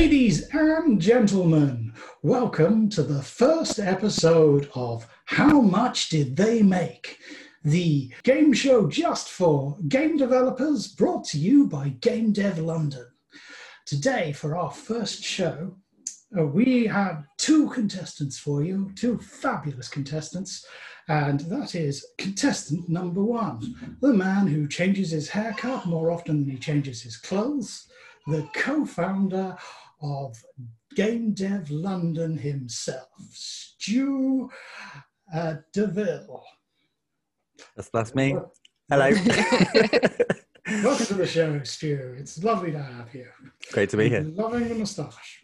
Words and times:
Ladies 0.00 0.48
and 0.54 0.98
gentlemen, 0.98 1.92
welcome 2.22 2.88
to 2.88 3.02
the 3.02 3.20
first 3.20 3.78
episode 3.78 4.70
of 4.74 5.06
How 5.26 5.60
Much 5.60 6.08
Did 6.08 6.36
They 6.36 6.62
Make? 6.62 7.18
The 7.64 8.10
game 8.22 8.54
show 8.54 8.86
just 8.86 9.28
for 9.28 9.76
game 9.88 10.16
developers 10.16 10.88
brought 10.88 11.26
to 11.26 11.38
you 11.38 11.66
by 11.66 11.90
Game 12.00 12.32
Dev 12.32 12.58
London. 12.58 13.08
Today, 13.84 14.32
for 14.32 14.56
our 14.56 14.70
first 14.70 15.22
show, 15.22 15.76
uh, 16.36 16.46
we 16.46 16.86
have 16.86 17.26
two 17.36 17.68
contestants 17.68 18.38
for 18.38 18.64
you, 18.64 18.90
two 18.96 19.18
fabulous 19.18 19.88
contestants, 19.88 20.64
and 21.08 21.40
that 21.40 21.74
is 21.74 22.06
contestant 22.16 22.88
number 22.88 23.22
one, 23.22 23.98
the 24.00 24.14
man 24.14 24.46
who 24.46 24.66
changes 24.66 25.10
his 25.10 25.28
haircut 25.28 25.84
more 25.84 26.10
often 26.10 26.40
than 26.40 26.50
he 26.50 26.58
changes 26.58 27.02
his 27.02 27.18
clothes, 27.18 27.86
the 28.26 28.48
co 28.54 28.86
founder 28.86 29.56
of 30.00 30.42
Game 30.94 31.32
Dev 31.32 31.70
London 31.70 32.36
himself, 32.36 33.08
Stu 33.30 34.50
uh, 35.32 35.54
DeVille. 35.72 36.42
That's, 37.76 37.90
that's 37.90 38.14
me. 38.14 38.36
Hello. 38.88 39.10
Welcome 40.82 41.06
to 41.06 41.14
the 41.14 41.26
show, 41.26 41.62
Stu. 41.62 42.14
It's 42.18 42.42
lovely 42.42 42.72
to 42.72 42.82
have 42.82 43.14
you. 43.14 43.26
Great 43.72 43.90
to 43.90 43.96
be 43.96 44.08
here. 44.08 44.22
Loving 44.22 44.68
the 44.68 44.74
moustache. 44.74 45.42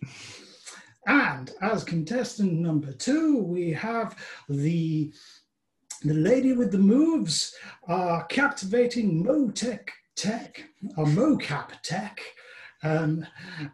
And 1.07 1.53
as 1.61 1.85
contestant 1.85 2.53
number 2.53 2.93
two, 2.93 3.43
we 3.43 3.73
have 3.73 4.17
the 4.49 5.13
the 6.03 6.15
lady 6.15 6.53
with 6.53 6.73
the 6.73 6.79
moves, 6.79 7.55
uh, 7.89 8.23
captivating 8.29 9.25
Motec 9.25 9.89
Tech, 10.15 10.65
or 10.97 11.07
mocap 11.07 11.71
tech, 11.83 12.21
um, 12.83 13.27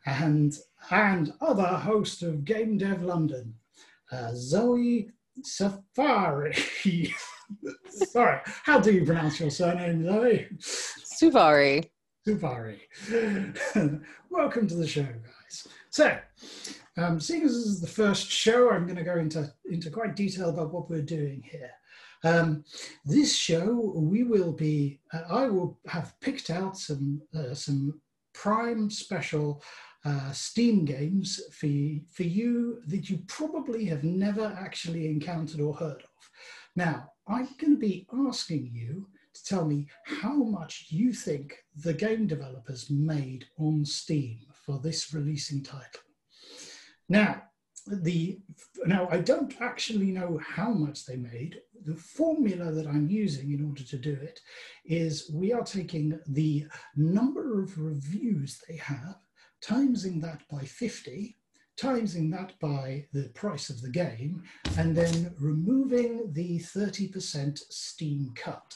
and 0.07 0.57
and 0.93 1.33
other 1.41 1.67
host 1.67 2.23
of 2.23 2.45
Game 2.45 2.77
Dev 2.77 3.03
London, 3.03 3.55
uh, 4.13 4.31
Zoe 4.35 5.09
Safari. 5.43 6.55
Sorry, 7.89 8.41
how 8.45 8.79
do 8.79 8.93
you 8.93 9.05
pronounce 9.07 9.41
your 9.41 9.51
surname, 9.51 10.05
Zoe? 10.05 10.49
Suvari. 10.61 11.89
Safari. 12.27 12.83
Welcome 14.31 14.69
to 14.69 14.75
the 14.75 14.87
show, 14.87 15.03
guys. 15.03 15.67
So, 15.89 16.19
um, 16.99 17.19
seeing 17.19 17.43
as 17.45 17.53
this 17.53 17.67
is 17.67 17.81
the 17.81 17.87
first 17.87 18.31
show, 18.31 18.71
I'm 18.71 18.85
going 18.85 18.97
to 18.99 19.03
go 19.03 19.17
into, 19.17 19.51
into 19.65 19.91
quite 19.91 20.15
detail 20.15 20.51
about 20.51 20.75
what 20.75 20.91
we're 20.91 21.01
doing 21.01 21.43
here. 21.51 21.71
Um, 22.23 22.65
this 23.07 23.35
show, 23.35 23.95
we 23.97 24.25
will 24.25 24.53
be, 24.53 25.01
uh, 25.13 25.23
I 25.31 25.49
will 25.49 25.79
have 25.87 26.15
picked 26.21 26.51
out 26.51 26.77
some, 26.77 27.23
uh, 27.35 27.55
some 27.55 27.99
prime 28.35 28.91
special 28.91 29.63
uh, 30.05 30.33
Steam 30.33 30.85
games 30.85 31.41
for 31.53 31.69
for 32.11 32.25
you 32.25 32.81
that 32.87 33.09
you 33.09 33.19
probably 33.27 33.85
have 33.87 34.05
never 34.05 34.57
actually 34.59 35.07
encountered 35.07 35.61
or 35.61 35.75
heard 35.75 36.03
of. 36.03 36.31
Now, 36.75 37.13
I'm 37.29 37.49
going 37.59 37.75
to 37.75 37.79
be 37.79 38.07
asking 38.29 38.71
you 38.73 39.09
to 39.35 39.45
tell 39.45 39.65
me 39.65 39.87
how 40.05 40.35
much 40.35 40.87
you 40.91 41.13
think 41.13 41.57
the 41.77 41.95
game 41.95 42.27
developers 42.27 42.91
made 42.91 43.47
on 43.59 43.85
Steam 43.85 44.41
for 44.67 44.79
this 44.79 45.15
releasing 45.15 45.63
title. 45.63 46.03
Now, 47.09 47.43
the 47.87 48.39
now 48.87 49.09
I 49.11 49.19
don't 49.19 49.55
actually 49.61 50.13
know 50.13 50.41
how 50.47 50.71
much 50.71 51.05
they 51.05 51.17
made. 51.17 51.61
The 51.85 51.97
formula 51.97 52.71
that 52.71 52.87
I'm 52.87 53.09
using 53.09 53.53
in 53.53 53.65
order 53.65 53.83
to 53.83 53.97
do 53.97 54.13
it 54.13 54.41
is 54.85 55.31
we 55.33 55.53
are 55.53 55.65
taking 55.65 56.19
the 56.29 56.67
number 56.97 57.61
of 57.61 57.81
reviews 57.81 58.63
they 58.69 58.77
have, 58.77 59.17
timesing 59.65 60.21
that 60.23 60.41
by 60.51 60.65
50, 60.65 61.37
timesing 61.79 62.31
that 62.33 62.59
by 62.61 63.07
the 63.13 63.29
price 63.35 63.71
of 63.71 63.81
the 63.81 63.91
game, 63.91 64.43
and 64.77 64.95
then 64.97 65.35
removing 65.39 66.33
the 66.33 66.59
30% 66.59 67.59
Steam 67.71 68.33
cut. 68.35 68.75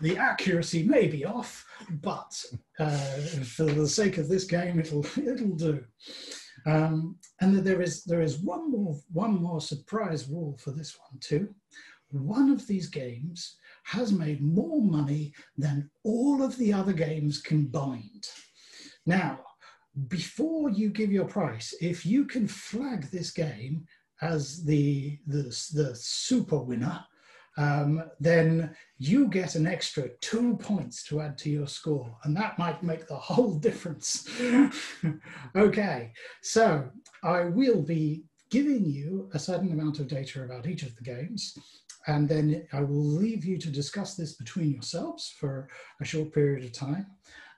The 0.00 0.16
accuracy 0.16 0.82
may 0.82 1.06
be 1.06 1.24
off, 1.24 1.64
but 2.02 2.44
uh, 2.78 2.96
for 3.44 3.64
the 3.64 3.86
sake 3.86 4.18
of 4.18 4.28
this 4.28 4.44
game, 4.44 4.80
it'll 4.80 5.06
it'll 5.18 5.56
do. 5.56 5.84
Um, 6.66 7.16
and 7.40 7.58
there 7.58 7.82
is 7.82 8.04
there 8.04 8.22
is 8.22 8.38
one 8.38 8.70
more 8.70 8.98
one 9.12 9.40
more 9.40 9.60
surprise 9.60 10.28
rule 10.28 10.58
for 10.58 10.70
this 10.70 10.98
one 10.98 11.20
too. 11.20 11.54
One 12.10 12.50
of 12.50 12.66
these 12.66 12.88
games 12.88 13.56
has 13.84 14.12
made 14.12 14.42
more 14.42 14.82
money 14.82 15.32
than 15.56 15.90
all 16.04 16.42
of 16.42 16.56
the 16.58 16.72
other 16.72 16.92
games 16.92 17.40
combined. 17.40 18.26
Now, 19.06 19.40
before 20.08 20.70
you 20.70 20.90
give 20.90 21.12
your 21.12 21.26
price, 21.26 21.74
if 21.80 22.06
you 22.06 22.24
can 22.24 22.48
flag 22.48 23.10
this 23.10 23.30
game 23.30 23.86
as 24.20 24.64
the 24.64 25.18
the, 25.26 25.42
the 25.74 25.94
super 25.94 26.58
winner, 26.58 27.04
um, 27.58 28.04
then 28.18 28.74
you 28.98 29.28
get 29.28 29.54
an 29.56 29.66
extra 29.66 30.08
two 30.20 30.56
points 30.56 31.02
to 31.04 31.20
add 31.20 31.36
to 31.38 31.50
your 31.50 31.66
score, 31.66 32.16
and 32.24 32.36
that 32.36 32.58
might 32.58 32.82
make 32.82 33.06
the 33.06 33.16
whole 33.30 33.58
difference. 33.58 34.26
okay, 35.56 36.12
so 36.42 36.88
I 37.22 37.44
will 37.44 37.82
be 37.82 38.24
giving 38.50 38.84
you 38.84 39.30
a 39.32 39.38
certain 39.38 39.72
amount 39.72 39.98
of 39.98 40.08
data 40.08 40.44
about 40.44 40.66
each 40.66 40.82
of 40.82 40.94
the 40.96 41.02
games, 41.02 41.56
and 42.06 42.28
then 42.28 42.66
I 42.72 42.82
will 42.82 43.04
leave 43.04 43.44
you 43.44 43.58
to 43.58 43.70
discuss 43.70 44.14
this 44.14 44.34
between 44.34 44.72
yourselves 44.72 45.34
for 45.38 45.68
a 46.00 46.04
short 46.04 46.32
period 46.32 46.64
of 46.64 46.72
time, 46.72 47.06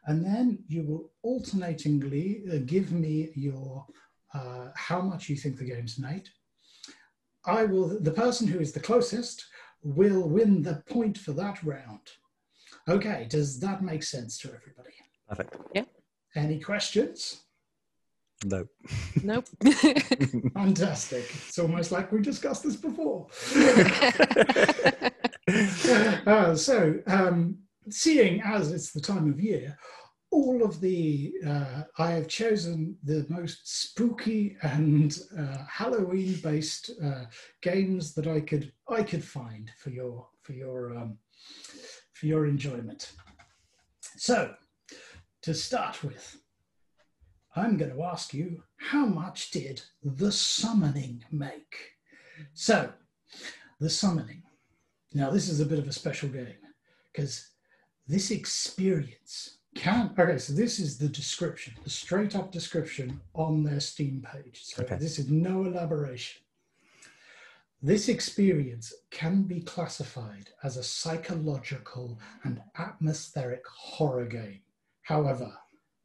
and 0.07 0.25
then 0.25 0.59
you 0.69 0.83
will 0.83 1.11
alternatingly 1.23 2.43
uh, 2.53 2.59
give 2.67 2.93
me 2.93 3.31
your 3.35 3.87
uh, 4.35 4.69
how 4.75 5.01
much 5.01 5.29
you 5.29 5.37
think 5.37 5.57
the 5.59 5.65
game's 5.65 5.99
made. 5.99 6.29
I 7.47 7.65
will, 7.65 8.01
the 8.01 8.11
person 8.11 8.47
who 8.47 8.59
is 8.59 8.73
the 8.73 8.81
closest 8.81 9.45
will 9.83 10.29
win 10.29 10.63
the 10.63 10.83
point 10.89 11.19
for 11.19 11.33
that 11.33 11.63
round. 11.63 12.01
Okay, 12.89 13.27
does 13.31 13.61
that 13.61 13.83
make 13.83 14.03
sense 14.03 14.39
to 14.39 14.49
everybody? 14.49 14.95
Perfect. 15.29 15.57
Yeah. 15.75 15.85
Any 16.35 16.59
questions? 16.59 17.43
No. 18.45 18.67
Nope. 19.23 19.47
Fantastic. 20.55 21.25
It's 21.49 21.59
almost 21.59 21.93
like 21.93 22.11
we 22.13 22.21
discussed 22.21 22.65
this 22.65 22.77
before. 22.77 23.29
uh, 26.27 26.55
so, 26.55 27.01
um, 27.07 27.59
seeing 27.91 28.41
as 28.43 28.73
it's 28.73 28.93
the 28.93 29.01
time 29.01 29.31
of 29.31 29.41
year, 29.41 29.77
all 30.31 30.65
of 30.65 30.81
the 30.81 31.33
uh, 31.47 31.83
I 31.99 32.11
have 32.11 32.27
chosen 32.27 32.97
the 33.05 33.25
most 33.29 33.83
spooky 33.83 34.57
and 34.63 35.17
uh, 35.39 35.59
Halloween 35.71 36.41
based 36.43 36.91
uh, 37.03 37.25
games 37.63 38.15
that 38.15 38.27
I 38.27 38.41
could 38.41 38.73
I 38.89 39.03
could 39.05 39.23
find 39.23 39.71
for 39.79 39.91
your 39.91 40.27
for 40.43 40.53
your 40.53 40.97
um, 40.97 41.19
for 42.13 42.27
your 42.27 42.47
enjoyment. 42.47 43.13
So, 44.17 44.55
to 45.43 45.55
start 45.55 46.03
with, 46.03 46.37
I'm 47.55 47.77
going 47.77 47.93
to 47.93 48.03
ask 48.03 48.33
you 48.33 48.63
how 48.77 49.07
much 49.07 49.51
did 49.51 49.83
the 50.03 50.33
summoning 50.33 51.25
make? 51.31 51.77
So, 52.55 52.93
the 53.81 53.91
summoning. 53.91 54.43
Now, 55.13 55.31
this 55.31 55.49
is 55.49 55.61
a 55.61 55.67
bit 55.67 55.79
of 55.79 55.87
a 55.87 55.93
special 55.93 56.29
game 56.29 56.57
because 57.13 57.54
this 58.07 58.31
experience 58.31 59.59
can 59.75 60.13
okay 60.19 60.39
so 60.39 60.53
this 60.53 60.79
is 60.79 60.99
the 60.99 61.09
description 61.09 61.75
the 61.83 61.91
straight 61.91 62.37
up 62.37 62.53
description 62.53 63.21
on 63.35 63.63
their 63.65 63.81
steam 63.81 64.25
page. 64.33 64.61
So 64.65 64.83
Okay. 64.83 64.97
this 64.97 65.19
is 65.19 65.29
no 65.31 65.65
elaboration. 65.65 66.43
This 67.83 68.09
experience 68.09 68.95
can 69.11 69.43
be 69.43 69.61
classified 69.61 70.51
as 70.63 70.77
a 70.77 70.83
psychological 70.83 72.19
and 72.45 72.63
atmospheric 72.79 73.67
horror 73.67 74.27
game. 74.27 74.61
However 75.03 75.53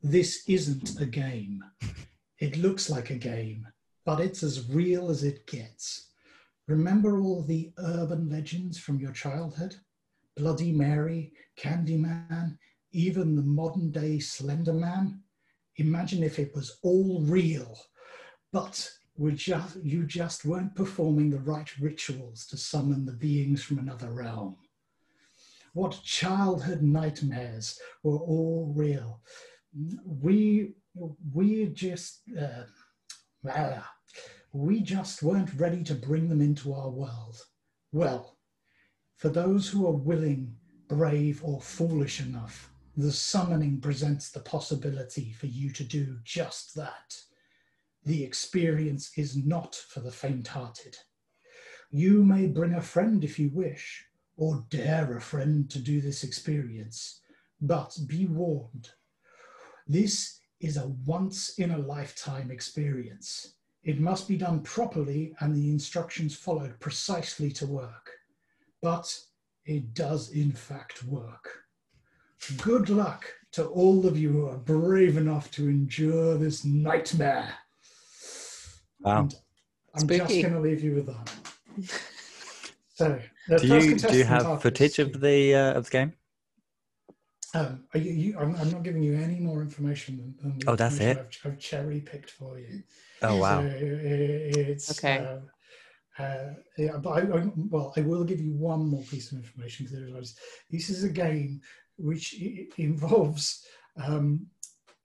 this 0.01 0.43
isn't 0.47 0.99
a 0.99 1.05
game. 1.05 1.63
It 2.39 2.57
looks 2.57 2.89
like 2.89 3.09
a 3.09 3.15
game 3.15 3.67
but 4.05 4.19
it's 4.19 4.41
as 4.41 4.67
real 4.69 5.11
as 5.11 5.23
it 5.23 5.45
gets. 5.45 6.07
Remember 6.67 7.21
all 7.21 7.43
the 7.43 7.71
urban 7.77 8.29
legends 8.29 8.79
from 8.79 8.99
your 8.99 9.11
childhood 9.11 9.75
bloody 10.39 10.71
mary 10.71 11.31
candyman 11.57 12.57
even 12.91 13.35
the 13.35 13.41
modern 13.41 13.91
day 13.91 14.19
Slender 14.19 14.73
Man. 14.73 15.21
Imagine 15.77 16.23
if 16.23 16.39
it 16.39 16.53
was 16.55 16.79
all 16.83 17.21
real, 17.21 17.77
but 18.51 18.89
just, 19.35 19.77
you 19.83 20.05
just 20.05 20.45
weren't 20.45 20.75
performing 20.75 21.29
the 21.29 21.39
right 21.39 21.69
rituals 21.79 22.45
to 22.47 22.57
summon 22.57 23.05
the 23.05 23.13
beings 23.13 23.63
from 23.63 23.79
another 23.79 24.11
realm. 24.11 24.55
What 25.73 26.01
childhood 26.03 26.81
nightmares 26.81 27.79
were 28.03 28.17
all 28.17 28.73
real. 28.75 29.21
We, 30.05 30.73
we 31.33 31.67
just, 31.67 32.21
uh, 32.39 32.63
ah, 33.47 33.89
we 34.51 34.79
just 34.79 35.21
weren't 35.21 35.53
ready 35.59 35.83
to 35.83 35.93
bring 35.93 36.27
them 36.27 36.41
into 36.41 36.73
our 36.73 36.89
world. 36.89 37.37
Well, 37.91 38.38
for 39.19 39.27
those 39.27 39.67
who 39.67 39.85
are 39.85 39.91
willing, 39.91 40.55
brave, 40.87 41.41
or 41.43 41.59
foolish 41.59 42.21
enough, 42.21 42.71
the 42.95 43.11
summoning 43.11 43.81
presents 43.81 44.29
the 44.29 44.39
possibility 44.39 45.33
for 45.33 45.47
you 45.47 45.71
to 45.71 45.83
do 45.83 46.17
just 46.23 46.73
that. 46.75 47.19
The 48.05 48.23
experience 48.23 49.11
is 49.17 49.35
not 49.35 49.75
for 49.75 49.99
the 49.99 50.09
faint 50.09 50.47
hearted. 50.47 50.95
You 51.91 52.23
may 52.23 52.47
bring 52.47 52.75
a 52.75 52.81
friend 52.81 53.21
if 53.25 53.37
you 53.37 53.49
wish, 53.49 54.05
or 54.37 54.63
dare 54.69 55.17
a 55.17 55.21
friend 55.21 55.69
to 55.69 55.79
do 55.79 55.99
this 55.99 56.23
experience, 56.23 57.19
but 57.59 57.97
be 58.07 58.25
warned. 58.25 58.87
This 59.85 60.39
is 60.61 60.77
a 60.77 60.87
once 61.05 61.59
in 61.59 61.71
a 61.71 61.77
lifetime 61.77 62.51
experience. 62.51 63.55
It 63.83 63.99
must 63.99 64.29
be 64.29 64.37
done 64.37 64.61
properly 64.61 65.35
and 65.41 65.53
the 65.53 65.71
instructions 65.71 66.37
followed 66.37 66.79
precisely 66.79 67.51
to 67.51 67.67
work. 67.67 68.11
But 68.81 69.13
it 69.65 69.93
does 69.93 70.31
in 70.31 70.51
fact 70.51 71.03
work. 71.03 71.63
Good 72.57 72.89
luck 72.89 73.25
to 73.51 73.65
all 73.65 74.05
of 74.05 74.17
you 74.17 74.29
who 74.31 74.47
are 74.47 74.57
brave 74.57 75.17
enough 75.17 75.51
to 75.51 75.67
endure 75.67 76.37
this 76.37 76.63
nightmare. 76.63 77.53
Wow. 79.01 79.21
And 79.21 79.35
I'm 79.95 80.07
just 80.07 80.41
going 80.41 80.53
to 80.53 80.59
leave 80.59 80.83
you 80.83 80.95
with 80.95 81.07
that. 81.07 81.31
So, 82.95 83.17
the 83.47 83.57
Do 83.59 83.67
first 83.69 83.87
you 83.87 83.95
do 84.09 84.17
you 84.17 84.25
have 84.25 84.61
footage 84.61 84.99
of 84.99 85.21
the 85.21 85.55
uh, 85.55 85.73
of 85.75 85.85
the 85.85 85.89
game? 85.89 86.13
Um, 87.53 87.85
are 87.93 87.97
you, 87.97 88.11
you, 88.11 88.37
I'm, 88.37 88.53
I'm 88.57 88.69
not 88.71 88.83
giving 88.83 89.01
you 89.01 89.15
any 89.15 89.39
more 89.39 89.61
information 89.61 90.17
than, 90.17 90.35
than 90.51 90.59
the 90.59 90.69
Oh, 90.69 90.75
that's 90.75 90.99
it? 90.99 91.17
I've, 91.17 91.37
I've 91.45 91.59
cherry 91.59 92.01
picked 92.01 92.29
for 92.29 92.59
you. 92.59 92.83
Oh 93.21 93.37
wow. 93.37 93.61
So 93.61 93.67
i- 93.67 93.71
it's 93.79 94.91
Okay. 95.01 95.19
Uh, 95.19 95.37
uh, 96.19 96.53
yeah, 96.77 96.97
but 96.97 97.09
I, 97.11 97.19
I, 97.21 97.51
well, 97.55 97.93
I 97.95 98.01
will 98.01 98.23
give 98.23 98.41
you 98.41 98.53
one 98.53 98.85
more 98.87 99.03
piece 99.03 99.31
of 99.31 99.37
information 99.37 99.85
because 99.85 99.99
there 100.11 100.19
is 100.21 100.35
this 100.69 100.89
is 100.89 101.03
a 101.03 101.09
game 101.09 101.61
which 101.97 102.35
i- 102.41 102.45
i- 102.77 102.81
involves 102.81 103.65
um, 104.03 104.45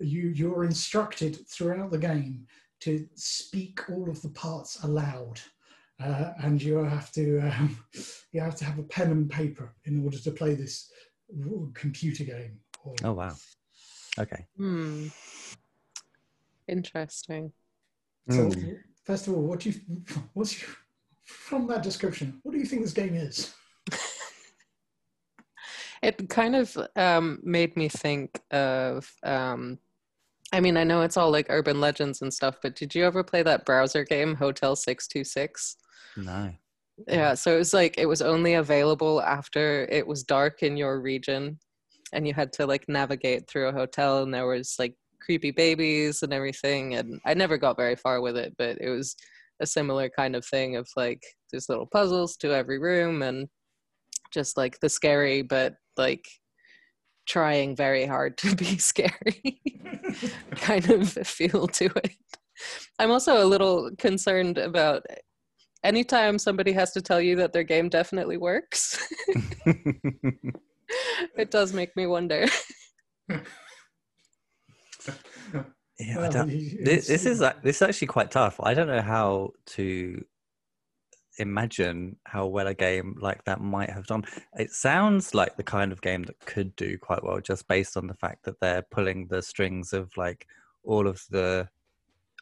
you. 0.01 0.29
You're 0.31 0.65
instructed 0.65 1.47
throughout 1.49 1.91
the 1.91 1.99
game 1.99 2.47
to 2.81 3.07
speak 3.15 3.89
all 3.91 4.11
of 4.11 4.21
the 4.23 4.31
parts 4.31 4.83
aloud. 4.85 5.41
Uh, 6.01 6.33
and 6.43 6.61
you 6.61 6.79
have 6.79 7.13
to 7.13 7.39
um, 7.41 7.79
you 8.33 8.41
have 8.41 8.57
to 8.57 8.65
have 8.65 8.79
a 8.81 8.83
pen 8.83 9.13
and 9.13 9.31
paper 9.31 9.73
in 9.85 10.03
order 10.05 10.19
to 10.19 10.31
play 10.33 10.55
this 10.55 10.91
computer 11.75 12.25
game. 12.25 12.59
Or, 12.85 12.95
Oh 13.05 13.13
wow. 13.13 13.37
Okay. 14.19 14.45
Hmm. 14.57 15.07
Interesting. 16.67 17.53
So, 18.31 18.49
Mm. 18.49 18.79
first 19.05 19.27
of 19.29 19.35
all, 19.35 19.43
what 19.43 19.61
do 19.61 19.71
you 19.71 19.81
what's 20.33 20.61
your, 20.61 20.71
from 21.25 21.67
that 21.69 21.83
description? 21.83 22.41
What 22.43 22.53
do 22.53 22.59
you 22.59 22.67
think 22.67 22.83
this 22.83 22.93
game 22.93 23.15
is? 23.15 23.55
It 26.05 26.29
kind 26.29 26.55
of 26.55 26.77
um, 26.97 27.41
made 27.43 27.77
me 27.77 27.89
think 27.89 28.39
of. 28.51 29.11
Um, 29.23 29.79
I 30.53 30.61
mean, 30.61 30.77
I 30.77 30.85
know 30.85 31.01
it's 31.01 31.17
all 31.17 31.31
like 31.31 31.47
urban 31.49 31.81
legends 31.81 32.21
and 32.21 32.33
stuff, 32.33 32.57
but 32.63 32.77
did 32.77 32.95
you 32.95 33.07
ever 33.07 33.25
play 33.25 33.43
that 33.43 33.65
browser 33.65 34.05
game, 34.05 34.35
Hotel 34.35 34.77
Six 34.77 35.09
Two 35.09 35.25
Six? 35.25 35.77
No. 36.15 36.53
Yeah, 37.09 37.33
so 37.33 37.55
it 37.55 37.59
was 37.59 37.73
like 37.73 37.97
it 37.97 38.05
was 38.05 38.21
only 38.21 38.55
available 38.55 39.23
after 39.23 39.87
it 39.91 40.07
was 40.07 40.23
dark 40.23 40.63
in 40.63 40.77
your 40.77 41.01
region, 41.01 41.59
and 42.13 42.29
you 42.29 42.35
had 42.35 42.53
to 42.55 42.67
like 42.67 42.87
navigate 42.87 43.49
through 43.49 43.69
a 43.69 43.73
hotel, 43.73 44.23
and 44.23 44.35
there 44.35 44.47
was 44.47 44.77
like 44.79 44.95
creepy 45.23 45.53
babies 45.53 46.23
and 46.23 46.35
everything. 46.35 46.97
And 46.97 47.19
I 47.25 47.33
never 47.33 47.57
got 47.57 47.79
very 47.79 47.97
far 47.97 48.21
with 48.21 48.37
it, 48.37 48.55
but 48.59 48.77
it 48.79 48.91
was 48.91 49.17
a 49.61 49.67
similar 49.67 50.09
kind 50.09 50.35
of 50.37 50.45
thing 50.45 50.77
of 50.77 50.89
like 50.97 51.23
there's 51.51 51.69
little 51.69 51.87
puzzles 51.87 52.37
to 52.39 52.53
every 52.55 52.79
room, 52.79 53.23
and 53.23 53.49
just 54.33 54.57
like 54.57 54.81
the 54.81 54.89
scary 54.89 55.43
but 55.43 55.75
like 55.97 56.25
trying 57.27 57.75
very 57.75 58.05
hard 58.05 58.37
to 58.39 58.55
be 58.55 58.77
scary 58.79 59.61
kind 60.57 60.91
of 60.91 61.11
feel 61.13 61.67
to 61.69 61.87
it. 61.87 62.13
I'm 62.99 63.11
also 63.11 63.43
a 63.43 63.47
little 63.47 63.91
concerned 63.99 64.59
about 64.59 65.03
anytime 65.83 66.39
somebody 66.39 66.73
has 66.73 66.93
to 66.93 67.03
tell 67.03 67.21
you 67.21 67.37
that 67.37 67.53
their 67.53 67.63
game 67.63 67.89
definitely 67.89 68.37
works. 68.37 68.99
it 71.37 71.51
does 71.51 71.73
make 71.73 71.97
me 71.97 72.07
wonder. 72.07 72.47
Yeah, 75.99 76.17
Well, 76.17 76.47
this, 76.81 77.07
this 77.07 77.27
is 77.27 77.41
a- 77.41 77.57
this 77.63 77.77
is 77.77 77.83
actually 77.83 78.09
quite 78.09 78.31
tough. 78.31 78.59
I 78.61 78.75
don't 78.75 78.89
know 78.89 79.03
how 79.03 79.51
to 79.67 80.25
imagine 81.39 82.17
how 82.25 82.47
well 82.47 82.67
a 82.69 82.75
game 82.75 83.17
like 83.21 83.45
that 83.45 83.61
might 83.61 83.91
have 83.91 84.07
done. 84.07 84.25
It 84.59 84.71
sounds 84.71 85.35
like 85.35 85.57
the 85.57 85.63
kind 85.63 85.93
of 85.93 86.01
game 86.01 86.23
that 86.25 86.39
could 86.41 86.75
do 86.77 86.99
quite 86.99 87.23
well, 87.25 87.41
just 87.41 87.67
based 87.69 87.97
on 87.97 88.07
the 88.07 88.15
fact 88.15 88.45
that 88.45 88.61
they're 88.61 88.83
pulling 88.83 89.27
the 89.27 89.43
strings 89.43 89.93
of 89.93 90.11
like 90.17 90.47
all 90.85 91.07
of 91.07 91.23
the 91.31 91.69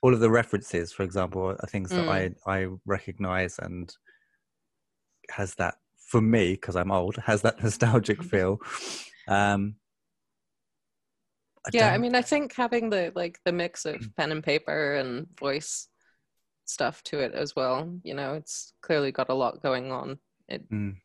all 0.03 0.13
of 0.13 0.21
the 0.21 0.31
references, 0.31 0.93
for 0.93 1.05
example, 1.05 1.49
are 1.49 1.67
things 1.69 1.91
that 1.91 2.09
I 2.09 2.31
I 2.47 2.69
recognize 2.87 3.59
and 3.59 3.95
has 5.31 5.55
that 5.57 5.77
for 5.99 6.21
me 6.21 6.53
because 6.53 6.77
I'm 6.77 6.91
old 6.91 7.17
has 7.17 7.43
that 7.43 7.63
nostalgic 7.63 8.23
feel. 8.33 8.59
Um, 9.29 9.77
I 11.67 11.71
yeah, 11.73 11.89
I 11.89 11.91
don't- 11.93 12.01
mean, 12.03 12.15
I 12.15 12.23
think 12.23 12.55
having 12.55 12.91
the 12.91 13.13
like 13.15 13.39
the 13.45 13.53
mix 13.53 13.85
of 13.85 14.01
pen 14.17 14.33
and 14.33 14.43
paper 14.43 14.95
and 14.97 15.27
voice 15.39 15.89
stuff 16.65 17.03
to 17.05 17.19
it 17.21 17.35
as 17.35 17.55
well. 17.57 17.99
You 18.03 18.15
know, 18.15 18.35
it's 18.35 18.73
clearly 18.83 19.13
got 19.13 19.29
a 19.31 19.35
lot 19.35 19.63
going 19.63 19.93
on. 19.93 20.19
It 20.49 20.69
Mm. 20.71 20.97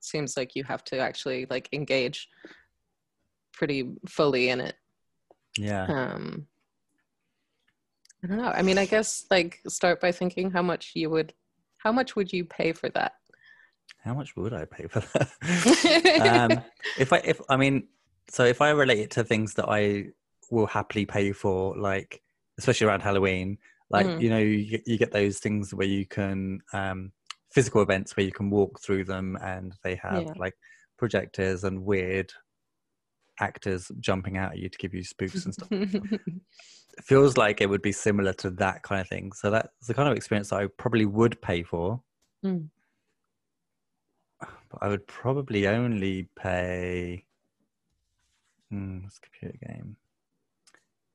seems 0.00 0.36
like 0.36 0.54
you 0.56 0.64
have 0.64 0.84
to 0.84 0.98
actually 0.98 1.46
like 1.50 1.68
engage 1.72 2.28
pretty 3.52 3.90
fully 4.08 4.48
in 4.50 4.60
it. 4.60 4.76
yeah. 5.56 5.84
Um, 5.86 6.46
I 8.22 8.26
don't 8.26 8.38
know. 8.38 8.48
I 8.48 8.62
mean, 8.62 8.78
I 8.78 8.86
guess 8.86 9.26
like 9.30 9.60
start 9.68 10.00
by 10.00 10.10
thinking 10.12 10.50
how 10.50 10.62
much 10.62 10.92
you 10.94 11.10
would, 11.10 11.32
how 11.78 11.92
much 11.92 12.16
would 12.16 12.32
you 12.32 12.44
pay 12.44 12.72
for 12.72 12.88
that? 12.90 13.12
How 14.02 14.14
much 14.14 14.34
would 14.36 14.52
I 14.52 14.64
pay 14.64 14.86
for 14.86 15.00
that? 15.00 15.30
um, 16.50 16.62
if 16.98 17.12
I, 17.12 17.18
if 17.18 17.40
I 17.48 17.56
mean, 17.56 17.86
so 18.28 18.44
if 18.44 18.60
I 18.60 18.70
relate 18.70 18.98
it 19.00 19.10
to 19.12 19.24
things 19.24 19.54
that 19.54 19.68
I 19.68 20.06
will 20.50 20.66
happily 20.66 21.06
pay 21.06 21.32
for, 21.32 21.76
like 21.76 22.20
especially 22.58 22.86
around 22.86 23.00
Halloween, 23.00 23.58
like 23.90 24.06
Mhm. 24.06 24.20
you 24.22 24.30
know, 24.30 24.38
you, 24.38 24.66
get- 24.70 24.86
you 24.88 24.98
get 24.98 25.12
those 25.12 25.38
things 25.38 25.72
where 25.74 25.86
you 25.86 26.06
can 26.06 26.60
um, 26.72 27.12
physical 27.52 27.82
events 27.82 28.16
where 28.16 28.26
you 28.26 28.32
can 28.32 28.50
walk 28.50 28.80
through 28.80 29.04
them, 29.04 29.36
and 29.42 29.74
they 29.82 29.94
have 29.96 30.22
Yeah. 30.24 30.32
like 30.36 30.54
projectors 30.98 31.64
and 31.64 31.84
weird 31.84 32.32
actors 33.40 33.90
jumping 34.00 34.36
out 34.38 34.52
at 34.52 34.58
you 34.58 34.68
to 34.68 34.78
give 34.78 34.94
you 34.94 35.02
spooks 35.04 35.44
and 35.44 35.54
stuff. 35.54 35.68
It 36.96 37.02
feels 37.02 37.36
like 37.36 37.60
it 37.60 37.68
would 37.68 37.82
be 37.82 37.90
similar 37.90 38.32
to 38.34 38.50
that 38.50 38.84
kind 38.84 39.00
of 39.00 39.08
thing. 39.08 39.32
So 39.32 39.50
that's 39.50 39.68
the 39.88 39.94
kind 39.94 40.08
of 40.08 40.14
experience 40.16 40.50
that 40.50 40.60
I 40.60 40.68
probably 40.78 41.06
would 41.06 41.42
pay 41.42 41.64
for. 41.64 42.00
Mm. 42.46 42.68
But 44.40 44.78
I 44.80 44.86
would 44.86 45.04
probably 45.08 45.66
only 45.66 46.28
pay. 46.36 47.24
Hmm, 48.74 49.04
what's 49.04 49.18
a 49.18 49.20
computer 49.20 49.56
game? 49.68 49.96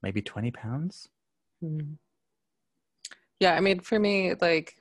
Maybe 0.02 0.22
twenty 0.22 0.50
pounds. 0.50 1.10
Mm. 1.62 1.98
Yeah, 3.42 3.54
I 3.56 3.60
mean, 3.60 3.82
for 3.82 4.00
me, 4.00 4.34
like 4.40 4.78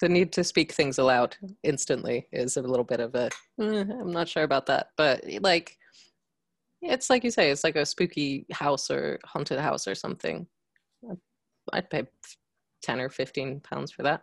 the 0.00 0.08
need 0.08 0.32
to 0.32 0.44
speak 0.44 0.72
things 0.72 0.96
aloud 0.96 1.36
instantly 1.62 2.26
is 2.32 2.56
a 2.56 2.62
little 2.62 2.84
bit 2.84 3.00
of 3.00 3.14
a. 3.14 3.26
eh, 3.60 3.84
I'm 4.00 4.10
not 4.10 4.28
sure 4.28 4.42
about 4.42 4.66
that, 4.66 4.88
but 4.96 5.22
like, 5.42 5.76
it's 6.80 7.10
like 7.10 7.24
you 7.24 7.30
say, 7.30 7.50
it's 7.50 7.64
like 7.64 7.76
a 7.76 7.84
spooky 7.84 8.46
house 8.50 8.90
or 8.90 9.18
haunted 9.26 9.58
house 9.58 9.86
or 9.86 9.94
something. 9.94 10.46
I'd 11.74 11.90
pay 11.90 12.06
ten 12.82 13.00
or 13.00 13.10
fifteen 13.10 13.60
pounds 13.60 13.92
for 13.92 14.02
that. 14.04 14.22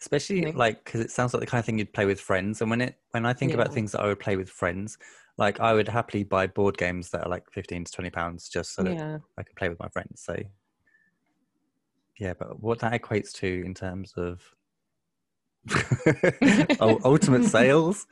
Especially 0.00 0.50
like 0.50 0.84
because 0.84 1.02
it 1.02 1.12
sounds 1.12 1.34
like 1.34 1.40
the 1.40 1.46
kind 1.46 1.60
of 1.60 1.66
thing 1.66 1.78
you'd 1.78 1.92
play 1.92 2.04
with 2.04 2.20
friends. 2.20 2.60
And 2.60 2.68
when 2.68 2.80
it 2.80 2.98
when 3.12 3.24
I 3.24 3.32
think 3.32 3.54
about 3.54 3.72
things 3.72 3.92
that 3.92 4.00
I 4.00 4.08
would 4.08 4.18
play 4.18 4.34
with 4.34 4.50
friends, 4.50 4.98
like 5.36 5.60
I 5.60 5.72
would 5.74 5.88
happily 5.88 6.24
buy 6.24 6.46
board 6.46 6.78
games 6.78 7.10
that 7.10 7.26
are 7.26 7.30
like 7.30 7.50
fifteen 7.50 7.84
to 7.84 7.92
twenty 7.92 8.10
pounds 8.10 8.48
just 8.48 8.74
so 8.74 8.82
that 8.82 8.94
yeah, 8.94 9.18
I 9.38 9.42
can 9.42 9.54
play 9.56 9.68
with 9.68 9.80
my 9.80 9.88
friends. 9.88 10.22
So 10.22 10.36
yeah, 12.18 12.34
but 12.38 12.62
what 12.62 12.78
that 12.80 12.92
equates 13.00 13.32
to 13.32 13.62
in 13.66 13.74
terms 13.74 14.12
of 14.16 14.40
ultimate 17.04 17.44
sales. 17.44 18.06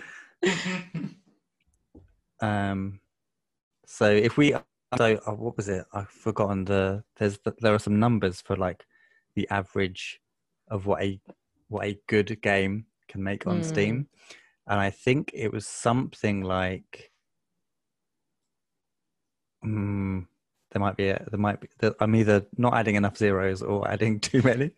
Um, 2.40 2.98
so 3.86 4.10
if 4.10 4.36
we 4.36 4.54
so 4.96 5.20
uh, 5.26 5.32
what 5.32 5.56
was 5.56 5.68
it? 5.68 5.84
I've 5.92 6.08
forgotten 6.08 6.64
the 6.64 7.04
there's 7.16 7.38
there 7.60 7.74
are 7.74 7.78
some 7.78 8.00
numbers 8.00 8.40
for 8.40 8.56
like 8.56 8.84
the 9.36 9.48
average 9.50 10.20
of 10.68 10.86
what 10.86 11.02
a 11.02 11.20
what 11.68 11.86
a 11.86 11.98
good 12.08 12.40
game 12.42 12.86
can 13.08 13.22
make 13.22 13.46
on 13.46 13.60
Mm. 13.60 13.64
Steam, 13.64 14.08
and 14.66 14.80
I 14.80 14.90
think 14.90 15.30
it 15.34 15.52
was 15.52 15.66
something 15.66 16.42
like. 16.42 17.11
Mm, 19.64 20.26
there 20.72 20.80
might 20.80 20.96
be 20.96 21.08
a, 21.08 21.24
there 21.30 21.38
might 21.38 21.60
be 21.60 21.68
there, 21.78 21.94
I'm 22.00 22.14
either 22.16 22.46
not 22.56 22.74
adding 22.74 22.94
enough 22.96 23.16
zeros 23.16 23.62
or 23.62 23.88
adding 23.90 24.20
too 24.28 24.42
many. 24.42 24.70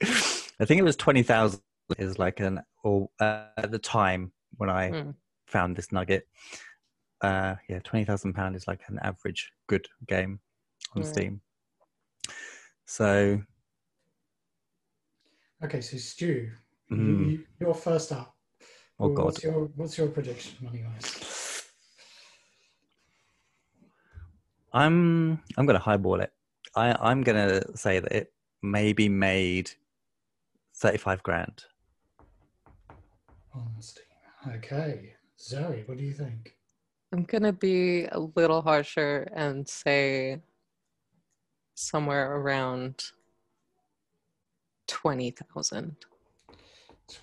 I 0.61 0.65
think 0.65 0.79
it 0.79 0.85
was 0.85 0.97
twenty 0.97 1.23
thousand 1.23 1.61
is 1.99 2.19
like 2.19 2.41
an 2.41 2.63
or 2.83 3.09
uh, 3.21 3.47
at 3.57 3.71
the 3.71 3.79
time 3.79 4.33
when 4.57 4.71
I 4.71 4.91
Mm. 4.91 5.15
found 5.47 5.77
this 5.77 5.93
nugget. 5.93 6.27
uh, 7.21 7.55
yeah, 7.69 7.79
twenty 7.81 8.05
thousand 8.05 8.35
pound 8.35 8.57
is 8.57 8.67
like 8.67 8.81
an 8.89 8.99
average 9.03 9.53
good 9.69 9.87
game 10.07 10.41
on 10.95 11.03
Right. 11.03 11.07
Steam. 11.07 11.41
So 12.87 13.41
Okay, 15.63 15.81
so 15.81 15.97
Stu, 15.97 16.51
you, 16.91 16.97
mm, 16.97 17.31
you, 17.31 17.45
you're 17.59 17.75
first 17.75 18.13
up. 18.13 18.37
oh 19.01 19.09
god, 19.09 19.25
What's 19.27 19.43
your, 19.45 19.65
what's 19.77 19.97
your 19.97 20.09
prediction, 20.09 20.57
money 20.61 20.85
wise? 20.85 21.44
I'm 24.75 25.41
I'm 25.57 25.67
gonna 25.67 25.79
highball 25.79 26.21
it. 26.21 26.33
I 26.75 26.97
I'm 27.01 27.23
gonna 27.23 27.63
say 27.77 28.01
that 28.01 28.13
it 28.13 28.33
maybe 28.61 29.09
made 29.09 29.71
thirty 30.75 30.99
five 30.99 31.23
grand. 31.23 31.65
On 33.55 33.71
Steam. 33.79 34.05
Okay. 34.57 35.15
Zoe, 35.41 35.85
what 35.87 35.97
do 35.97 36.05
you 36.05 36.13
think? 36.13 36.57
I'm 37.13 37.23
gonna 37.23 37.53
be 37.53 38.07
a 38.07 38.19
little 38.19 38.63
harsher 38.63 39.29
and 39.33 39.67
say 39.69 40.41
somewhere 41.77 42.37
around 42.37 43.05
twenty 44.89 45.31
thousand. 45.31 45.97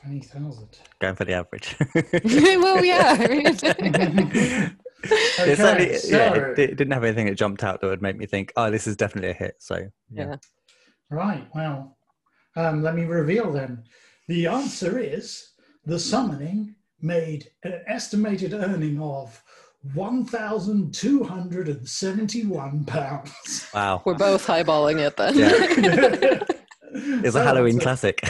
20,000. 0.04 0.78
Going 1.00 1.16
for 1.16 1.26
the 1.26 1.34
average. 1.34 1.76
well, 2.24 2.86
yeah. 2.86 4.70
I 5.04 5.08
mean, 5.40 5.50
It's 5.50 5.62
certainly- 5.62 5.96
Okay, 5.96 6.10
yeah, 6.10 6.34
it, 6.36 6.60
it 6.60 6.76
didn't 6.78 6.94
have 6.94 7.04
anything 7.04 7.26
that 7.28 7.36
jumped 7.36 7.64
out 7.64 7.82
that 7.82 7.88
would 7.88 8.02
make 8.02 8.18
me 8.18 8.26
think, 8.26 8.52
oh, 8.56 8.72
this 8.72 8.88
is 8.88 8.96
definitely 8.96 9.30
a 9.32 9.34
hit. 9.34 9.56
So 9.60 9.76
yeah. 10.12 10.30
yeah. 10.30 10.36
Right, 11.10 11.46
well, 11.54 11.98
um, 12.56 12.82
let 12.84 12.96
me 12.96 13.04
reveal 13.04 13.52
then. 13.52 13.84
The 14.28 14.48
answer 14.48 14.98
is 15.00 15.50
the 15.86 16.00
summoning 16.00 16.76
made 17.02 17.50
an 17.64 17.82
estimated 17.88 18.54
earning 18.54 19.02
of 19.02 19.42
£1,271. 19.96 22.88
pounds. 22.88 23.68
Wow, 23.74 24.02
We're 24.06 24.14
both 24.14 24.46
highballing 24.46 25.00
it 25.00 25.18
then. 25.18 25.36
Yeah. 25.38 25.50
it's 26.94 27.30
a 27.30 27.32
So 27.32 27.42
Halloween 27.44 27.76
it's 27.78 27.84
classic. 27.84 28.22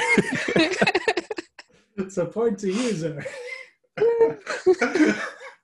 It's 1.98 2.16
a 2.18 2.25
point 2.25 2.58
to 2.60 2.72
you, 2.72 2.94
Zoe. 2.94 3.20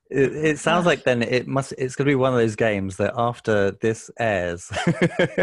It, 0.09 0.35
it 0.35 0.59
sounds 0.67 0.85
like 0.85 1.03
then 1.03 1.21
it 1.21 1.47
must. 1.47 1.73
It's 1.77 1.95
going 1.95 2.05
to 2.05 2.11
be 2.11 2.15
one 2.15 2.33
of 2.33 2.39
those 2.39 2.55
games 2.55 2.97
that 2.97 3.13
after 3.17 3.71
this 3.71 4.09
airs, 4.19 4.71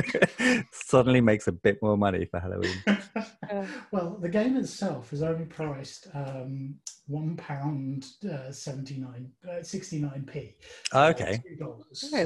suddenly 0.73 1.21
makes 1.21 1.47
a 1.47 1.53
bit 1.53 1.83
more 1.83 1.97
money 1.97 2.25
for 2.25 2.41
Halloween. 2.41 2.83
well, 3.93 4.17
the 4.21 4.29
game 4.29 4.57
itself 4.57 5.13
is 5.13 5.23
only 5.23 5.45
priced 5.45 6.09
um, 6.15 6.75
one 7.07 7.37
pound 7.37 8.07
uh, 8.31 8.51
seventy 8.51 8.99
nine 8.99 9.31
uh, 9.49 9.63
sixty 9.63 10.01
nine 10.01 10.29
p. 10.31 10.55
Okay, 10.95 11.43
two 11.47 11.57
dollars. 11.57 12.11
So 12.11 12.17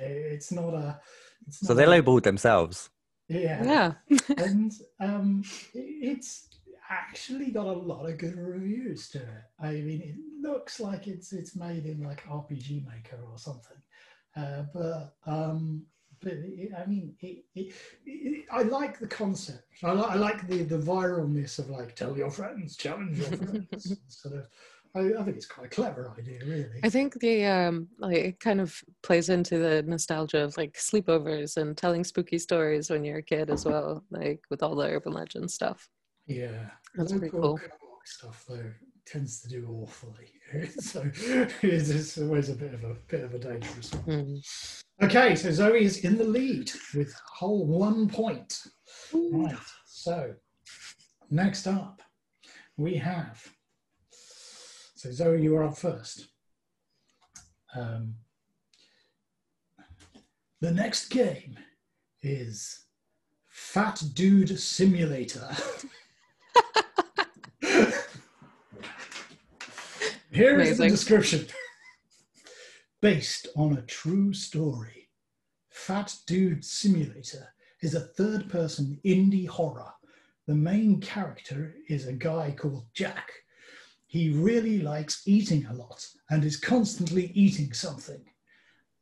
it's 0.00 0.52
not 0.52 0.74
a. 0.74 1.00
It's 1.46 1.66
so 1.66 1.74
they 1.74 1.84
a- 1.84 1.88
lowballed 1.88 2.22
themselves. 2.22 2.90
Yeah. 3.28 3.94
Yeah. 4.08 4.18
and 4.36 4.72
um, 5.00 5.42
it- 5.74 6.18
it's 6.18 6.48
actually 6.92 7.50
got 7.50 7.66
a 7.66 7.72
lot 7.72 8.08
of 8.08 8.18
good 8.18 8.36
reviews 8.36 9.08
to 9.10 9.18
it. 9.18 9.44
I 9.58 9.72
mean, 9.72 10.00
it 10.02 10.16
looks 10.40 10.80
like 10.80 11.06
it's 11.08 11.32
it's 11.32 11.56
made 11.56 11.86
in 11.86 12.02
like 12.02 12.26
RPG 12.26 12.86
Maker 12.86 13.20
or 13.30 13.38
something, 13.38 13.78
uh, 14.36 14.64
but 14.72 15.14
um, 15.26 15.86
but 16.20 16.32
it, 16.32 16.70
I 16.76 16.86
mean, 16.86 17.14
it, 17.20 17.44
it, 17.54 17.74
it, 18.06 18.44
I 18.50 18.62
like 18.62 18.98
the 18.98 19.06
concept. 19.06 19.64
I, 19.82 19.92
li- 19.92 20.06
I 20.08 20.14
like 20.14 20.46
the 20.46 20.62
the 20.62 20.78
viralness 20.78 21.58
of 21.58 21.70
like 21.70 21.96
tell 21.96 22.16
your 22.16 22.30
friends, 22.30 22.76
challenge 22.76 23.18
your 23.18 23.28
friends. 23.28 23.98
sort 24.08 24.34
of, 24.36 24.48
I, 24.94 25.20
I 25.20 25.24
think 25.24 25.36
it's 25.36 25.46
quite 25.46 25.66
a 25.66 25.70
clever 25.70 26.14
idea, 26.18 26.40
really. 26.44 26.80
I 26.82 26.90
think 26.90 27.18
the 27.20 27.44
um 27.46 27.88
like 27.98 28.16
it 28.16 28.40
kind 28.40 28.60
of 28.60 28.80
plays 29.02 29.28
into 29.28 29.58
the 29.58 29.82
nostalgia 29.82 30.44
of 30.44 30.56
like 30.56 30.74
sleepovers 30.74 31.56
and 31.56 31.76
telling 31.76 32.04
spooky 32.04 32.38
stories 32.38 32.90
when 32.90 33.04
you're 33.04 33.18
a 33.18 33.22
kid 33.22 33.50
as 33.50 33.64
well, 33.64 34.04
like 34.10 34.40
with 34.50 34.62
all 34.62 34.76
the 34.76 34.86
urban 34.86 35.12
legend 35.12 35.50
stuff. 35.50 35.88
Yeah, 36.26 36.70
That's 36.94 37.12
pretty 37.12 37.30
cool. 37.30 37.58
stuff 38.04 38.44
though 38.48 38.70
tends 39.04 39.40
to 39.42 39.48
do 39.48 39.66
awfully, 39.68 40.30
so 40.78 41.10
it's, 41.62 42.18
always 42.18 42.48
a 42.48 42.54
bit 42.54 42.74
of 42.74 42.84
a 42.84 42.94
bit 43.08 43.24
of 43.24 43.34
a 43.34 43.38
dangerous 43.38 43.92
one. 43.94 44.04
Mm. 44.04 44.74
Okay, 45.02 45.34
so 45.34 45.50
Zoe 45.50 45.84
is 45.84 46.04
in 46.04 46.16
the 46.16 46.24
lead 46.24 46.70
with 46.94 47.12
whole 47.26 47.66
one 47.66 48.08
point. 48.08 48.58
Right. 49.12 49.56
So 49.84 50.34
next 51.30 51.66
up, 51.66 52.02
we 52.76 52.96
have. 52.96 53.44
So 54.94 55.10
Zoe, 55.10 55.42
you 55.42 55.56
are 55.56 55.64
up 55.64 55.76
first. 55.76 56.28
Um, 57.74 58.14
the 60.60 60.70
next 60.70 61.08
game 61.08 61.58
is 62.22 62.84
Fat 63.48 64.02
Dude 64.14 64.58
Simulator. 64.58 65.48
Here 70.32 70.58
is 70.60 70.78
the 70.78 70.88
description. 70.88 71.46
Based 73.02 73.48
on 73.54 73.76
a 73.76 73.82
true 73.82 74.32
story, 74.32 75.10
Fat 75.68 76.14
Dude 76.26 76.64
Simulator 76.64 77.52
is 77.82 77.94
a 77.94 78.00
third 78.00 78.48
person 78.48 78.98
indie 79.04 79.46
horror. 79.46 79.92
The 80.46 80.54
main 80.54 81.02
character 81.02 81.74
is 81.86 82.06
a 82.06 82.14
guy 82.14 82.54
called 82.58 82.86
Jack. 82.94 83.30
He 84.06 84.30
really 84.30 84.80
likes 84.80 85.22
eating 85.26 85.66
a 85.66 85.74
lot 85.74 86.08
and 86.30 86.46
is 86.46 86.56
constantly 86.56 87.30
eating 87.34 87.74
something. 87.74 88.24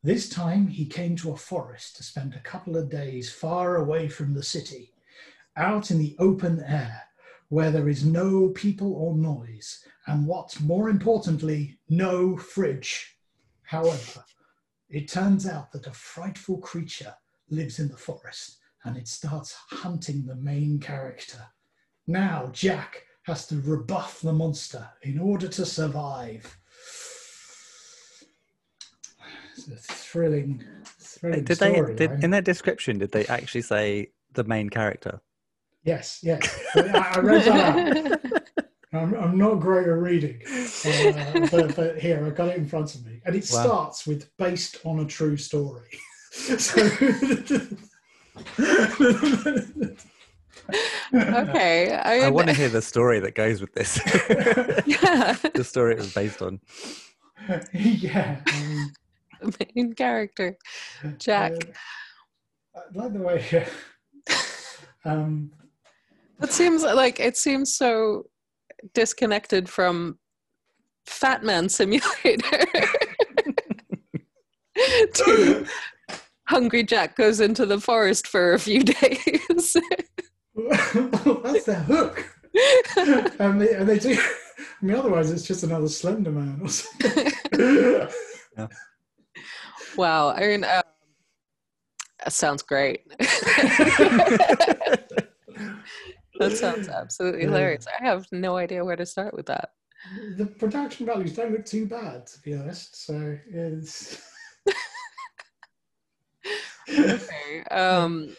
This 0.03 0.29
time 0.29 0.67
he 0.67 0.85
came 0.85 1.15
to 1.17 1.31
a 1.31 1.37
forest 1.37 1.97
to 1.97 2.03
spend 2.03 2.35
a 2.35 2.41
couple 2.41 2.77
of 2.77 2.91
days 2.91 3.33
far 3.33 3.77
away 3.77 4.09
from 4.09 4.35
the 4.35 4.43
city, 4.43 4.95
out 5.57 5.93
in 5.93 5.99
the 5.99 6.17
open 6.19 6.61
air 6.67 7.03
where 7.51 7.71
there 7.73 7.89
is 7.89 8.05
no 8.05 8.49
people 8.51 8.95
or 8.95 9.17
noise, 9.17 9.85
and 10.07 10.27
what's 10.27 10.61
more 10.61 10.89
importantly, 10.89 11.79
no 11.89 12.37
fridge. 12.37 13.17
However, 13.63 14.25
it 14.89 15.09
turns 15.09 15.47
out 15.49 15.71
that 15.73 15.87
a 15.87 15.93
frightful 15.93 16.59
creature 16.59 17.15
lives 17.51 17.81
in 17.81 17.89
the 17.89 17.97
forest 17.97 18.59
and 18.85 18.97
it 18.97 19.09
starts 19.09 19.55
hunting 19.69 20.25
the 20.25 20.37
main 20.37 20.79
character. 20.79 21.41
Now, 22.07 22.51
Jack 22.53 23.03
has 23.25 23.47
to 23.49 23.61
rebuff 23.61 24.21
the 24.21 24.33
monster 24.33 24.89
in 25.03 25.19
order 25.19 25.49
to 25.49 25.67
survive. 25.67 26.57
It's 29.53 29.69
a 29.69 29.77
thrilling, 29.77 30.65
thrilling 30.85 31.45
Did 31.45 31.59
they? 31.59 31.75
story. 31.75 31.95
Did, 31.97 32.11
right? 32.11 32.25
in 32.25 32.31
their 32.31 32.43
description, 32.43 32.99
did 32.99 33.13
they 33.13 33.27
actually 33.27 33.63
say 33.63 34.11
the 34.33 34.45
main 34.45 34.71
character? 34.71 35.21
Yes, 35.85 36.21
yes. 36.23 36.43
I, 36.77 37.13
I 37.15 37.19
read 37.21 37.43
that 37.45 38.13
out. 38.13 38.21
I'm, 38.93 39.15
I'm 39.15 39.39
not 39.39 39.55
great 39.61 39.87
at 39.87 39.93
reading, 39.93 40.41
uh, 40.85 41.47
but, 41.51 41.77
but 41.77 41.99
here 41.99 42.25
I've 42.27 42.35
got 42.35 42.49
it 42.49 42.57
in 42.57 42.67
front 42.67 42.95
of 42.97 43.07
me, 43.07 43.21
and 43.25 43.37
it 43.37 43.49
Wow. 43.53 43.63
starts 43.63 44.05
with 44.07 44.29
"based 44.37 44.79
on 44.85 44.99
a 44.99 45.05
true 45.07 45.37
story." 45.37 45.89
so, 46.33 46.83
Okay. 51.15 51.95
I, 51.95 52.21
I 52.27 52.31
want 52.31 52.49
to 52.49 52.53
hear 52.55 52.69
the 52.69 52.83
story 52.83 53.21
that 53.21 53.35
goes 53.35 53.61
with 53.61 53.73
this. 53.75 53.99
yeah. 54.87 55.33
the 55.55 55.65
story 55.65 55.93
it 55.95 55.99
was 55.99 56.13
based 56.15 56.43
on. 56.43 56.61
yeah, 57.73 58.41
um, 58.53 58.93
main 59.75 59.95
character. 59.95 60.57
Jack. 61.19 61.53
uh, 62.75 62.81
I 62.95 62.99
like 62.99 63.13
the 63.13 63.21
way. 63.21 63.67
um, 65.05 65.51
It 66.43 66.53
seems 66.53 66.83
like 66.83 67.21
it 67.21 67.37
seems 67.37 67.75
so 67.75 68.27
disconnected 68.95 69.69
from 69.69 70.19
Fat 71.07 71.45
Man 71.45 71.69
Simulator. 71.69 72.67
to 75.15 75.67
Hungry 76.49 76.83
Jack 76.83 77.17
goes 77.17 77.41
into 77.41 77.67
the 77.67 77.81
forest 77.81 78.27
for 78.27 78.55
a 78.55 78.59
few 78.59 78.83
days. 78.83 78.97
that's 80.57 81.65
the 81.65 81.85
hook, 81.87 82.27
and 83.41 83.61
they, 83.61 83.75
and 83.75 83.89
they 83.89 83.99
do. 83.99 84.19
I 84.19 84.85
mean, 84.85 84.97
otherwise 84.97 85.31
it's 85.31 85.45
just 85.47 85.63
another 85.63 85.89
Slender 85.89 86.33
Man 86.33 86.59
or 86.63 86.69
something. 86.69 87.33
wow. 89.97 90.31
I 90.31 90.41
mean, 90.41 90.65
um, 90.65 90.83
that 92.25 92.33
sounds 92.33 92.63
great. 92.63 93.03
That 96.41 96.57
sounds 96.57 96.89
absolutely 96.89 97.43
hilarious. 97.43 97.87
I 98.01 98.05
have 98.05 98.27
no 98.33 98.57
idea 98.57 98.85
where 98.85 98.97
to 98.97 99.07
start 99.07 99.35
with 99.35 99.47
that. 99.47 99.71
the 100.37 100.47
production 100.47 101.07
values 101.07 101.35
don't 101.35 101.53
look 101.53 101.65
too 101.65 101.87
bad, 101.87 102.27
to 102.27 102.41
be 102.41 102.55
honest. 102.55 103.05
So 103.07 103.39
it's 103.47 104.21
okay. 106.89 107.63
Um, 107.71 108.35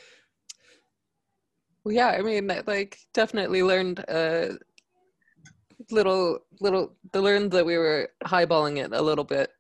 well, 1.84 1.94
yeah, 1.96 2.10
I 2.10 2.22
mean, 2.22 2.52
like, 2.68 2.98
definitely 3.14 3.64
learned 3.64 4.00
a 4.00 4.58
little, 5.90 6.40
little, 6.60 6.96
the 7.12 7.22
learned 7.22 7.52
that 7.52 7.66
we 7.66 7.78
were 7.78 8.10
highballing 8.26 8.78
it 8.84 8.92
a 8.94 9.02
little 9.02 9.24
bit 9.24 9.52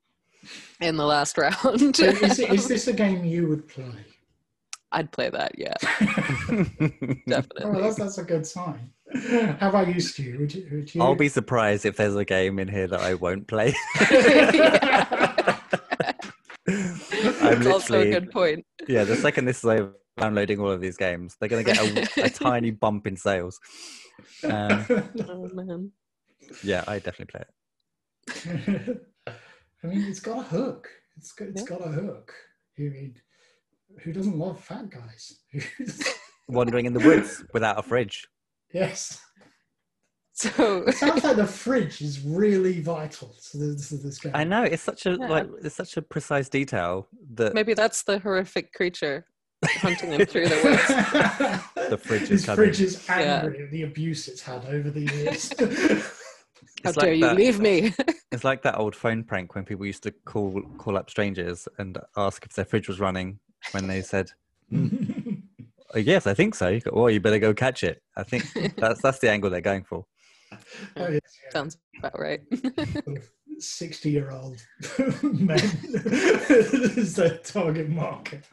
in 0.82 0.98
the 0.98 1.06
last 1.06 1.38
round. 1.44 1.96
So 1.96 2.06
is, 2.06 2.40
it- 2.40 2.50
is 2.52 2.68
this 2.74 2.88
a 2.88 2.94
game 2.94 3.24
you 3.24 3.48
would 3.48 3.68
play? 3.68 4.06
I'd 4.92 5.12
play 5.12 5.30
that, 5.30 5.58
yeah, 5.58 5.74
oh, 5.82 6.66
definitely. 7.28 7.82
that's, 7.82 7.96
that's 7.98 8.18
a 8.18 8.24
good 8.24 8.46
sign. 8.46 8.92
How 9.60 9.70
about 9.70 9.94
you, 9.94 10.00
Stu? 10.00 10.38
Would 10.40 10.54
you? 10.54 10.68
Would 10.72 10.96
you... 10.96 11.02
I'll 11.02 11.16
be 11.16 11.30
surprised 11.30 11.86
if 11.86 11.98
there's 11.98 12.16
a 12.16 12.26
game 12.26 12.60
in 12.60 12.68
here 12.68 12.88
that 12.88 13.02
I 13.02 13.14
won't 13.16 13.48
play. 13.48 13.74
I'm 16.68 17.58
It's 17.58 17.68
also 17.68 18.02
a 18.02 18.12
good 18.12 18.32
point. 18.32 18.66
yeah. 18.88 19.04
The 19.04 19.16
second 19.16 19.46
this 19.46 19.60
is 19.60 19.66
over, 19.66 19.94
downloading 20.18 20.60
all 20.60 20.70
of 20.72 20.82
these 20.82 20.98
games, 20.98 21.36
they're 21.40 21.50
going 21.50 21.66
to 21.66 21.74
get 21.74 22.18
a, 22.18 22.24
a 22.26 22.30
tiny 22.30 22.72
bump 22.72 23.08
in 23.08 23.16
sales. 23.18 23.60
Um, 24.44 24.86
Oh 25.28 25.50
man. 25.54 25.92
yeah, 26.64 26.84
I 26.88 27.00
definitely 27.00 27.32
play 27.32 27.44
it. 28.46 29.08
I 29.84 29.88
mean, 29.88 30.04
it's 30.04 30.20
got 30.20 30.40
a 30.40 30.44
hook. 30.44 30.88
It's 31.18 31.32
got, 31.32 31.48
it's 31.50 31.62
Yeah. 31.62 31.68
got 31.78 31.88
a 31.88 31.92
hook. 31.92 32.34
I 32.78 32.82
mean, 32.84 33.16
who 34.00 34.12
doesn't 34.14 34.38
love 34.38 34.60
fat 34.60 34.90
guys? 34.90 35.40
Wandering 36.48 36.86
in 36.86 36.94
the 36.94 37.00
woods 37.00 37.44
without 37.54 37.78
a 37.80 37.84
fridge. 37.84 38.28
yes. 38.74 39.20
So 40.34 40.84
It 40.88 40.96
sounds 40.96 41.24
like 41.24 41.36
the 41.36 41.46
fridge 41.46 42.02
is 42.02 42.22
really 42.22 42.80
vital 42.82 43.36
to 43.52 43.58
this, 43.58 43.90
to 43.90 43.98
this 43.98 44.18
game. 44.18 44.32
I 44.34 44.44
know 44.44 44.64
it's 44.64 44.82
such 44.82 45.06
a 45.06 45.12
Yeah. 45.20 45.28
like 45.28 45.48
it's 45.64 45.76
such 45.76 45.98
a 45.98 46.02
precise 46.02 46.50
detail 46.50 47.08
that 47.36 47.54
maybe 47.54 47.74
that's 47.74 48.04
the 48.04 48.18
horrific 48.18 48.74
creature 48.74 49.26
hunting 49.66 50.14
him 50.14 50.26
through 50.26 50.48
the 50.48 50.62
woods. 50.64 51.64
The 51.92 51.98
fridge 51.98 52.22
is 52.24 52.30
His 52.30 52.46
coming. 52.46 52.56
fridge 52.56 52.82
is 52.82 53.06
Yeah. 53.08 53.42
angry 53.44 53.64
at 53.66 53.72
the 53.72 53.84
abuse 53.84 54.28
it's 54.30 54.42
had 54.42 54.66
over 54.66 54.90
the 54.90 55.02
years. 55.02 55.52
How 56.84 56.90
It's 56.90 56.98
dare 56.98 57.10
like 57.12 57.16
you 57.18 57.22
that- 57.26 57.36
leave 57.36 57.60
me? 57.60 57.94
It's 58.32 58.44
like 58.46 58.64
that 58.64 58.78
old 58.80 58.96
phone 58.96 59.24
prank 59.26 59.54
when 59.54 59.66
people 59.66 59.86
used 59.86 60.02
to 60.04 60.12
call 60.26 60.62
call 60.78 60.98
up 60.98 61.10
strangers 61.10 61.68
and 61.78 61.98
ask 62.16 62.46
if 62.46 62.54
their 62.54 62.66
fridge 62.66 62.88
was 62.88 63.00
running 63.00 63.40
when 63.72 63.88
they 63.88 64.02
said, 64.02 64.32
oh, 64.74 64.80
"Yes, 65.96 66.28
I 66.28 66.34
think 66.34 66.56
so." 66.56 66.70
You 66.70 66.82
"Well, 66.92 67.10
you 67.10 67.20
better 67.20 67.40
go 67.40 67.54
catch 67.54 67.84
it." 67.84 68.02
I 68.16 68.24
think 68.24 68.46
that's 68.76 69.02
that's 69.02 69.20
the 69.20 69.30
angle 69.30 69.50
they're 69.50 69.62
going 69.62 69.84
for. 69.84 70.06
Oh, 70.98 71.08
yes, 71.08 71.22
yeah. 71.44 71.52
Sounds 71.52 71.78
about 71.98 72.20
right. 72.20 72.42
Sixty-year-old 73.60 74.60
men 75.24 75.60
is 75.94 77.16
their 77.16 77.38
target 77.38 77.90
market. 77.90 78.44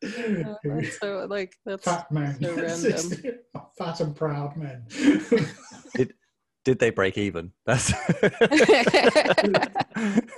Uh, 0.00 0.54
so 1.00 1.26
like 1.28 1.54
that's 1.66 1.82
fat 1.84 2.10
men, 2.12 2.40
so 2.40 2.54
random. 2.54 3.40
fat 3.76 4.00
and 4.00 4.14
proud 4.14 4.56
men. 4.56 4.86
Did 6.68 6.78
they 6.80 6.90
break 6.90 7.16
even? 7.16 7.50
That's 7.64 7.94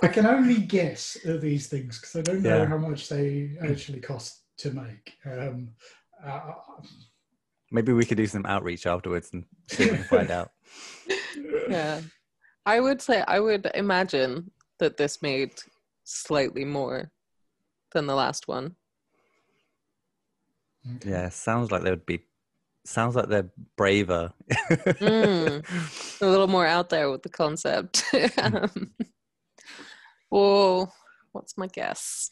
I 0.01 0.07
can 0.13 0.25
only 0.25 0.59
guess 0.61 1.17
at 1.27 1.41
these 1.41 1.67
things 1.67 1.99
because 1.99 2.15
I 2.15 2.21
don't 2.21 2.41
know 2.41 2.59
Yeah. 2.59 2.65
how 2.67 2.77
much 2.77 3.09
they 3.09 3.57
actually 3.61 3.99
cost 3.99 4.43
to 4.59 4.71
make. 4.71 5.17
Um, 5.25 5.71
uh, 6.25 6.53
maybe 7.69 7.91
we 7.91 8.05
could 8.05 8.15
do 8.15 8.27
some 8.27 8.45
outreach 8.45 8.85
afterwards 8.87 9.31
and 9.33 9.43
see 9.67 9.83
if 9.83 9.91
we 9.91 9.97
can 9.97 10.05
find 10.05 10.31
out. 10.39 10.51
yeah. 11.69 11.99
I 12.65 12.79
would 12.79 13.01
say 13.01 13.25
I 13.27 13.41
would 13.41 13.69
imagine 13.75 14.51
that 14.79 14.95
this 14.95 15.21
made 15.21 15.51
slightly 16.05 16.63
more 16.63 17.11
than 17.93 18.07
the 18.07 18.15
last 18.15 18.47
one. 18.47 18.77
okay. 20.95 21.09
Yeah, 21.09 21.27
sounds 21.27 21.71
like 21.73 21.83
they 21.83 21.89
would 21.89 22.05
be. 22.05 22.21
Sounds 22.83 23.15
like 23.15 23.27
they're 23.27 23.49
braver. 23.77 24.33
Mm. 24.51 26.21
A 26.21 26.25
little 26.25 26.47
more 26.47 26.65
out 26.65 26.89
there 26.89 27.11
with 27.11 27.21
the 27.23 27.29
concept. 27.29 28.03
um, 28.41 28.91
well, 30.31 30.93
what's 31.31 31.57
my 31.57 31.67
guess? 31.67 32.31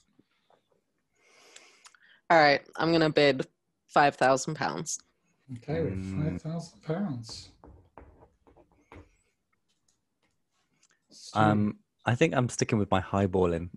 All 2.31 2.37
right, 2.37 2.61
I'm 2.75 2.91
gonna 2.91 3.09
bid 3.09 3.45
five 3.87 4.15
thousand 4.15 4.55
pounds. 4.55 4.99
Okay, 5.57 5.81
Mm. 5.81 6.23
five 6.31 6.41
thousand 6.41 6.81
pounds. 6.83 7.49
Um, 11.33 11.77
I 12.05 12.15
think 12.15 12.35
I'm 12.35 12.49
sticking 12.49 12.79
with 12.79 12.89
my 12.89 13.01
highballing, 13.01 13.69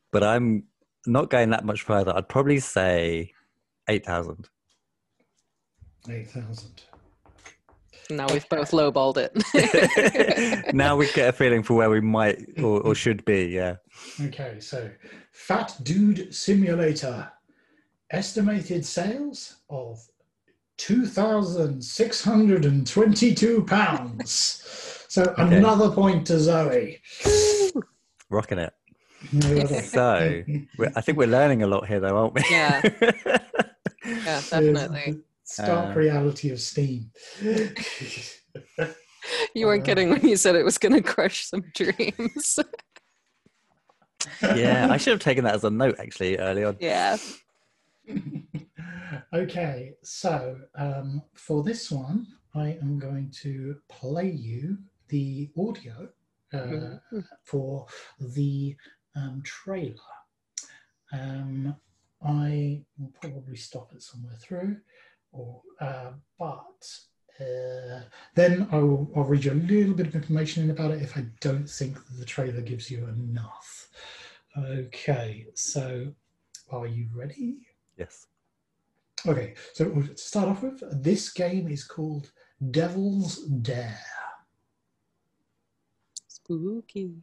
but 0.12 0.22
I'm 0.24 0.64
not 1.06 1.28
going 1.30 1.50
that 1.50 1.64
much 1.64 1.82
further. 1.82 2.14
I'd 2.16 2.28
probably 2.28 2.58
say 2.60 3.32
eight 3.88 4.04
thousand. 4.06 4.48
Eight 6.08 6.30
thousand. 6.30 6.82
Now 8.10 8.26
we've 8.32 8.48
both 8.48 8.72
lowballed 8.72 9.18
it. 9.18 10.74
now 10.74 10.96
we 10.96 11.10
get 11.12 11.28
a 11.28 11.32
feeling 11.32 11.62
for 11.62 11.74
where 11.74 11.90
we 11.90 12.00
might 12.00 12.58
or, 12.58 12.80
or 12.80 12.94
should 12.94 13.24
be. 13.24 13.44
Yeah. 13.46 13.76
Okay, 14.20 14.58
so 14.58 14.90
Fat 15.32 15.76
Dude 15.82 16.34
Simulator 16.34 17.30
estimated 18.10 18.84
sales 18.84 19.58
of 19.68 20.00
two 20.76 21.06
thousand 21.06 21.82
six 21.82 22.24
hundred 22.24 22.64
and 22.64 22.86
twenty-two 22.86 23.64
pounds. 23.64 24.64
So 25.08 25.22
Okay. 25.22 25.56
another 25.56 25.90
point 25.90 26.26
to 26.28 26.38
Zoe. 26.38 27.00
Rocking 28.28 28.58
it. 28.58 28.72
So 29.90 30.42
I 30.96 31.00
think 31.00 31.18
we're 31.18 31.28
learning 31.28 31.62
a 31.62 31.66
lot 31.66 31.86
here, 31.86 32.00
though, 32.00 32.16
aren't 32.16 32.34
we? 32.34 32.42
Yeah. 32.50 32.80
yeah, 34.04 34.40
definitely. 34.48 35.18
Stark 35.50 35.96
Uh, 35.96 35.98
reality 35.98 36.50
of 36.50 36.60
Steam. 36.60 37.10
You 39.54 39.66
weren't 39.66 39.84
kidding 39.84 40.10
when 40.10 40.26
you 40.26 40.36
said 40.36 40.54
it 40.54 40.64
was 40.64 40.78
gonna 40.78 41.02
crush 41.02 41.44
some 41.46 41.64
dreams. 41.74 42.58
yeah, 44.54 44.86
I 44.90 44.96
should 44.96 45.10
have 45.12 45.20
taken 45.20 45.44
that 45.44 45.54
as 45.54 45.64
a 45.64 45.70
note 45.70 45.96
actually 45.98 46.38
early 46.38 46.64
on. 46.64 46.76
yeah. 46.80 47.16
okay, 49.34 49.94
so 50.02 50.56
um, 50.76 51.22
for 51.34 51.62
this 51.64 51.90
one, 51.90 52.26
I 52.54 52.78
am 52.80 52.98
going 52.98 53.30
to 53.42 53.76
play 53.88 54.30
you 54.30 54.78
the 55.08 55.50
audio 55.58 56.08
uh, 56.52 56.58
Mhm. 56.58 57.00
for 57.44 57.86
the 58.20 58.76
um, 59.16 59.42
trailer. 59.44 59.94
Um, 61.12 61.76
I 62.22 62.84
will 62.98 63.12
probably 63.20 63.56
stop 63.56 63.92
it 63.94 64.02
somewhere 64.02 64.36
through, 64.40 64.76
or 65.32 65.62
uh, 65.80 66.10
but 66.38 66.88
uh, 67.40 68.00
then 68.34 68.68
I 68.70 68.78
will, 68.78 69.10
I'll 69.16 69.24
read 69.24 69.44
you 69.44 69.52
a 69.52 69.54
little 69.54 69.94
bit 69.94 70.06
of 70.06 70.14
information 70.14 70.70
about 70.70 70.90
it 70.90 71.02
if 71.02 71.16
I 71.16 71.26
don't 71.40 71.68
think 71.68 71.94
that 71.94 72.18
the 72.18 72.24
trailer 72.24 72.60
gives 72.60 72.90
you 72.90 73.06
enough. 73.06 73.88
Okay, 74.56 75.46
so 75.54 76.12
are 76.70 76.86
you 76.86 77.08
ready? 77.14 77.66
Yes. 77.96 78.26
Okay, 79.26 79.54
so 79.74 79.84
to 79.90 80.16
start 80.16 80.48
off 80.48 80.62
with, 80.62 80.82
this 81.02 81.30
game 81.30 81.68
is 81.68 81.84
called 81.84 82.30
Devil's 82.70 83.44
Dare. 83.44 84.00
Spooky. 86.26 87.14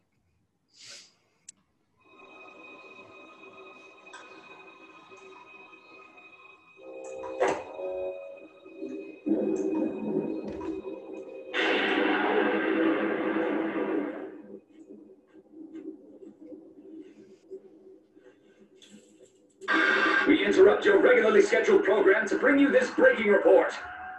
Interrupt 20.67 20.84
your 20.84 20.99
regularly 20.99 21.41
scheduled 21.41 21.82
program 21.86 22.27
to 22.27 22.38
bring 22.38 22.60
you 22.60 22.69
this 22.69 22.91
breaking 22.91 23.27
report. 23.27 23.71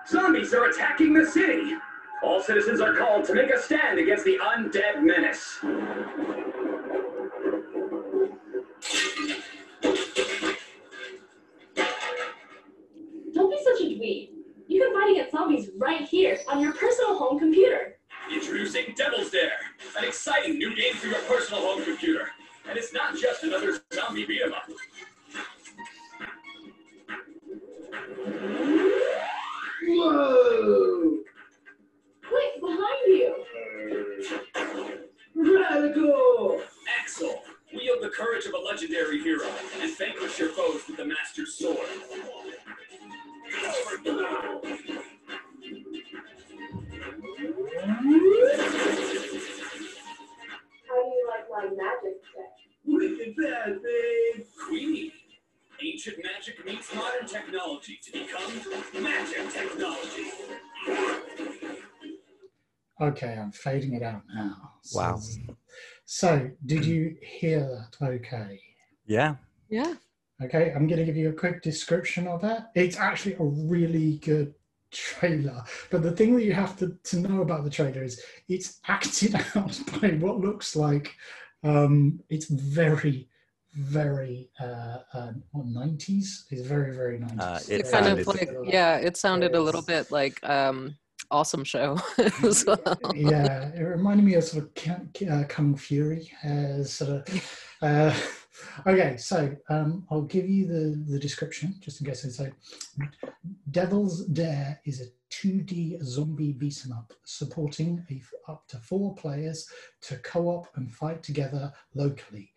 Zombies 0.09 0.55
are 0.55 0.71
attacking 0.71 1.13
the 1.13 1.27
city. 1.27 1.75
All 2.23 2.43
citizens 2.43 2.81
are 2.81 2.97
called 2.97 3.27
to 3.27 3.35
make 3.35 3.51
a 3.51 3.61
stand 3.61 3.99
against 3.99 4.25
the 4.25 4.39
undead 4.39 5.03
menace. 5.03 5.59
Don't 13.35 13.51
be 13.51 13.59
such 13.63 13.81
a 13.83 13.85
dweeb. 13.85 14.31
You 14.69 14.83
can 14.83 14.95
fight 14.95 15.11
against 15.11 15.33
zombies 15.33 15.69
right 15.77 16.09
here 16.09 16.39
on 16.49 16.61
your 16.61 16.73
personal 16.73 17.19
home 17.19 17.39
computer. 17.39 17.97
Introducing 18.33 18.95
Devil's 18.97 19.31
Dare, 19.31 19.53
an 19.99 20.05
exciting 20.05 20.57
new 20.57 20.75
game 20.75 20.95
for 20.95 21.09
your 21.09 21.21
personal 21.29 21.61
home 21.61 21.85
computer. 21.85 22.31
And 22.67 22.79
it's 22.79 22.95
not 22.95 23.19
just 23.19 23.45
another 23.45 23.79
zombie 23.93 24.25
beat 24.25 24.41
'em 24.41 24.55
up. 24.55 24.67
Technology 57.29 57.99
to 58.05 58.13
become 58.13 59.03
magic 59.03 59.51
technology. 59.53 60.25
Okay, 63.01 63.39
I'm 63.41 63.53
fading 63.53 63.95
it 63.95 64.03
out 64.03 64.23
now. 64.35 64.73
So- 64.83 64.99
Wow. 64.99 65.21
So, 66.05 66.51
did 66.65 66.85
you 66.87 67.17
hear 67.23 67.61
that? 67.61 68.07
Okay. 68.07 68.61
Yeah. 69.07 69.37
Yeah. 69.69 69.95
Okay, 70.43 70.73
I'm 70.75 70.87
going 70.87 70.99
to 70.99 71.05
give 71.05 71.17
you 71.17 71.29
a 71.29 71.33
quick 71.33 71.63
description 71.63 72.27
of 72.27 72.41
that. 72.43 72.71
It's 72.75 72.97
actually 72.97 73.35
a 73.35 73.45
really 73.45 74.19
good 74.19 74.55
trailer. 74.91 75.63
But 75.91 76.03
the 76.03 76.13
thing 76.13 76.35
that 76.37 76.45
you 76.45 76.55
have 76.55 76.77
to, 76.79 76.97
to 77.05 77.21
know 77.21 77.43
about 77.43 77.65
the 77.65 77.71
trailer 77.71 78.03
is 78.03 78.23
it's 78.49 78.81
acted 78.89 79.35
out 79.55 79.79
by 80.01 80.11
what 80.13 80.41
looks 80.41 80.75
like 80.75 81.15
um, 81.65 82.21
it's 82.31 82.47
very, 82.47 83.28
very 83.79 84.51
uh, 84.61 84.99
um, 85.15 85.43
what 85.53 85.67
90s? 85.67 86.45
It's 86.51 86.63
very, 86.67 86.93
very 86.95 87.19
90s. 87.19 87.41
Uh, 87.41 87.61
It 87.69 87.81
It 87.81 87.91
kind 87.91 88.19
of 88.19 88.27
like 88.27 88.51
yeah, 88.65 88.97
it 88.97 89.17
sounded 89.17 89.55
a 89.55 89.61
little 89.61 89.83
bit 89.83 90.11
like 90.11 90.39
um 90.43 90.97
awesome 91.31 91.63
show 91.65 91.99
as 92.43 92.65
well. 92.67 93.01
yeah, 93.15 93.71
it 93.75 93.83
reminded 93.83 94.25
me 94.25 94.35
of 94.35 94.45
sort 94.45 94.65
of 94.65 94.75
Ki- 94.75 95.29
uh, 95.29 95.45
Kung 95.45 95.77
Fury. 95.77 96.31
Uh, 96.45 96.83
sort 96.83 97.11
of. 97.29 97.69
Uh, 97.81 98.13
okay, 98.87 99.17
so 99.17 99.55
um, 99.69 100.05
I'll 100.11 100.23
give 100.23 100.49
you 100.49 100.67
the, 100.67 101.13
the 101.13 101.19
description 101.19 101.77
just 101.81 102.01
in 102.01 102.07
case. 102.07 102.27
So, 102.37 102.51
Devil's 103.71 104.27
Dare 104.27 104.81
is 104.85 105.01
a 105.01 105.07
2D 105.31 106.03
zombie 106.03 106.53
beat 106.53 106.83
'em 106.85 106.93
up, 106.93 107.13
supporting 107.25 108.05
a, 108.11 108.23
up 108.51 108.67
to 108.69 108.79
four 108.79 109.15
players 109.15 109.69
to 110.03 110.17
co-op 110.19 110.67
and 110.77 110.91
fight 110.93 111.23
together 111.23 111.73
locally. 111.95 112.53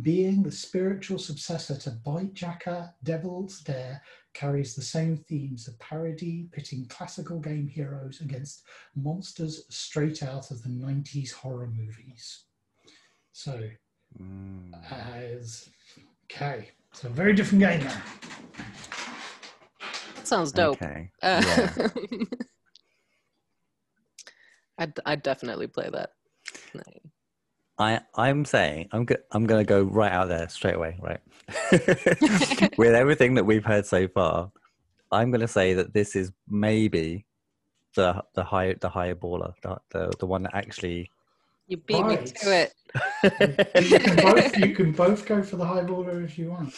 Being 0.00 0.42
the 0.42 0.52
spiritual 0.52 1.18
successor 1.18 1.76
to 1.78 1.90
Bite 1.90 2.32
Jacker, 2.32 2.94
Devil's 3.02 3.60
Dare 3.60 4.00
carries 4.32 4.74
the 4.74 4.82
same 4.82 5.18
themes 5.28 5.68
of 5.68 5.78
parody, 5.78 6.48
pitting 6.52 6.86
classical 6.86 7.38
game 7.38 7.66
heroes 7.66 8.20
against 8.22 8.62
monsters 8.96 9.66
straight 9.68 10.22
out 10.22 10.50
of 10.50 10.62
the 10.62 10.70
90s 10.70 11.32
horror 11.32 11.66
movies. 11.68 12.44
So, 13.32 13.68
Mm. 14.20 14.74
as 14.92 15.70
okay, 16.24 16.70
so 16.92 17.08
a 17.08 17.10
very 17.10 17.32
different 17.32 17.60
game 17.60 17.82
now. 17.82 18.02
Sounds 20.22 20.52
dope. 20.52 20.82
Okay. 20.82 21.10
Uh, 21.22 21.42
Yeah. 21.46 21.88
I'd, 24.78 24.92
I'd 25.06 25.22
definitely 25.22 25.66
play 25.66 25.88
that. 25.92 26.10
I 27.82 28.00
I'm 28.14 28.44
saying 28.44 28.88
I'm 28.92 29.04
go- 29.04 29.24
I'm 29.32 29.44
gonna 29.46 29.64
go 29.64 29.82
right 29.82 30.12
out 30.12 30.28
there 30.28 30.48
straight 30.48 30.74
away, 30.76 30.98
right? 31.00 31.20
With 32.78 32.94
everything 32.94 33.34
that 33.34 33.44
we've 33.44 33.64
heard 33.64 33.86
so 33.86 34.08
far, 34.08 34.50
I'm 35.10 35.30
gonna 35.30 35.48
say 35.48 35.74
that 35.74 35.92
this 35.92 36.14
is 36.16 36.32
maybe 36.48 37.26
the 37.96 38.22
the 38.34 38.44
high 38.44 38.74
the 38.80 38.88
higher 38.88 39.14
baller, 39.14 39.52
the 39.62 39.76
the, 39.90 40.12
the 40.20 40.26
one 40.26 40.42
that 40.44 40.54
actually. 40.54 41.10
You 41.68 41.76
beat 41.78 42.04
me 42.04 42.16
Right. 42.16 42.26
to 42.26 42.50
it. 42.62 42.74
you, 43.90 43.98
can 43.98 44.16
both, 44.16 44.58
you 44.58 44.74
can 44.74 44.92
both 44.92 45.24
go 45.24 45.42
for 45.42 45.56
the 45.56 45.64
high 45.64 45.82
baller 45.84 46.22
if 46.24 46.36
you 46.38 46.50
want. 46.50 46.74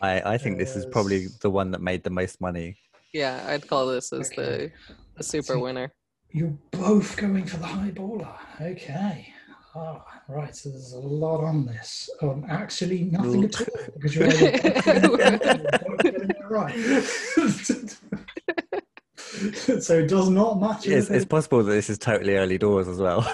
I 0.00 0.34
I 0.34 0.38
think 0.38 0.58
this 0.58 0.76
is 0.76 0.86
probably 0.86 1.22
Yes. 1.22 1.38
the 1.38 1.50
one 1.50 1.70
that 1.72 1.80
made 1.80 2.04
the 2.04 2.10
most 2.10 2.40
money. 2.40 2.76
Yeah, 3.12 3.42
I'd 3.48 3.66
call 3.66 3.86
this 3.86 4.12
as 4.12 4.30
Okay. 4.30 4.36
the, 4.36 4.94
the 5.16 5.24
super 5.24 5.54
See- 5.54 5.60
winner. 5.60 5.92
You're 6.30 6.56
both 6.72 7.16
going 7.16 7.46
for 7.46 7.56
the 7.56 7.66
high 7.66 7.90
baller. 7.90 8.36
Okay. 8.60 9.32
Oh, 9.80 10.02
right. 10.28 10.56
So 10.56 10.70
there's 10.70 10.92
a 10.92 10.98
lot 10.98 11.44
on 11.44 11.64
this. 11.64 12.10
Um, 12.20 12.44
actually, 12.48 13.04
nothing 13.04 13.44
at 13.44 13.60
all 13.60 13.66
because 13.94 14.16
you're 14.16 14.26
either 14.26 14.50
getting 14.58 16.20
it 16.20 16.36
right. 16.50 16.74
so 19.80 19.98
it 19.98 20.08
does 20.08 20.30
not 20.30 20.58
match. 20.60 20.88
It's, 20.88 21.10
it's 21.10 21.24
possible 21.24 21.62
that 21.62 21.70
this 21.70 21.88
is 21.90 21.98
totally 21.98 22.34
early 22.36 22.58
doors 22.58 22.88
as 22.88 22.98
well. 22.98 23.20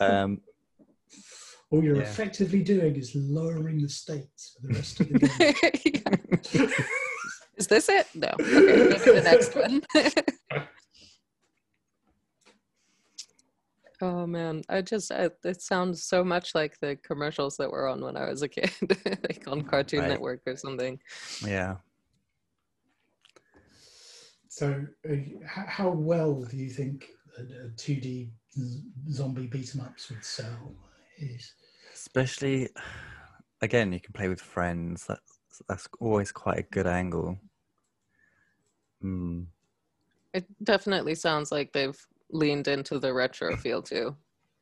um, 0.00 0.42
All 1.70 1.82
you're 1.82 1.96
yeah. 1.96 2.02
effectively 2.02 2.62
doing 2.62 2.96
is 2.96 3.14
lowering 3.14 3.80
the 3.80 3.88
stakes 3.88 4.58
for 4.60 4.66
the 4.66 4.74
rest 4.74 5.00
of 5.00 5.08
the 5.08 6.40
game. 6.52 6.68
Is 7.56 7.68
this 7.68 7.88
it? 7.88 8.08
No. 8.14 8.28
Okay, 8.40 8.50
maybe 8.50 8.98
the 8.98 9.22
next 9.24 9.56
one. 9.56 9.82
Oh 14.04 14.26
man, 14.26 14.62
I 14.68 14.82
just 14.82 15.10
I, 15.12 15.30
it 15.44 15.62
sounds 15.62 16.04
so 16.04 16.24
much 16.24 16.54
like 16.54 16.78
the 16.80 16.96
commercials 16.96 17.56
that 17.56 17.70
were 17.70 17.88
on 17.88 18.00
when 18.00 18.16
I 18.16 18.28
was 18.28 18.42
a 18.42 18.48
kid, 18.48 18.70
like 19.06 19.44
on 19.46 19.62
Cartoon 19.62 20.00
Right. 20.00 20.08
Network 20.10 20.42
or 20.46 20.56
something. 20.56 20.98
yeah. 21.46 21.76
So, 24.48 24.86
uh, 25.10 25.16
how 25.46 25.90
well 25.90 26.44
do 26.44 26.56
you 26.56 26.70
think 26.70 27.10
a, 27.38 27.42
a 27.42 27.68
2D 27.70 28.30
z- 28.56 28.82
zombie 29.10 29.46
beat 29.48 29.74
'em 29.74 29.80
ups 29.80 30.10
would 30.10 30.24
sell? 30.24 30.74
Is 31.18 31.54
Especially, 31.92 32.68
again, 33.60 33.92
you 33.92 34.00
can 34.00 34.12
play 34.12 34.28
with 34.28 34.40
friends. 34.40 35.06
That's 35.06 35.38
that's 35.68 35.88
always 36.00 36.32
quite 36.32 36.58
a 36.58 36.62
good 36.62 36.86
angle. 36.86 37.38
Mm. 39.02 39.46
It 40.32 40.46
definitely 40.62 41.14
sounds 41.14 41.52
like 41.52 41.72
they've 41.72 42.06
leaned 42.34 42.68
into 42.68 42.98
the 42.98 43.12
retro 43.14 43.56
feel 43.56 43.80
too, 43.80 44.14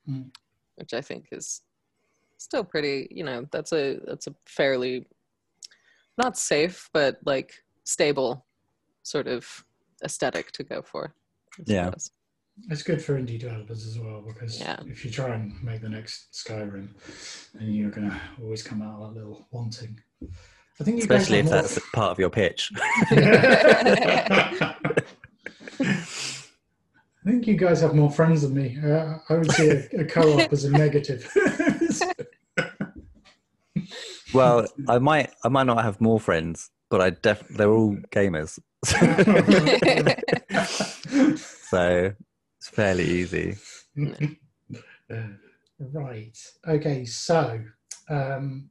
Mm. 0.08 0.30
which 0.76 0.92
I 0.94 1.00
think 1.00 1.28
is 1.32 1.62
still 2.38 2.64
pretty. 2.64 3.08
You 3.10 3.24
know, 3.24 3.46
that's 3.50 3.72
a 3.72 3.98
that's 4.06 4.26
a 4.28 4.34
fairly 4.46 5.06
not 6.18 6.36
safe, 6.36 6.88
but 6.92 7.18
like 7.24 7.64
stable 7.84 8.44
sort 9.02 9.26
of 9.26 9.64
aesthetic 10.04 10.52
to 10.52 10.62
go 10.62 10.82
for. 10.82 11.14
Yeah. 11.66 11.90
it's 12.70 12.82
good 12.82 13.00
for 13.02 13.18
indie 13.18 13.38
developers 13.40 13.86
as 13.86 13.98
well 13.98 14.20
because 14.20 14.60
Yeah. 14.60 14.78
if 14.86 15.04
you 15.04 15.10
try 15.10 15.34
and 15.34 15.54
make 15.64 15.80
the 15.80 15.88
next 15.88 16.32
Skyrim, 16.32 16.88
then 17.54 17.72
you're 17.72 17.90
gonna 17.90 18.20
always 18.42 18.62
come 18.62 18.82
out 18.82 19.00
a 19.00 19.08
little 19.08 19.46
wanting. 19.50 19.98
I 20.80 20.84
think 20.84 21.00
you 21.00 21.06
guys 21.06 21.22
Especially 21.22 21.38
if 21.38 21.44
have 21.46 21.52
more- 21.54 21.62
that's 21.62 21.90
part 21.94 22.10
of 22.12 22.18
your 22.18 22.30
pitch. 22.30 22.70
I 27.24 27.30
think 27.30 27.46
you 27.46 27.54
guys 27.54 27.80
have 27.82 27.94
more 27.94 28.10
friends 28.10 28.42
than 28.42 28.54
me. 28.54 28.76
Uh, 28.84 29.18
I 29.28 29.34
would 29.34 29.52
see 29.52 29.70
a, 29.70 30.00
a 30.00 30.04
co-op 30.04 30.52
as 30.52 30.64
a 30.64 30.70
negative. 30.70 31.32
well, 34.34 34.66
I 34.88 34.98
might 34.98 35.30
I 35.44 35.48
might 35.48 35.66
not 35.66 35.84
have 35.84 36.00
more 36.00 36.18
friends, 36.18 36.70
but 36.90 37.00
I 37.00 37.10
def 37.10 37.46
they're 37.48 37.70
all 37.70 37.96
gamers, 38.10 38.58
so 41.70 42.12
it's 42.58 42.68
fairly 42.68 43.04
easy. 43.04 43.56
Uh, 45.08 45.08
right. 45.78 46.36
Okay. 46.66 47.04
So, 47.04 47.62
um, 48.08 48.68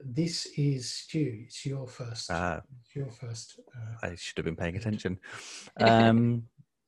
this 0.00 0.46
is 0.58 0.92
Stu. 0.92 1.44
It's 1.46 1.64
your 1.64 1.86
first. 1.86 2.30
Ah, 2.30 2.60
it's 2.82 2.94
your 2.94 3.10
first. 3.10 3.58
Uh, 3.74 4.06
I 4.06 4.16
should 4.16 4.36
have 4.36 4.44
been 4.44 4.56
paying 4.56 4.76
attention. 4.76 5.18
Um, 5.80 6.42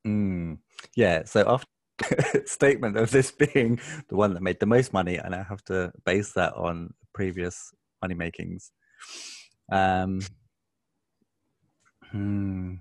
mm, 0.07 0.59
yeah. 0.97 1.25
So 1.25 1.45
after 1.47 2.45
statement 2.47 2.97
of 2.97 3.11
this 3.11 3.33
being 3.33 3.81
the 4.09 4.17
one 4.17 4.35
that 4.35 4.43
made 4.43 4.61
the 4.61 4.67
most 4.67 4.93
money, 4.93 5.17
and 5.17 5.35
I 5.35 5.43
have 5.43 5.63
to 5.65 5.93
base 6.05 6.33
that 6.33 6.55
on 6.55 6.95
previous 7.13 7.73
money 8.01 8.15
makings. 8.15 8.73
Um, 9.71 10.21
hmm, 12.11 12.75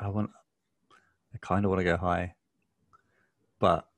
I 0.00 0.08
want. 0.08 0.30
I 1.34 1.38
kind 1.40 1.64
of 1.64 1.70
want 1.70 1.80
to 1.80 1.84
go 1.84 1.96
high, 1.96 2.34
but 3.58 3.88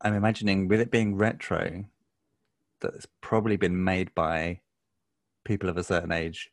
I'm 0.00 0.14
imagining 0.14 0.68
with 0.68 0.80
it 0.80 0.90
being 0.92 1.16
retro, 1.16 1.84
that 2.80 2.94
it's 2.94 3.06
probably 3.20 3.56
been 3.56 3.82
made 3.82 4.14
by 4.14 4.60
people 5.44 5.68
of 5.68 5.76
a 5.76 5.82
certain 5.82 6.12
age. 6.12 6.50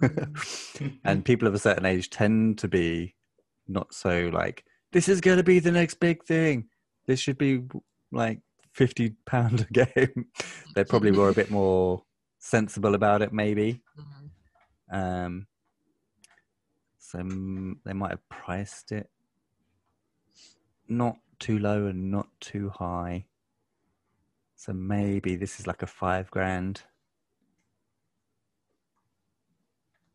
and 1.04 1.24
people 1.24 1.48
of 1.48 1.54
a 1.54 1.58
certain 1.58 1.84
age 1.86 2.10
tend 2.10 2.58
to 2.58 2.68
be 2.68 3.14
not 3.66 3.92
so 3.92 4.30
like 4.32 4.64
this 4.92 5.08
is 5.08 5.20
going 5.20 5.36
to 5.36 5.42
be 5.42 5.58
the 5.58 5.72
next 5.72 6.00
big 6.00 6.24
thing. 6.24 6.68
This 7.06 7.20
should 7.20 7.36
be 7.36 7.62
like 8.10 8.40
50 8.72 9.14
pound 9.26 9.66
a 9.68 9.72
game. 9.84 10.26
They 10.74 10.84
probably 10.84 11.12
were 11.12 11.28
a 11.28 11.34
bit 11.34 11.50
more 11.50 12.02
sensible 12.38 12.94
about 12.94 13.22
it 13.22 13.32
maybe. 13.32 13.82
Mhm. 13.98 15.26
um 15.26 15.46
so 16.98 17.18
they 17.84 17.92
might 17.94 18.10
have 18.10 18.28
priced 18.28 18.92
it 18.92 19.08
not 20.88 21.16
too 21.38 21.58
low 21.58 21.86
and 21.86 22.10
not 22.10 22.28
too 22.40 22.70
high. 22.70 23.26
So 24.56 24.72
maybe 24.72 25.36
this 25.36 25.60
is 25.60 25.66
like 25.66 25.82
a 25.82 25.86
five 25.86 26.30
grand 26.30 26.82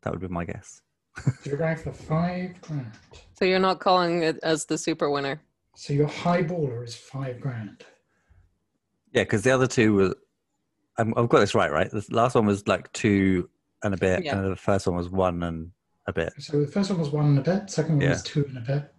that 0.04 0.12
would 0.12 0.20
be 0.20 0.28
my 0.28 0.44
guess 0.44 0.80
so 1.16 1.32
you're 1.44 1.56
going 1.56 1.76
for 1.76 1.92
five 1.92 2.60
grand. 2.60 2.92
So 3.38 3.44
you're 3.44 3.58
not 3.58 3.80
calling 3.80 4.22
it 4.22 4.38
as 4.42 4.64
the 4.66 4.76
super 4.78 5.10
winner. 5.10 5.40
So 5.76 5.92
your 5.92 6.08
high 6.08 6.42
baller 6.42 6.84
is 6.84 6.94
five 6.94 7.40
grand. 7.40 7.84
Yeah, 9.12 9.22
because 9.22 9.42
the 9.42 9.50
other 9.52 9.66
two 9.66 9.94
were 9.94 10.14
I'm, 10.98 11.12
I've 11.16 11.28
got 11.28 11.40
this 11.40 11.54
right, 11.54 11.70
right? 11.72 11.90
The 11.90 12.04
last 12.10 12.34
one 12.34 12.46
was 12.46 12.66
like 12.68 12.92
two 12.92 13.48
and 13.82 13.94
a 13.94 13.96
bit, 13.96 14.24
Yeah. 14.24 14.36
and 14.38 14.50
the 14.52 14.56
first 14.56 14.86
one 14.86 14.96
was 14.96 15.08
one 15.08 15.42
and 15.42 15.70
a 16.06 16.12
bit. 16.12 16.32
So 16.38 16.60
the 16.60 16.66
first 16.66 16.90
one 16.90 17.00
was 17.00 17.10
one 17.10 17.26
and 17.26 17.38
a 17.38 17.42
bit, 17.42 17.70
second 17.70 17.98
one 17.98 18.08
was 18.08 18.22
two 18.22 18.44
and 18.48 18.58
a 18.58 18.60
bit. 18.60 18.94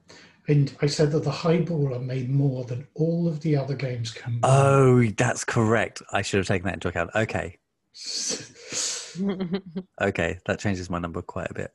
And 0.48 0.76
I 0.82 0.86
said 0.86 1.12
that 1.12 1.24
the 1.24 1.32
high 1.32 1.60
baller 1.60 2.04
made 2.04 2.30
more 2.30 2.66
than 2.66 2.88
all 2.94 3.28
of 3.28 3.40
the 3.42 3.58
other 3.58 3.76
games 3.76 4.12
combined. 4.12 4.42
Oh, 4.44 5.04
that's 5.18 5.44
correct. 5.44 6.02
I 6.12 6.22
should 6.22 6.38
have 6.38 6.48
taken 6.48 6.66
that 6.66 6.76
into 6.76 6.88
account. 6.90 7.12
Okay, 7.16 7.58
okay, 10.02 10.40
that 10.46 10.60
changes 10.60 10.90
my 10.90 11.00
number 11.00 11.22
quite 11.22 11.50
a 11.52 11.54
bit. 11.54 11.74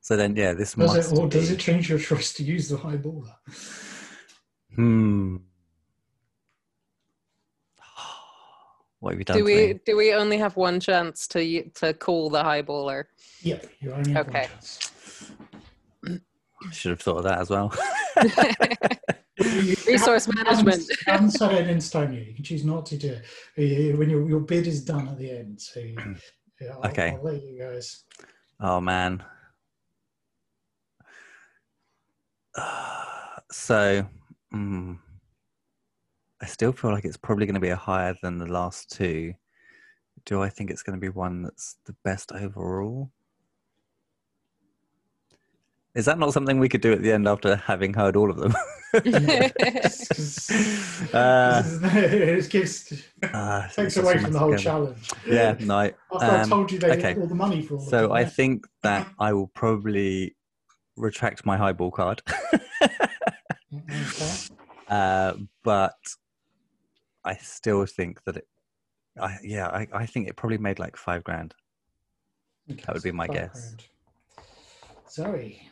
So 0.00 0.16
then, 0.16 0.36
yeah, 0.36 0.54
this 0.54 0.74
does 0.74 0.94
must 0.96 1.12
it, 1.12 1.18
or 1.18 1.28
does 1.28 1.50
it 1.50 1.58
change 1.58 1.88
your 1.90 1.98
choice 1.98 2.32
to 2.34 2.42
use 2.42 2.68
the 2.68 2.76
highballer? 2.76 3.34
Hmm. 4.74 5.36
What 9.00 9.12
have 9.12 9.18
you 9.20 9.24
done 9.24 9.36
do 9.38 9.44
we 9.44 9.54
me? 9.74 9.80
do 9.86 9.96
we 9.96 10.12
only 10.14 10.38
have 10.38 10.56
one 10.56 10.80
chance 10.80 11.28
to 11.28 11.68
to 11.70 11.94
call 11.94 12.30
the 12.30 12.42
high 12.42 12.62
bowler? 12.62 13.08
Yep, 13.42 13.66
you 13.80 13.92
only 13.92 14.12
have 14.12 14.28
Okay. 14.28 14.40
one 14.40 14.48
chance. 14.48 14.90
Should 16.72 16.90
have 16.90 17.00
thought 17.00 17.18
of 17.18 17.24
that 17.24 17.38
as 17.38 17.50
well. 17.50 17.72
Resource 19.86 20.26
haven't- 20.26 20.34
management. 20.44 20.88
You 20.88 20.96
haven't 21.06 21.30
set 21.30 21.52
it 21.54 21.68
in 21.68 21.80
stone 21.80 22.12
yet. 22.12 22.26
You 22.26 22.34
can 22.34 22.42
choose 22.44 22.64
not 22.64 22.84
to 22.86 22.96
do 22.96 23.16
it 23.56 23.96
when 23.96 24.10
your, 24.10 24.28
your 24.28 24.40
bid 24.40 24.66
is 24.66 24.84
done 24.84 25.06
at 25.06 25.16
the 25.16 25.30
end. 25.30 25.60
So 25.60 25.78
you, 25.78 25.96
yeah, 26.60 26.74
I'll, 26.82 26.90
Okay. 26.90 27.10
I'll 27.10 27.22
let 27.22 27.42
you 27.42 27.58
guys. 27.58 28.04
oh 28.60 28.80
man. 28.80 29.22
so, 33.50 34.06
mm, 34.54 34.98
I 36.40 36.46
still 36.46 36.72
feel 36.72 36.92
like 36.92 37.04
it's 37.04 37.16
probably 37.16 37.46
going 37.46 37.54
to 37.54 37.60
be 37.60 37.68
a 37.68 37.76
higher 37.76 38.14
than 38.22 38.38
the 38.38 38.46
last 38.46 38.90
two. 38.90 39.34
Do 40.24 40.42
I 40.42 40.48
think 40.48 40.70
it's 40.70 40.82
going 40.82 40.98
to 40.98 41.00
be 41.00 41.08
one 41.08 41.42
that's 41.42 41.76
the 41.86 41.94
best 42.04 42.32
overall? 42.32 43.10
Is 45.94 46.04
that 46.04 46.18
not 46.18 46.32
something 46.32 46.58
we 46.60 46.68
could 46.68 46.80
do 46.80 46.92
at 46.92 47.02
the 47.02 47.12
end 47.12 47.26
after 47.26 47.56
having 47.56 47.94
heard 47.94 48.14
all 48.14 48.30
of 48.30 48.36
them? 48.36 48.54
uh, 48.94 49.00
it 51.82 52.50
gives 52.50 52.92
uh, 53.22 53.68
takes 53.68 53.96
away 53.96 54.18
from 54.18 54.32
the 54.32 54.38
whole 54.38 54.50
together. 54.50 54.62
challenge. 54.62 55.10
Yeah, 55.26 55.56
no. 55.60 55.90
After 56.12 56.26
I 56.26 56.40
um, 56.40 56.50
told 56.50 56.72
you 56.72 56.78
they 56.78 56.92
okay. 56.92 57.16
all 57.18 57.26
the 57.26 57.34
money 57.34 57.62
for 57.62 57.74
all 57.74 57.80
So 57.80 58.02
them, 58.02 58.12
I 58.12 58.24
think 58.24 58.66
that 58.82 59.08
I 59.18 59.32
will 59.32 59.48
probably 59.48 60.36
retract 60.96 61.44
my 61.44 61.56
highball 61.56 61.90
card. 61.90 62.22
Okay. 63.74 64.46
uh, 64.88 65.34
but 65.62 65.96
I 67.24 67.36
still 67.36 67.84
think 67.86 68.24
that 68.24 68.36
it. 68.38 68.48
I 69.20 69.36
yeah, 69.42 69.68
I, 69.68 69.88
I 69.92 70.06
think 70.06 70.28
it 70.28 70.36
probably 70.36 70.58
made 70.58 70.78
like 70.78 70.96
five 70.96 71.24
grand. 71.24 71.54
Okay, 72.70 72.82
That 72.86 72.94
would 72.94 73.02
be 73.02 73.12
my 73.12 73.26
guess. 73.26 73.74
grand. 73.74 73.84
Zoe. 75.10 75.68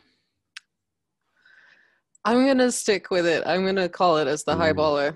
I'm 2.27 2.45
gonna 2.45 2.73
stick 2.73 3.09
with 3.09 3.25
it. 3.25 3.41
I'm 3.45 3.65
gonna 3.65 3.87
call 3.87 4.17
it 4.17 4.27
as 4.27 4.43
the 4.43 4.53
high 4.53 4.71
Ooh. 4.71 4.73
baller. 4.73 5.15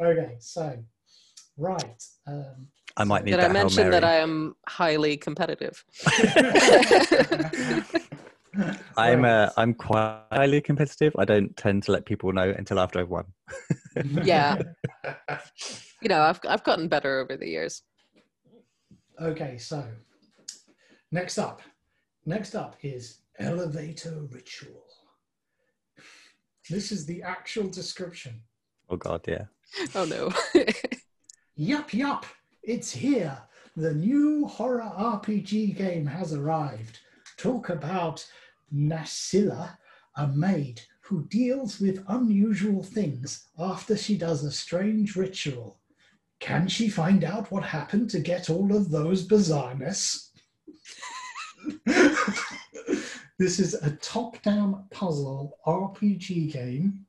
Okay, 0.00 0.36
so 0.38 0.82
right. 1.56 2.02
Um, 2.26 2.68
I 2.96 3.04
might 3.04 3.24
need 3.24 3.32
Did 3.32 3.40
that 3.40 3.50
I 3.50 3.52
mention 3.52 3.90
that 3.90 4.04
I 4.04 4.16
am 4.16 4.56
highly 4.66 5.16
competitive? 5.16 5.84
I'm 8.96 9.24
uh, 9.24 9.50
I'm 9.56 9.74
quite 9.74 10.22
highly 10.32 10.60
competitive. 10.60 11.14
I 11.18 11.24
don't 11.24 11.56
tend 11.56 11.84
to 11.84 11.92
let 11.92 12.06
people 12.06 12.32
know 12.32 12.52
until 12.56 12.80
after 12.80 12.98
I've 12.98 13.08
won. 13.08 13.24
Yeah. 14.24 14.58
You 16.02 16.08
know, 16.08 16.20
I've 16.20 16.40
I've 16.48 16.64
gotten 16.64 16.88
better 16.88 17.20
over 17.20 17.36
the 17.36 17.48
years. 17.48 17.82
Okay, 19.20 19.58
so 19.58 19.84
next 21.10 21.38
up, 21.38 21.62
next 22.26 22.54
up 22.54 22.76
is 22.82 23.18
elevator 23.38 24.22
ritual. 24.30 24.84
This 26.70 26.92
is 26.92 27.06
the 27.06 27.22
actual 27.22 27.68
description. 27.68 28.42
Oh 28.90 28.96
god, 28.96 29.22
yeah. 29.26 29.44
Oh 29.94 30.04
no. 30.04 30.30
Yup, 31.60 31.92
yup, 31.92 32.24
it's 32.62 32.92
here. 32.92 33.36
The 33.76 33.92
new 33.92 34.46
horror 34.46 34.92
RPG 34.96 35.76
game 35.76 36.06
has 36.06 36.32
arrived. 36.32 37.00
Talk 37.36 37.68
about 37.68 38.24
Nasilla, 38.72 39.76
a 40.14 40.28
maid 40.28 40.82
who 41.00 41.26
deals 41.26 41.80
with 41.80 42.04
unusual 42.06 42.84
things 42.84 43.48
after 43.58 43.96
she 43.96 44.16
does 44.16 44.44
a 44.44 44.52
strange 44.52 45.16
ritual. 45.16 45.80
Can 46.38 46.68
she 46.68 46.88
find 46.88 47.24
out 47.24 47.50
what 47.50 47.64
happened 47.64 48.08
to 48.10 48.20
get 48.20 48.48
all 48.50 48.72
of 48.76 48.90
those 48.90 49.26
bizarreness? 49.26 50.27
this 53.38 53.58
is 53.58 53.74
a 53.74 53.90
top 53.96 54.40
down 54.42 54.84
puzzle 54.90 55.58
RPG 55.66 56.52
game 56.52 57.04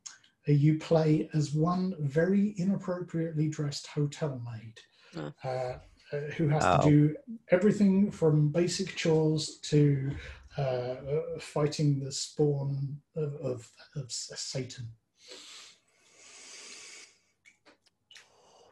you 0.45 0.80
play 0.80 1.30
as 1.34 1.54
one 1.54 1.93
very 2.00 2.54
inappropriately 2.58 3.48
dressed 3.48 3.88
hotel 3.88 4.41
maid 4.45 4.74
Oh. 5.17 5.34
uh, 5.43 5.80
uh, 6.15 6.19
who 6.38 6.48
has 6.50 6.63
Oh. 6.63 6.84
to 6.84 6.89
do 6.89 7.15
everything 7.50 8.12
from 8.12 8.50
basic 8.50 8.95
chores 8.95 9.58
to 9.63 10.12
uh, 10.58 10.62
uh, 10.62 11.39
fighting 11.39 12.00
the 12.00 12.12
spawn 12.12 12.98
of, 13.15 13.34
of, 13.36 13.72
of 13.95 14.12
Satan. 14.12 14.89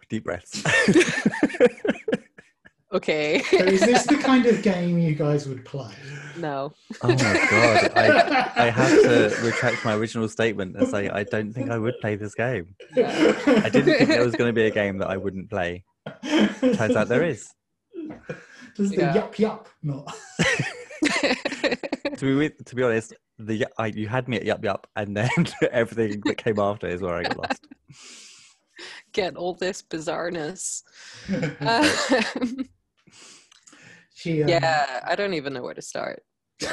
Deep 0.10 0.24
breaths. 0.24 0.64
okay. 2.94 3.42
So 3.44 3.58
is 3.58 3.82
this 3.82 4.06
the 4.06 4.18
kind 4.18 4.46
of 4.46 4.62
game 4.72 4.98
you 5.00 5.16
guys 5.16 5.48
would 5.48 5.66
play? 5.66 5.92
no. 6.38 6.74
oh 7.02 7.08
my 7.08 7.16
god. 7.16 7.92
I 7.96 8.52
I 8.56 8.70
have 8.70 9.02
to 9.02 9.38
retract 9.44 9.84
my 9.86 9.96
original 9.96 10.28
statement 10.30 10.76
and 10.76 10.88
say 10.88 11.10
I 11.10 11.24
don't 11.24 11.52
think 11.54 11.70
I 11.72 11.78
would 11.78 11.96
play 12.02 12.16
this 12.16 12.36
game. 12.36 12.76
I 12.96 13.70
didn't 13.72 13.96
think 13.98 14.10
there 14.10 14.24
was 14.26 14.36
going 14.36 14.50
to 14.50 14.54
be 14.54 14.66
a 14.68 14.72
game 14.72 14.98
that 15.00 15.10
I 15.10 15.18
wouldn't 15.18 15.50
play. 15.50 15.84
Turns 16.24 16.96
out 16.96 17.08
there 17.08 17.24
is. 17.24 17.50
Does 18.76 18.92
the 18.92 18.98
Yeah. 18.98 19.16
yup 19.16 19.40
yup 19.40 19.70
not? 19.84 20.14
To 22.18 22.26
be 22.26 22.34
with, 22.34 22.66
to 22.66 22.76
be 22.76 22.82
honest, 22.84 23.14
the 23.38 23.68
I, 23.78 23.88
you 23.88 24.08
had 24.08 24.28
me 24.28 24.38
at 24.38 24.46
yup 24.46 24.64
yup, 24.64 24.88
and 24.96 25.16
then 25.16 25.30
everything 25.72 26.22
that 26.26 26.38
came 26.38 26.58
after 26.60 26.88
is 26.88 27.02
where 27.02 27.16
I 27.16 27.24
got 27.24 27.38
lost. 27.38 27.68
Get 29.14 29.36
all 29.36 29.54
this 29.54 29.84
bizarreness. 29.84 30.82
Um, 31.62 32.66
she, 34.18 34.42
um, 34.42 34.50
yeah, 34.50 35.02
I 35.06 35.16
don't 35.16 35.36
even 35.36 35.54
know 35.54 35.62
where 35.62 35.76
to 35.76 35.82
start. 35.82 36.24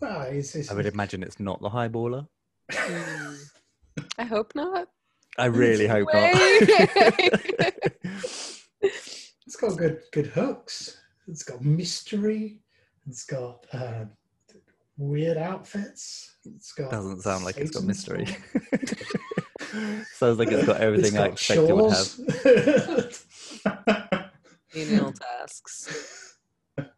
Well, 0.00 0.22
it's, 0.22 0.54
it's, 0.54 0.70
I 0.70 0.74
would 0.74 0.86
imagine 0.86 1.24
it's 1.24 1.40
not 1.40 1.60
the 1.60 1.70
highballer. 1.70 2.26
Hmm. 2.72 3.34
I 4.16 4.24
hope 4.24 4.54
not. 4.54 4.86
I 5.36 5.46
really 5.46 5.88
hope 5.88 6.06
not. 6.12 6.30
it's 8.80 9.56
got 9.60 9.76
good 9.76 10.00
good 10.12 10.28
hooks. 10.28 11.00
It's 11.26 11.42
got 11.42 11.64
mystery. 11.64 12.60
It's 13.08 13.24
got 13.24 13.66
uh, 13.72 14.04
weird 14.96 15.36
outfits. 15.36 16.36
It's 16.44 16.70
got 16.72 16.92
Doesn't 16.92 17.22
sound 17.22 17.44
like 17.44 17.56
it's 17.56 17.72
got 17.72 17.82
mystery. 17.82 18.26
Sounds 20.12 20.38
like 20.38 20.52
it's 20.52 20.64
got 20.66 20.80
everything 20.80 21.14
I 21.16 21.28
got 21.28 21.32
expect 21.32 21.60
it 21.60 21.74
would 21.74 21.92
have. 23.98 24.14
Have. 24.72 24.88
Menial 24.88 25.12
tasks. 25.12 26.36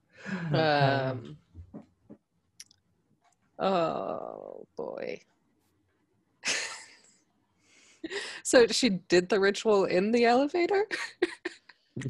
Um, 0.53 1.39
oh 3.59 4.67
boy. 4.77 5.21
so 8.43 8.67
she 8.69 8.91
did 8.91 9.29
the 9.29 9.41
ritual 9.41 9.85
in 9.85 10.13
the 10.13 10.25
elevator? 10.27 10.87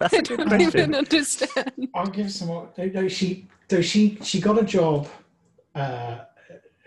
That's 0.00 0.14
I 0.14 0.18
a 0.18 0.22
good 0.22 0.48
don't 0.48 0.60
even 0.60 0.94
understand. 0.94 1.88
I'll 1.94 2.06
give 2.06 2.32
some 2.32 2.48
more. 2.48 2.70
No, 2.78 2.84
no, 2.86 3.08
she, 3.08 3.48
so 3.68 3.82
she, 3.82 4.18
she 4.22 4.40
got 4.40 4.58
a 4.58 4.64
job. 4.64 5.08
Uh, 5.74 6.20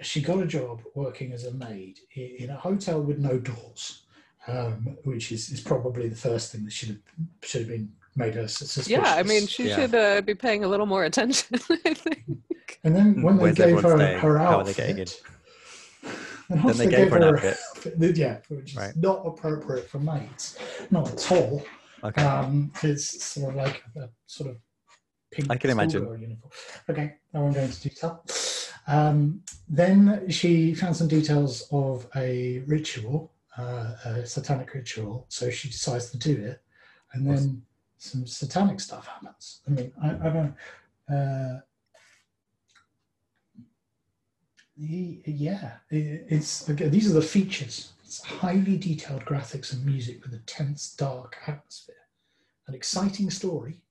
she 0.02 0.22
got 0.22 0.42
a 0.42 0.46
job 0.46 0.82
working 0.96 1.32
as 1.32 1.46
a 1.46 1.54
maid 1.54 2.00
in 2.16 2.50
a 2.50 2.56
hotel 2.56 3.02
with 3.02 3.20
no 3.20 3.38
doors, 3.38 4.03
um, 4.48 4.98
which 5.04 5.32
is, 5.32 5.50
is 5.50 5.62
probably 5.62 6.10
the 6.10 6.16
first 6.16 6.52
thing 6.52 6.64
that 6.66 6.74
should 6.74 6.90
have 6.90 6.98
should 7.44 7.62
have 7.62 7.70
been 7.70 7.92
made 8.16 8.36
her 8.36 8.48
sus- 8.48 8.72
suspicious. 8.72 8.90
Yeah, 9.04 9.16
I 9.16 9.24
mean, 9.24 9.48
she 9.48 9.70
Yeah. 9.70 9.76
should 9.76 9.96
uh, 9.96 10.22
be 10.22 10.36
paying 10.36 10.64
a 10.64 10.68
little 10.68 10.86
more 10.86 11.06
attention, 11.06 11.58
I 11.70 11.94
think. 11.94 12.80
and 12.84 12.96
then 12.96 13.22
when 13.22 13.38
they 13.38 13.44
Where's 13.44 13.56
gave 13.58 13.82
her 13.82 13.98
staying? 13.98 14.20
her 14.20 14.38
How 14.38 14.46
are 14.46 14.60
outfit, 14.60 14.76
they 14.76 14.82
getting 14.94 14.98
in? 15.00 15.08
and 16.50 16.64
Then 16.64 16.78
they 16.78 16.88
gave 16.88 17.10
her 17.12 17.18
an 17.18 17.24
outfit. 17.24 17.58
outfit, 17.76 18.18
yeah, 18.18 18.38
which 18.50 18.72
is 18.72 18.76
Right. 18.78 18.96
not 18.96 19.26
appropriate 19.26 19.90
for 19.90 20.00
maids, 20.00 20.58
not 20.92 21.12
at 21.12 21.32
all. 21.32 21.64
Okay. 22.04 22.22
Um, 22.22 22.72
it's 22.84 23.24
sort 23.24 23.52
of 23.52 23.56
like 23.56 23.82
a, 23.96 24.10
sort 24.28 24.50
of 24.52 24.58
pink. 25.32 25.50
I 25.50 25.56
can 25.56 25.70
imagine. 25.72 26.04
Uniform. 26.04 26.52
Okay, 26.90 27.16
I 27.34 27.40
won't 27.40 27.56
go 27.56 27.62
into 27.62 27.82
detail. 27.82 28.24
Um, 28.88 29.42
then 29.70 30.30
she 30.30 30.76
found 30.76 30.96
some 30.98 31.08
details 31.08 31.66
of 31.72 32.06
a 32.16 32.60
ritual, 32.68 33.32
uh, 33.58 33.96
a 34.06 34.26
satanic 34.26 34.74
ritual. 34.74 35.26
So 35.30 35.50
she 35.50 35.70
decides 35.70 36.10
to 36.12 36.18
do 36.18 36.36
it, 36.44 36.62
and 37.14 37.26
then 37.28 37.62
some 37.98 38.26
satanic 38.28 38.80
stuff 38.80 39.08
happens. 39.08 39.62
I 39.68 39.72
mean, 39.72 39.92
I, 40.02 40.10
I 40.10 40.30
don't. 40.30 40.56
Uh, 41.10 41.60
the- 44.78 45.22
yeah, 45.26 45.74
it, 45.90 46.26
it's 46.30 46.68
again, 46.70 46.92
these 46.92 47.10
are 47.10 47.14
the 47.14 47.22
features. 47.22 47.94
It's 48.04 48.22
highly 48.22 48.78
detailed 48.78 49.26
graphics 49.26 49.74
and 49.74 49.86
music 49.86 50.24
with 50.24 50.34
a 50.34 50.40
tense, 50.40 50.94
dark 50.96 51.36
atmosphere, 51.48 51.96
an 52.68 52.76
exciting 52.76 53.30
story, 53.32 53.82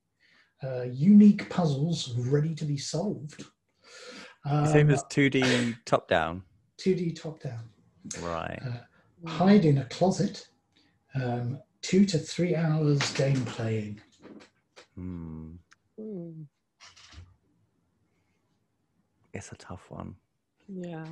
uh, 0.63 0.83
unique 0.83 1.49
puzzles 1.49 2.13
ready 2.15 2.55
to 2.55 2.65
be 2.65 2.77
solved. 2.77 3.43
Same 4.65 4.87
Um, 4.87 4.93
as 4.93 5.03
2D 5.05 5.75
top 5.85 6.07
down. 6.07 6.43
2D 6.77 7.15
top 7.19 7.41
down. 7.41 7.63
Right. 8.21 8.59
Uh, 8.61 8.77
hide 9.25 9.65
in 9.65 9.77
a 9.79 9.85
closet. 9.85 10.47
Um, 11.15 11.59
two 11.81 12.05
to 12.05 12.17
three 12.17 12.55
hours 12.55 13.11
game 13.13 13.43
playing. 13.45 14.01
Hmm. 14.95 15.51
Hmm, 15.99 16.43
It's 19.33 19.51
a 19.51 19.55
tough 19.55 19.85
one. 19.89 20.15
Yeah. 20.67 21.05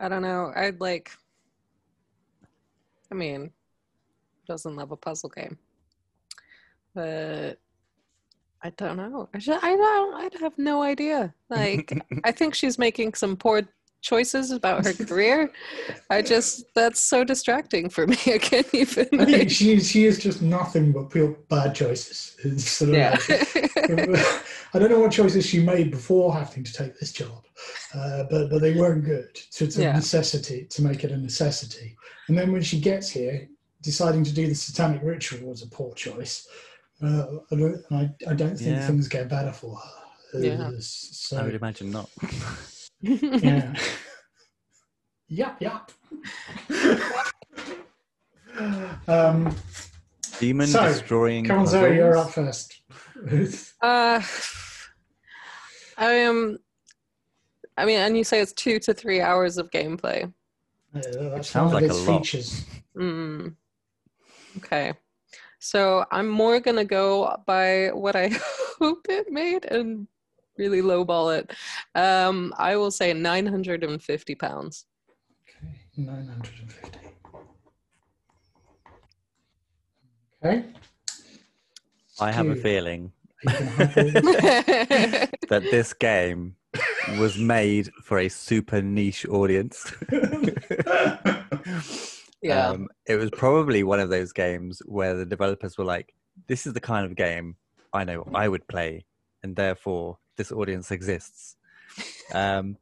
I 0.00 0.08
don't 0.08 0.22
know. 0.22 0.52
I'd 0.54 0.80
like. 0.80 1.10
I 3.10 3.14
mean, 3.14 3.50
doesn't 4.48 4.74
love 4.76 4.90
a 4.90 4.96
puzzle 4.96 5.30
game, 5.30 5.56
but 6.94 7.58
I 8.62 8.70
don't 8.70 8.96
know. 8.96 9.28
I 9.32 9.38
should, 9.38 9.58
I 9.62 9.76
don't. 9.76 10.14
I'd 10.14 10.34
have 10.40 10.58
no 10.58 10.82
idea. 10.82 11.32
Like, 11.48 11.92
I 12.24 12.32
think 12.32 12.54
she's 12.54 12.78
making 12.78 13.14
some 13.14 13.36
poor 13.36 13.62
choices 14.04 14.50
about 14.52 14.84
her 14.84 14.92
career. 15.06 15.50
I 16.10 16.22
just 16.22 16.72
that's 16.74 17.00
so 17.00 17.24
distracting 17.24 17.88
for 17.88 18.06
me. 18.06 18.16
I 18.26 18.38
can't 18.38 18.72
even. 18.72 19.08
I 19.20 19.24
think 19.24 19.38
Like, 19.38 19.50
she, 19.50 19.80
she 19.80 20.04
is 20.04 20.18
just 20.22 20.40
nothing 20.42 20.92
but 20.92 21.10
pure 21.10 21.36
bad 21.48 21.74
choices. 21.74 22.36
Sort 22.64 22.90
of 22.90 22.96
yeah. 22.96 23.18
like- 23.28 24.44
I 24.74 24.78
don't 24.78 24.90
know 24.90 24.98
what 25.00 25.12
choices 25.12 25.46
she 25.46 25.60
made 25.60 25.90
before 25.90 26.34
having 26.34 26.64
to 26.64 26.72
take 26.72 26.98
this 26.98 27.12
job, 27.12 27.44
uh, 27.94 28.24
but 28.30 28.50
but 28.50 28.60
they 28.60 28.74
weren't 28.74 29.04
good. 29.04 29.30
So 29.50 29.64
it's 29.64 29.78
a 29.78 29.82
Yeah. 29.82 29.92
necessity 29.92 30.66
to 30.70 30.82
make 30.82 31.04
it 31.04 31.10
a 31.12 31.16
necessity. 31.16 31.96
And 32.28 32.36
then 32.38 32.52
when 32.52 32.62
she 32.62 32.80
gets 32.80 33.08
here, 33.08 33.48
deciding 33.82 34.24
to 34.24 34.32
do 34.34 34.46
the 34.48 34.54
satanic 34.54 35.00
ritual 35.02 35.48
was 35.50 35.62
a 35.62 35.68
poor 35.68 35.94
choice. 35.94 36.46
Uh, 37.02 37.26
I, 37.52 37.54
don't, 37.56 37.82
I, 37.90 38.10
I 38.30 38.34
don't 38.34 38.56
think 38.56 38.70
Yeah. 38.76 38.86
things 38.86 39.08
get 39.08 39.28
better 39.28 39.52
for 39.52 39.76
her. 39.76 39.90
Uh, 40.34 40.38
Yeah. 40.42 40.70
So 40.80 41.36
I 41.38 41.42
would 41.44 41.54
imagine 41.54 41.90
not. 41.90 42.08
Yeah. 43.04 43.74
yep, 45.28 45.56
yep. 45.60 45.90
um, 49.08 49.54
Demon 50.38 50.66
So, 50.66 50.82
destroying. 50.84 51.44
come 51.44 51.60
on, 51.60 51.66
Zoe, 51.66 51.96
you're 51.96 52.16
up 52.16 52.30
first. 52.30 52.80
Uh, 53.82 54.20
I 55.98 56.12
am. 56.12 56.58
I 57.76 57.84
mean, 57.84 57.98
and 57.98 58.16
you 58.16 58.24
say 58.24 58.40
it's 58.40 58.52
two 58.52 58.78
to 58.80 58.94
three 58.94 59.20
hours 59.20 59.58
of 59.58 59.70
gameplay. 59.70 60.32
Uh, 60.94 61.00
that's 61.30 61.50
sounds 61.50 61.72
one 61.72 61.82
of 61.82 61.88
like 61.88 61.90
a 61.90 61.94
its 61.94 62.06
lot. 62.08 62.20
features. 62.20 62.64
Mm. 62.96 63.54
Okay. 64.58 64.92
So 65.58 66.04
I'm 66.10 66.28
more 66.28 66.60
gonna 66.60 66.84
go 66.84 67.36
by 67.46 67.88
what 67.92 68.16
I 68.16 68.28
hope 68.78 69.06
it 69.08 69.30
made 69.30 69.64
and 69.64 70.06
really 70.58 70.82
lowball 70.82 71.38
it. 71.38 71.52
Um, 71.94 72.54
I 72.56 72.76
will 72.76 72.90
say 72.90 73.12
950 73.12 74.34
pounds. 74.34 74.86
Okay, 75.48 75.68
950. 75.96 76.98
Okay. 80.44 80.64
I 82.20 82.30
have 82.30 82.48
a 82.48 82.56
feeling 82.56 83.10
are 83.46 83.52
you 83.52 83.58
gonna 83.58 83.70
highball 83.70 83.94
this? 84.88 85.28
that 85.48 85.62
this 85.70 85.92
game 85.92 86.56
was 87.18 87.38
made 87.38 87.90
for 88.02 88.18
a 88.18 88.28
super 88.28 88.82
niche 88.82 89.26
audience. 89.26 89.92
yeah. 92.42 92.68
Um, 92.68 92.88
it 93.06 93.16
was 93.16 93.30
probably 93.30 93.82
one 93.82 94.00
of 94.00 94.10
those 94.10 94.32
games 94.32 94.82
where 94.86 95.14
the 95.14 95.26
developers 95.26 95.78
were 95.78 95.84
like, 95.84 96.14
"This 96.46 96.66
is 96.66 96.72
the 96.72 96.80
kind 96.80 97.06
of 97.06 97.16
game 97.16 97.56
I 97.92 98.04
know 98.04 98.26
I 98.34 98.48
would 98.48 98.66
play, 98.68 99.04
and 99.42 99.54
therefore 99.56 100.18
this 100.36 100.52
audience 100.52 100.90
exists." 100.90 101.56
Um, 102.32 102.76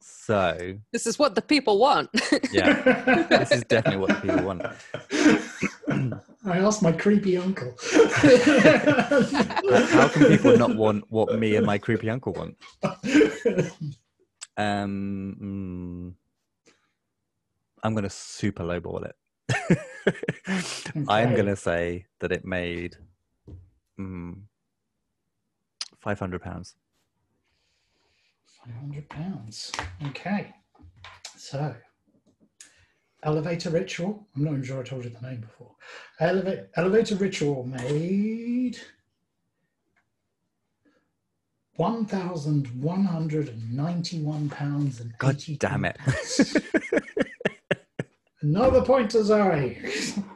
so 0.00 0.76
this 0.92 1.06
is 1.06 1.18
what 1.18 1.34
the 1.34 1.42
people 1.42 1.78
want. 1.78 2.10
yeah, 2.52 3.26
this 3.30 3.52
is 3.52 3.64
definitely 3.64 4.00
what 4.00 4.08
the 4.08 4.20
people 4.20 4.44
want. 4.44 4.62
I 6.44 6.58
asked 6.58 6.82
my 6.82 6.92
creepy 6.92 7.36
uncle. 7.36 7.74
How 9.90 10.08
can 10.08 10.26
people 10.26 10.56
not 10.56 10.76
want 10.76 11.04
what 11.10 11.38
me 11.38 11.56
and 11.56 11.66
my 11.66 11.78
creepy 11.78 12.10
uncle 12.10 12.32
want? 12.32 12.56
Um, 14.56 15.36
mm, 15.40 16.14
I'm 17.82 17.94
gonna 17.94 18.10
super 18.10 18.64
lowball 18.64 19.06
it. 19.06 19.16
I'm 21.08 21.34
gonna 21.34 21.56
say 21.56 22.06
that 22.20 22.32
it 22.32 22.44
made 22.44 22.96
mm, 23.98 24.42
five 26.02 26.18
hundred 26.18 26.42
pounds. 26.42 26.74
500 28.64 29.08
pounds. 29.08 29.72
Okay. 30.10 30.54
So, 31.36 31.74
Elevator 33.24 33.70
Ritual. 33.70 34.24
I'm 34.36 34.44
not 34.44 34.52
even 34.52 34.62
sure 34.62 34.78
I 34.78 34.84
told 34.84 35.02
you 35.04 35.10
the 35.10 35.20
name 35.20 35.40
before. 35.40 35.74
Eleva- 36.20 36.68
Elevator 36.76 37.16
Ritual 37.16 37.64
made 37.64 38.78
1,191 41.74 44.48
pounds 44.50 45.00
and 45.00 45.12
God 45.18 45.42
damn 45.58 45.84
it! 45.84 45.96
Another 48.42 48.82
point 48.82 49.10
to 49.10 49.24
Zoe. 49.24 49.78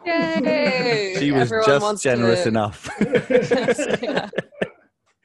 Yay! 0.05 1.15
she 1.19 1.31
was 1.31 1.53
Everyone 1.53 1.95
just 1.95 2.03
generous 2.03 2.43
to- 2.43 2.49
enough. 2.49 2.91
Yeah. 4.03 4.29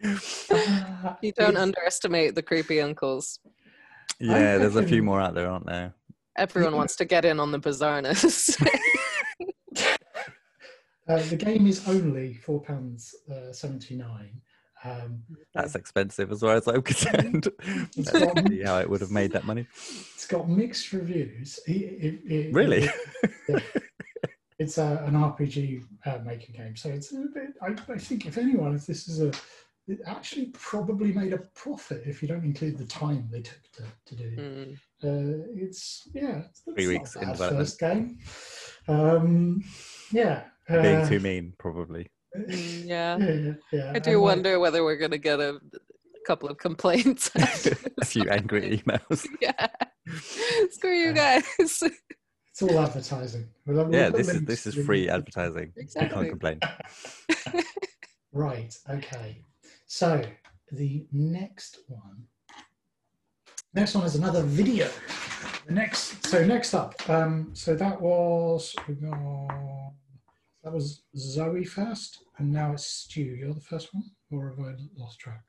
You 1.22 1.32
don't 1.34 1.58
underestimate 1.58 2.36
the 2.36 2.42
creepy 2.44 2.82
uncles. 2.82 3.40
yeah, 4.20 4.58
there's 4.58 4.76
a 4.76 4.86
few 4.86 5.02
more 5.04 5.20
out 5.22 5.34
there, 5.36 5.48
aren't 5.50 5.66
there? 5.66 5.94
Everyone 6.38 6.76
wants 6.76 6.96
to 6.98 7.06
get 7.06 7.26
in 7.26 7.40
on 7.40 7.52
the 7.52 7.60
bizarreness. 7.60 8.56
Uh, 11.08 11.22
the 11.24 11.36
game 11.36 11.66
is 11.68 11.88
only 11.90 12.36
four 12.36 12.62
pounds 12.62 13.16
uh, 13.30 13.52
seventy 13.52 13.96
nine. 13.96 14.40
Um, 14.84 15.24
That's 15.54 15.76
expensive 15.76 16.32
as 16.32 16.40
far 16.42 16.56
as 16.56 16.68
I'm 16.68 16.82
concerned. 16.92 17.50
It's 17.98 18.14
Let's 18.14 18.34
got- 18.34 18.48
see 18.48 18.62
how 18.62 18.80
it 18.80 18.90
would 18.90 19.02
have 19.02 19.12
made 19.12 19.32
that 19.34 19.44
money. 19.46 19.68
it's 20.14 20.28
got 20.28 20.48
mixed 20.48 20.94
reviews. 20.94 21.60
It, 21.68 21.72
it, 21.72 22.32
it- 22.32 22.54
Really? 22.54 22.90
it- 23.48 23.64
it's 24.60 24.78
a, 24.78 25.04
an 25.08 25.16
RPG 25.16 25.84
uh, 26.06 26.20
making 26.24 26.56
game, 26.56 26.76
so 26.76 26.90
it's 26.90 27.12
a 27.12 27.26
bit. 27.34 27.54
I, 27.64 27.76
I 27.92 27.98
think 27.98 28.28
if 28.28 28.38
anyone, 28.38 28.76
if 28.76 28.86
this 28.86 29.08
is 29.08 29.22
a 29.22 29.32
it 29.92 30.00
actually 30.06 30.46
probably 30.54 31.12
made 31.12 31.34
a 31.34 31.38
profit 31.54 32.04
if 32.06 32.22
you 32.22 32.28
don't 32.28 32.46
include 32.46 32.78
the 32.78 32.86
time 32.86 33.28
they 33.30 33.42
took 33.42 33.62
to, 33.74 33.84
to 34.06 34.16
do. 34.16 34.36
Mm. 34.38 34.74
Uh, 35.04 35.44
it's 35.54 36.08
yeah, 36.14 36.44
it's 36.50 36.62
Three 36.74 36.88
weeks 36.88 37.16
in 37.16 37.24
bad 37.24 37.32
development. 37.34 37.68
first 37.68 37.80
game. 37.80 38.18
Um, 38.88 39.64
yeah, 40.12 40.44
uh, 40.70 40.82
Being 40.82 41.08
too 41.08 41.20
mean, 41.20 41.54
probably. 41.58 42.08
Yeah. 42.48 43.18
yeah, 43.18 43.34
yeah, 43.34 43.54
yeah. 43.74 43.84
I 43.84 43.96
and, 43.96 44.04
do 44.04 44.12
like, 44.12 44.22
wonder 44.22 44.58
whether 44.58 44.86
we're 44.86 44.96
going 44.96 45.12
to 45.12 45.18
get 45.18 45.42
a, 45.42 45.60
couple 46.26 46.48
of 46.48 46.58
complaints. 46.58 47.30
a 47.36 48.06
few 48.06 48.24
angry 48.30 48.78
emails. 48.78 49.28
yeah. 49.42 49.68
Screw 50.70 50.94
you 50.94 51.12
guys. 51.12 51.44
It's 51.60 52.62
all 52.62 52.80
advertising. 52.80 53.50
We'll- 53.66 53.84
we'll 53.86 53.94
Yeah, 53.94 54.10
this 54.12 54.30
is 54.30 54.42
this 54.44 54.66
is 54.66 54.76
free 54.86 55.10
advertising. 55.10 55.74
You 55.76 56.08
can't 56.08 56.30
complain. 56.30 56.60
Right. 58.34 58.74
Okay. 58.90 59.44
So 59.94 60.22
the 60.72 61.06
next 61.12 61.80
one. 61.90 62.24
Next 63.74 63.94
one 63.94 64.06
is 64.06 64.16
another 64.16 64.42
video. 64.42 64.90
The 65.68 65.74
next. 65.74 66.26
So 66.26 66.46
next 66.46 66.74
up. 66.74 66.94
Um. 67.10 67.50
So 67.54 67.76
that 67.76 68.00
was. 68.02 68.74
we 68.88 68.96
got- 68.96 69.92
That 70.64 70.72
was 70.74 71.02
Zoe 71.18 71.66
first, 71.66 72.20
and 72.38 72.52
now 72.54 72.72
it's 72.74 72.86
Stu. 72.86 73.22
You're 73.40 73.54
the 73.62 73.68
first 73.72 73.94
one, 73.94 74.04
or 74.32 74.52
have 74.52 74.60
I 74.60 74.76
lost 74.96 75.20
track? 75.20 75.44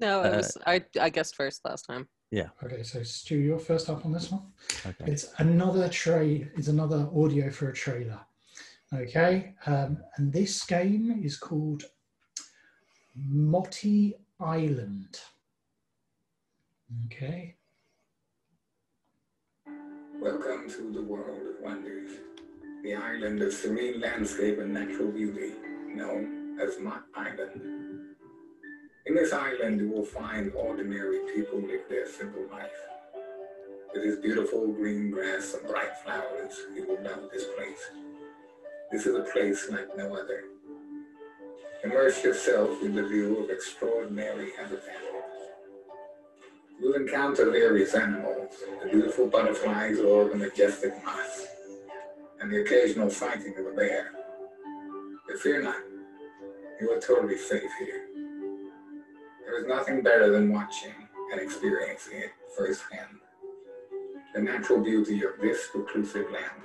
No, 0.00 0.20
it 0.22 0.32
Uh, 0.34 0.36
was 0.36 0.58
I 0.66 0.84
I 1.00 1.08
guessed 1.16 1.34
first 1.36 1.64
last 1.64 1.84
time. 1.90 2.04
Yeah. 2.30 2.48
Okay. 2.64 2.82
So 2.82 3.02
Stu, 3.04 3.36
you're 3.38 3.58
first 3.70 3.88
up 3.88 4.04
on 4.04 4.12
this 4.12 4.30
one. 4.30 4.52
Okay. 4.84 5.06
It's 5.12 5.26
another 5.38 5.88
trade. 5.88 6.50
It's 6.58 6.68
another 6.76 7.08
audio 7.20 7.50
for 7.50 7.70
a 7.70 7.74
trailer. 7.84 8.20
Okay, 8.92 9.54
um, 9.64 9.90
and 10.16 10.30
this 10.30 10.54
game 10.66 11.06
is 11.28 11.38
called 11.38 11.82
Motti 13.18 14.14
Island. 14.40 15.20
Okay, 17.06 17.56
Welcome 20.20 20.70
to 20.70 20.92
the 20.92 21.02
world 21.02 21.40
of 21.46 21.62
wonders, 21.62 22.10
the 22.82 22.94
island 22.94 23.42
of 23.42 23.52
serene 23.52 24.00
landscape 24.00 24.58
and 24.58 24.72
natural 24.72 25.10
beauty, 25.10 25.52
known 25.88 26.58
as 26.60 26.78
Mott 26.80 27.02
Island. 27.14 27.60
In 29.06 29.14
this 29.14 29.32
island, 29.32 29.80
you 29.80 29.88
will 29.88 30.04
find 30.04 30.52
ordinary 30.54 31.20
people 31.34 31.60
live 31.60 31.82
their 31.90 32.06
simple 32.06 32.46
life. 32.52 32.70
With 33.92 34.04
its 34.04 34.22
beautiful 34.22 34.68
green 34.68 35.10
grass 35.10 35.54
and 35.54 35.68
bright 35.68 35.98
flowers, 36.04 36.54
you 36.74 36.86
will 36.86 37.02
love 37.02 37.28
this 37.32 37.44
place. 37.56 37.90
This 38.92 39.06
is 39.06 39.16
a 39.16 39.30
place 39.32 39.68
like 39.70 39.96
no 39.96 40.14
other. 40.14 40.44
Immerse 41.84 42.22
yourself 42.22 42.80
in 42.82 42.94
the 42.94 43.02
view 43.02 43.38
of 43.42 43.50
extraordinary 43.50 44.52
habitat. 44.56 45.02
You'll 46.80 46.94
encounter 46.94 47.50
various 47.50 47.94
animals, 47.94 48.54
the 48.82 48.88
beautiful 48.88 49.26
butterflies 49.26 49.98
or 49.98 50.28
the 50.28 50.36
majestic 50.36 50.92
moths, 51.04 51.46
and 52.40 52.52
the 52.52 52.62
occasional 52.62 53.10
sighting 53.10 53.54
of 53.58 53.66
a 53.66 53.72
bear. 53.72 54.12
But 55.26 55.40
fear 55.40 55.62
not, 55.62 55.76
you 56.80 56.90
are 56.92 57.00
totally 57.00 57.36
safe 57.36 57.70
here. 57.80 58.06
There 59.44 59.60
is 59.60 59.66
nothing 59.66 60.02
better 60.02 60.30
than 60.30 60.52
watching 60.52 60.94
and 61.32 61.40
experiencing 61.40 62.18
it 62.18 62.30
firsthand. 62.56 63.18
The 64.34 64.40
natural 64.40 64.80
beauty 64.80 65.24
of 65.24 65.32
this 65.40 65.68
reclusive 65.74 66.26
land. 66.30 66.62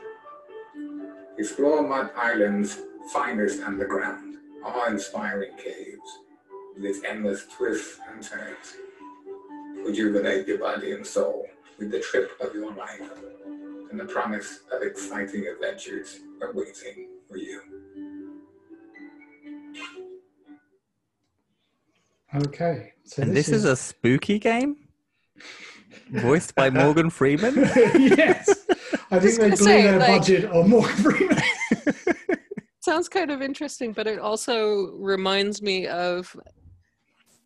Explore 1.39 1.87
Mud 1.87 2.11
Island's 2.15 2.79
finest 3.11 3.61
underground, 3.63 4.26
awe-inspiring 4.67 5.55
caves, 5.57 6.19
with 6.75 6.85
its 6.85 6.99
endless 7.07 7.45
twists 7.55 7.99
and 8.11 8.21
turns 8.21 8.75
rejuvenate 9.85 10.45
your 10.47 10.57
body 10.57 10.91
and 10.91 11.05
soul 11.05 11.47
with 11.79 11.89
the 11.91 11.99
trip 12.01 12.31
of 12.41 12.53
your 12.53 12.73
life 12.73 13.01
and 13.89 13.97
the 13.99 14.03
promise 14.05 14.59
of 14.73 14.81
exciting 14.81 15.47
adventures 15.47 16.19
are 16.41 16.51
waiting 16.53 17.07
for 17.29 17.37
you. 17.37 17.61
okay. 22.35 22.93
So 23.05 23.21
And 23.23 23.35
this 23.35 23.49
is 23.49 23.63
a 23.65 23.75
spooky 23.75 24.39
game, 24.39 24.75
voiced 26.11 26.53
by 26.55 26.69
Morgan 26.81 27.09
Freeman. 27.09 27.55
yes. 27.55 28.65
I 29.09 29.19
think 29.19 29.23
was 29.23 29.37
they 29.37 29.37
gonna 29.37 29.55
blew 29.55 29.65
say, 29.65 29.81
their 29.83 29.99
like- 29.99 30.19
budget 30.19 30.51
on 30.51 30.69
Morgan 30.69 30.95
Freeman. 30.97 31.37
Sounds 32.87 33.09
kind 33.09 33.31
of 33.31 33.41
interesting, 33.41 33.91
but 33.91 34.07
it 34.07 34.17
also 34.17 34.91
reminds 34.93 35.61
me 35.61 35.87
of 35.87 36.33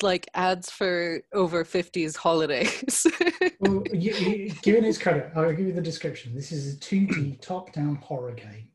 like 0.03 0.29
ads 0.35 0.69
for 0.69 1.23
over 1.33 1.65
50s 1.65 2.15
holidays. 2.15 3.07
well, 3.59 3.83
you, 3.91 4.13
you, 4.13 4.51
given 4.61 4.85
its 4.85 4.99
credit, 4.99 5.31
I'll 5.35 5.49
give 5.49 5.65
you 5.65 5.73
the 5.73 5.81
description. 5.81 6.35
This 6.35 6.51
is 6.51 6.75
a 6.75 6.77
2D 6.77 7.41
top-down 7.41 7.95
horror 7.95 8.33
game. 8.33 8.67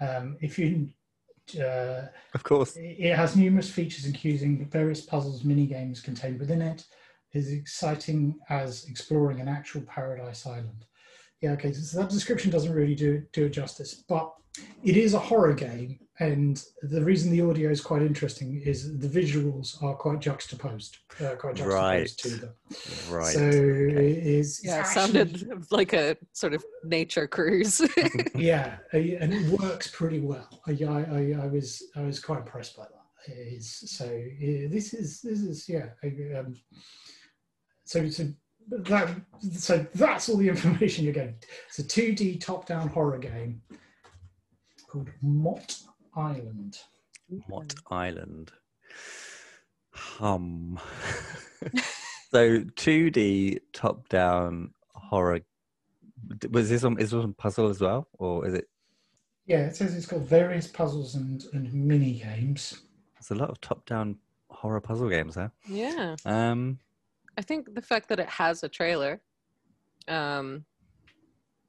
Um, 0.00 0.38
if 0.40 0.58
you, 0.58 0.88
uh, 1.60 2.06
Of 2.32 2.42
course. 2.42 2.72
it 2.78 3.14
has 3.14 3.36
numerous 3.36 3.68
features, 3.68 4.06
including 4.06 4.70
various 4.70 5.02
puzzles, 5.02 5.44
mini 5.44 5.66
games 5.66 6.00
contained 6.00 6.40
within 6.40 6.62
it. 6.62 6.86
Is 7.34 7.52
exciting 7.52 8.38
as 8.48 8.86
exploring 8.86 9.40
an 9.40 9.48
actual 9.48 9.82
paradise 9.82 10.46
island. 10.46 10.86
Yeah, 11.42 11.52
okay. 11.52 11.72
So 11.72 12.00
that 12.00 12.10
description 12.10 12.50
doesn't 12.50 12.72
really 12.72 12.94
do 12.94 13.22
do 13.32 13.44
it 13.46 13.50
justice, 13.50 14.04
but 14.08 14.32
it 14.82 14.96
is 14.96 15.12
a 15.12 15.18
horror 15.18 15.52
game, 15.52 15.98
and 16.18 16.62
the 16.82 17.02
reason 17.04 17.30
the 17.30 17.42
audio 17.42 17.68
is 17.70 17.82
quite 17.82 18.00
interesting 18.00 18.62
is 18.64 18.98
the 18.98 19.08
visuals 19.08 19.82
are 19.82 19.94
quite 19.94 20.20
juxtaposed, 20.20 20.96
uh, 21.20 21.34
quite 21.34 21.56
juxtaposed 21.56 21.68
Right. 21.74 22.08
to 22.18 22.28
them. 22.30 22.54
Right. 23.10 23.34
So 23.34 23.42
it 23.42 23.98
is. 23.98 24.58
it's 24.60 24.64
yeah, 24.64 24.76
it 24.76 24.78
actually- 24.80 24.94
sounded 24.94 25.70
like 25.70 25.92
a 25.92 26.16
sort 26.32 26.54
of 26.54 26.64
nature 26.84 27.26
cruise. 27.26 27.82
yeah, 28.34 28.78
and 28.92 29.34
it 29.34 29.60
works 29.60 29.88
pretty 29.90 30.20
well. 30.20 30.48
I, 30.66 30.70
I, 30.70 31.00
I, 31.00 31.44
I 31.44 31.46
was 31.48 31.82
I 31.94 32.00
was 32.00 32.18
quite 32.18 32.38
impressed 32.38 32.76
by 32.78 32.84
that. 32.84 33.32
It 33.32 33.54
is 33.58 33.70
so 33.98 34.06
uh, 34.06 34.68
this 34.70 34.94
is 34.94 35.20
this 35.20 35.40
is 35.40 35.68
yeah. 35.68 35.88
I, 36.02 36.38
Um, 36.38 36.54
so 37.84 38.08
so 38.08 38.24
that 38.68 39.08
so 39.52 39.86
that's 39.94 40.28
all 40.28 40.36
the 40.36 40.48
information 40.56 41.04
you're 41.04 41.14
getting. 41.14 41.36
It's 41.68 41.78
a 41.78 41.84
2D 41.84 42.40
top-down 42.40 42.88
horror 42.88 43.18
game 43.18 43.62
called 44.88 45.08
Mott 45.22 45.76
Island. 46.16 46.78
Mott 47.48 47.74
Island. 47.90 48.52
Hum. 49.90 50.78
so 52.30 52.60
2D 52.60 53.58
top 53.72 54.08
down 54.08 54.72
horror. 54.94 55.40
Was 56.50 56.68
this 56.68 56.84
on 56.84 56.98
is 56.98 57.10
this 57.10 57.22
on 57.22 57.34
puzzle 57.34 57.68
as 57.68 57.80
well? 57.80 58.08
Or 58.18 58.46
is 58.46 58.54
it 58.54 58.68
Yeah, 59.46 59.60
it 59.60 59.76
says 59.76 59.94
it's 59.94 60.06
got 60.06 60.20
various 60.20 60.66
puzzles 60.66 61.14
and, 61.14 61.44
and 61.52 61.72
mini 61.72 62.14
games. 62.20 62.82
it's 63.18 63.30
a 63.30 63.34
lot 63.34 63.50
of 63.50 63.60
top 63.60 63.86
down 63.86 64.16
horror 64.50 64.80
puzzle 64.80 65.08
games 65.08 65.34
there. 65.34 65.52
yeah. 65.68 66.16
Um 66.24 66.78
I 67.38 67.42
think 67.42 67.74
the 67.74 67.82
fact 67.82 68.08
that 68.08 68.18
it 68.20 68.28
has 68.28 68.62
a 68.62 68.68
trailer, 68.68 69.20
um, 70.08 70.64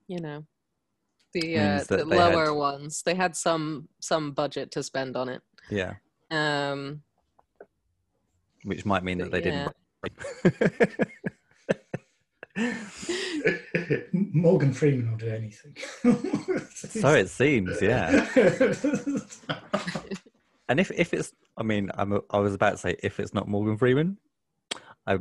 you 0.07 0.20
know, 0.22 0.45
the 1.34 1.57
uh, 1.59 1.84
the 1.84 2.05
they 2.05 2.18
had- 2.18 2.34
lower 2.34 2.53
ones, 2.53 3.01
they 3.03 3.15
had 3.15 3.36
some 3.36 3.89
some 3.99 4.32
budget 4.32 4.72
to 4.72 4.84
spend 4.84 5.15
on 5.18 5.30
it. 5.30 5.41
yeah. 5.70 5.95
Um, 6.32 7.01
Which 8.63 8.86
might 8.86 9.03
mean 9.03 9.18
that 9.20 9.32
they 9.32 9.41
Yeah. 9.43 9.70
didn't 10.05 11.07
Morgan 14.13 14.74
Freeman 14.74 15.11
will 15.11 15.18
do 15.18 15.30
anything. 15.30 15.76
So 16.78 17.13
it 17.13 17.30
seems, 17.30 17.82
yeah. 17.82 18.28
And 20.70 20.82
if, 20.82 20.91
if 20.91 21.13
it's, 21.13 21.32
I 21.55 21.63
mean, 21.63 21.89
I'm, 21.95 22.20
I 22.30 22.39
was 22.39 22.53
about 22.53 22.72
to 22.72 22.78
say 22.78 22.97
if 23.01 23.22
it's 23.22 23.34
not 23.34 23.47
Morgan 23.47 23.78
Freeman, 23.78 24.18
I 25.07 25.20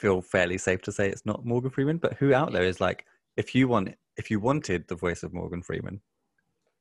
feel 0.00 0.22
fairly 0.22 0.56
safe 0.58 0.80
to 0.82 0.92
say 0.92 1.08
it's 1.08 1.26
not 1.26 1.44
Morgan 1.44 1.70
Freeman. 1.70 1.98
But 1.98 2.14
who 2.14 2.32
out 2.32 2.52
there 2.52 2.64
is 2.64 2.80
like, 2.80 3.04
if 3.36 3.54
you 3.54 3.68
want, 3.68 3.94
if 4.16 4.30
you 4.30 4.40
wanted 4.40 4.88
the 4.88 4.94
voice 4.94 5.22
of 5.22 5.34
Morgan 5.34 5.62
Freeman, 5.62 6.00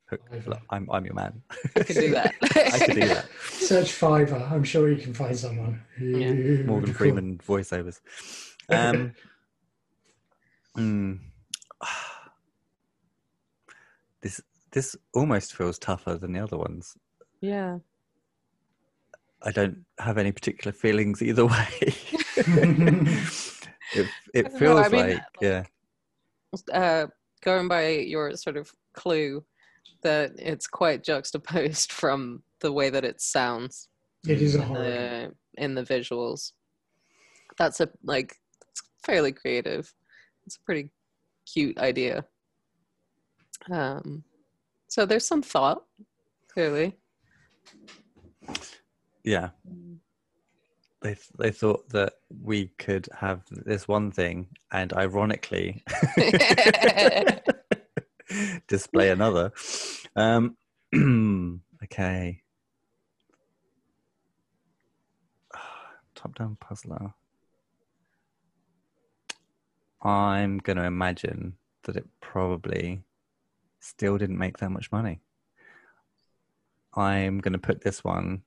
hook- 0.09 0.21
I'm, 0.69 0.89
I'm 0.89 1.05
your 1.05 1.13
man. 1.15 1.41
I 1.75 1.83
could 1.83 1.95
do 1.95 2.11
that. 2.17 2.33
I 2.73 2.79
could 2.85 2.95
do 2.95 3.07
that. 3.07 3.25
Search 3.49 3.91
Fiverr. 3.91 4.49
I'm 4.51 4.63
sure 4.63 4.89
you 4.89 5.01
can 5.01 5.13
find 5.13 5.37
someone. 5.37 5.81
Yeah. 5.99 6.33
Morgan 6.33 6.67
would 6.67 6.85
call- 6.85 6.93
Freeman 6.93 7.39
voiceovers. 7.45 7.99
Um, 8.69 9.13
hmm. 10.75 11.13
this 14.21 14.41
this 14.71 14.95
almost 15.13 15.55
feels 15.55 15.79
tougher 15.79 16.15
than 16.17 16.31
the 16.33 16.39
other 16.39 16.57
ones. 16.57 16.95
yeah. 17.41 17.79
I 19.41 19.51
don't 19.51 19.85
have 19.99 20.17
any 20.17 20.33
particular 20.33 20.73
feelings 20.73 21.21
either 21.21 21.45
way. 21.55 21.93
it 23.93 24.07
it 24.33 24.43
don't 24.43 24.53
know, 24.53 24.59
feels 24.59 24.79
I 24.79 24.89
mean, 24.89 25.09
like 25.09 25.23
yeah. 25.41 25.63
uh, 26.73 27.07
going 27.41 27.67
by 27.67 27.89
your 27.89 28.35
sort 28.35 28.57
of 28.57 28.71
clue 28.93 29.43
that 30.01 30.31
it's 30.37 30.67
quite 30.67 31.03
juxtaposed 31.03 31.91
from 31.91 32.43
the 32.61 32.71
way 32.71 32.89
that 32.89 33.05
it 33.05 33.21
sounds. 33.21 33.87
It 34.27 34.41
is 34.41 34.55
a 34.55 34.61
in 34.61 34.63
horror. 34.67 34.83
game. 34.83 35.33
the 35.55 35.63
in 35.63 35.75
the 35.75 35.83
visuals. 35.83 36.53
That's 37.57 37.79
a 37.79 37.89
like 38.03 38.35
it's 38.69 38.81
fairly 39.03 39.31
creative. 39.31 39.93
It's 40.45 40.57
a 40.57 40.61
pretty 40.61 40.91
cute 41.45 41.77
idea. 41.77 42.25
Um, 43.71 44.23
so 44.87 45.05
there's 45.05 45.25
some 45.25 45.41
thought, 45.41 45.83
clearly. 46.51 46.97
Yeah. 49.23 49.49
They 51.01 51.15
they 51.37 51.51
thought 51.51 51.89
that 51.89 52.13
we 52.43 52.67
could 52.77 53.07
have 53.17 53.43
this 53.49 53.87
one 53.87 54.11
thing 54.11 54.47
and 54.71 54.91
ironically 54.93 55.83
display 58.67 59.09
another. 59.09 59.51
Um, 60.15 60.57
okay. 61.83 62.41
Top 66.15 66.35
down 66.35 66.57
puzzler. 66.59 67.13
I'm 70.01 70.59
going 70.59 70.77
to 70.77 70.85
imagine 70.85 71.57
that 71.83 71.97
it 71.97 72.07
probably 72.21 73.01
still 73.79 74.17
didn't 74.17 74.37
make 74.37 74.57
that 74.57 74.69
much 74.69 74.91
money. 74.91 75.21
I'm 76.93 77.39
going 77.39 77.53
to 77.53 77.59
put 77.59 77.81
this 77.81 78.03
one 78.03 78.43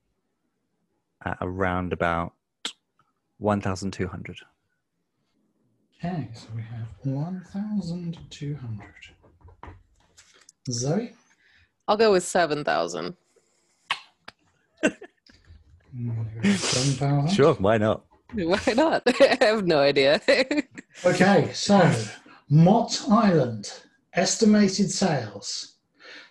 at 1.24 1.38
around 1.40 1.92
about 1.92 2.34
1,200. 3.42 4.36
Okay, 6.04 6.28
so 6.34 6.46
we 6.56 6.62
have 6.62 6.88
1,200. 7.02 8.86
Zoe? 10.70 11.12
I'll 11.88 11.96
go 11.96 12.12
with 12.12 12.22
seven 12.22 12.62
thousand. 12.64 13.16
I'm 14.84 14.92
gonna 15.94 16.24
go 16.34 16.40
with 16.42 16.60
7,000. 16.60 17.34
Sure, 17.34 17.54
why 17.54 17.78
not? 17.78 18.04
Why 18.34 18.72
not? 18.74 19.02
I 19.20 19.38
have 19.40 19.66
no 19.66 19.78
idea. 19.80 20.20
Okay, 21.06 21.50
so 21.54 21.90
Mott 22.50 23.02
Island, 23.10 23.72
estimated 24.12 24.90
sales. 24.90 25.76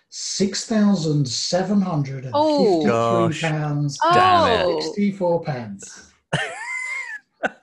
Six 0.08 0.66
thousand 0.66 1.26
seven 1.26 1.80
hundred 1.80 2.30
oh. 2.32 2.84
pounds, 2.84 2.86
Oh. 2.86 3.28
fifty-three 3.28 3.40
Gosh. 3.40 3.42
pounds 3.42 3.98
Damn 4.14 4.66
oh, 4.68 4.80
sixty-four 4.80 5.42
pence. 5.42 6.11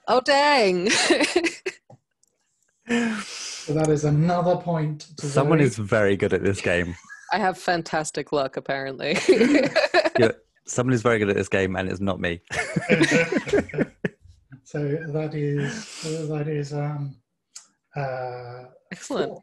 Oh, 0.10 0.22
dang! 0.22 0.90
So 2.90 3.74
that 3.76 3.88
is 3.90 4.04
another 4.04 4.56
point. 4.56 5.02
To 5.18 5.28
Someone 5.28 5.60
Zoe. 5.60 5.66
is 5.66 5.78
very 5.78 6.18
good 6.18 6.34
at 6.34 6.44
this 6.44 6.60
game. 6.60 6.96
I 7.32 7.38
have 7.38 7.58
fantastic 7.58 8.32
luck, 8.32 8.58
apparently. 8.58 9.16
Yeah, 10.18 10.32
someone 10.66 10.94
is 10.94 11.04
very 11.04 11.20
good 11.20 11.30
at 11.30 11.36
this 11.36 11.50
game, 11.50 11.76
and 11.76 11.88
it's 11.88 12.00
not 12.00 12.20
me. 12.20 12.42
so 14.64 14.80
that 15.14 15.32
is 15.36 16.02
that 16.30 16.48
is 16.48 16.74
um 16.74 17.16
uh 17.96 18.64
Excellent. 18.92 19.34
four 19.34 19.42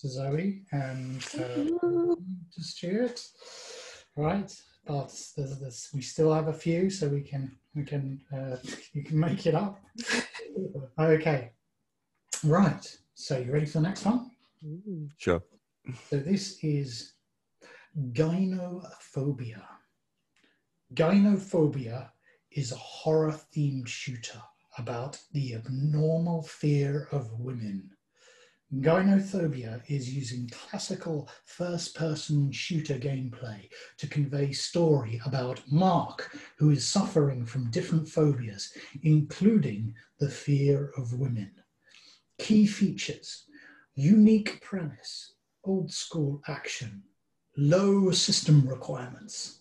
to 0.00 0.08
Zoe 0.08 0.62
and 0.72 1.24
uh, 1.38 2.16
to 2.54 2.62
Stuart. 2.62 3.24
Right, 4.16 4.52
but 4.84 5.14
there's, 5.36 5.58
there's, 5.60 5.88
we 5.94 6.02
still 6.02 6.34
have 6.34 6.48
a 6.48 6.52
few, 6.52 6.90
so 6.90 7.08
we 7.08 7.22
can 7.22 7.56
we 7.74 7.84
can 7.84 8.20
uh, 8.32 8.56
you 8.92 9.02
can 9.02 9.18
make 9.18 9.46
it 9.46 9.54
up. 9.54 9.80
okay, 10.98 11.52
right. 12.44 12.96
So 13.14 13.38
you 13.38 13.52
ready 13.52 13.66
for 13.66 13.78
the 13.78 13.88
next 13.88 14.04
one? 14.04 14.30
Sure. 15.18 15.42
So 16.08 16.18
this 16.18 16.58
is 16.62 17.14
gynophobia. 18.12 19.62
Gynophobia 20.94 22.10
is 22.50 22.72
a 22.72 22.76
horror 22.76 23.38
themed 23.54 23.86
shooter 23.86 24.42
about 24.78 25.18
the 25.32 25.54
abnormal 25.54 26.42
fear 26.42 27.08
of 27.12 27.30
women. 27.38 27.90
Gynophobia 28.80 29.82
is 29.86 30.14
using 30.14 30.48
classical 30.48 31.28
first 31.44 31.94
person 31.94 32.50
shooter 32.50 32.98
gameplay 32.98 33.68
to 33.98 34.06
convey 34.06 34.52
story 34.52 35.20
about 35.26 35.60
Mark, 35.70 36.34
who 36.56 36.70
is 36.70 36.86
suffering 36.86 37.44
from 37.44 37.70
different 37.70 38.08
phobias, 38.08 38.72
including 39.02 39.94
the 40.20 40.30
fear 40.30 40.90
of 40.96 41.18
women. 41.18 41.52
Key 42.38 42.66
features 42.66 43.44
unique 43.94 44.62
premise, 44.62 45.34
old 45.64 45.92
school 45.92 46.40
action, 46.48 47.02
low 47.58 48.10
system 48.10 48.66
requirements, 48.66 49.60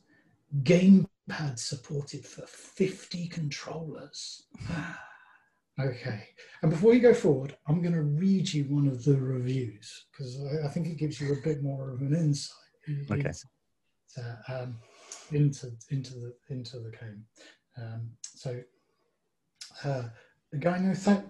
gamepad 0.64 1.60
supported 1.60 2.26
for 2.26 2.48
50 2.48 3.28
controllers. 3.28 4.44
okay, 5.88 6.28
and 6.62 6.72
before 6.72 6.94
you 6.94 7.00
go 7.00 7.14
forward, 7.14 7.56
I'm 7.68 7.82
going 7.82 7.94
to 7.94 8.04
read 8.04 8.52
you 8.54 8.64
one 8.66 8.88
of 8.88 9.04
the 9.04 9.18
reviews 9.20 10.06
because 10.12 10.40
I, 10.42 10.66
I 10.68 10.70
think 10.70 10.88
it 10.88 10.98
gives 10.98 11.20
you 11.20 11.34
a 11.34 11.42
bit 11.44 11.62
more 11.64 11.92
of 11.92 12.02
an 12.02 12.14
insight 12.16 12.56
Okay. 13.10 13.30
into, 13.30 13.46
uh, 14.18 14.54
um, 14.64 14.78
into 15.32 15.72
into 15.90 16.14
the 16.16 16.34
into 16.50 16.80
the 16.80 16.92
game. 16.92 17.26
Um, 17.78 18.12
so. 18.24 18.62
Uh, 19.84 20.04
Gynotho- 20.56 21.24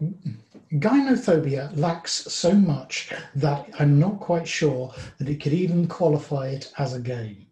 gynophobia 0.73 1.77
lacks 1.77 2.11
so 2.11 2.53
much 2.53 3.13
that 3.35 3.69
I'm 3.77 3.99
not 3.99 4.19
quite 4.19 4.47
sure 4.47 4.91
that 5.19 5.29
it 5.29 5.39
could 5.39 5.53
even 5.53 5.87
qualify 5.87 6.47
it 6.47 6.73
as 6.79 6.95
a 6.95 6.99
game. 6.99 7.45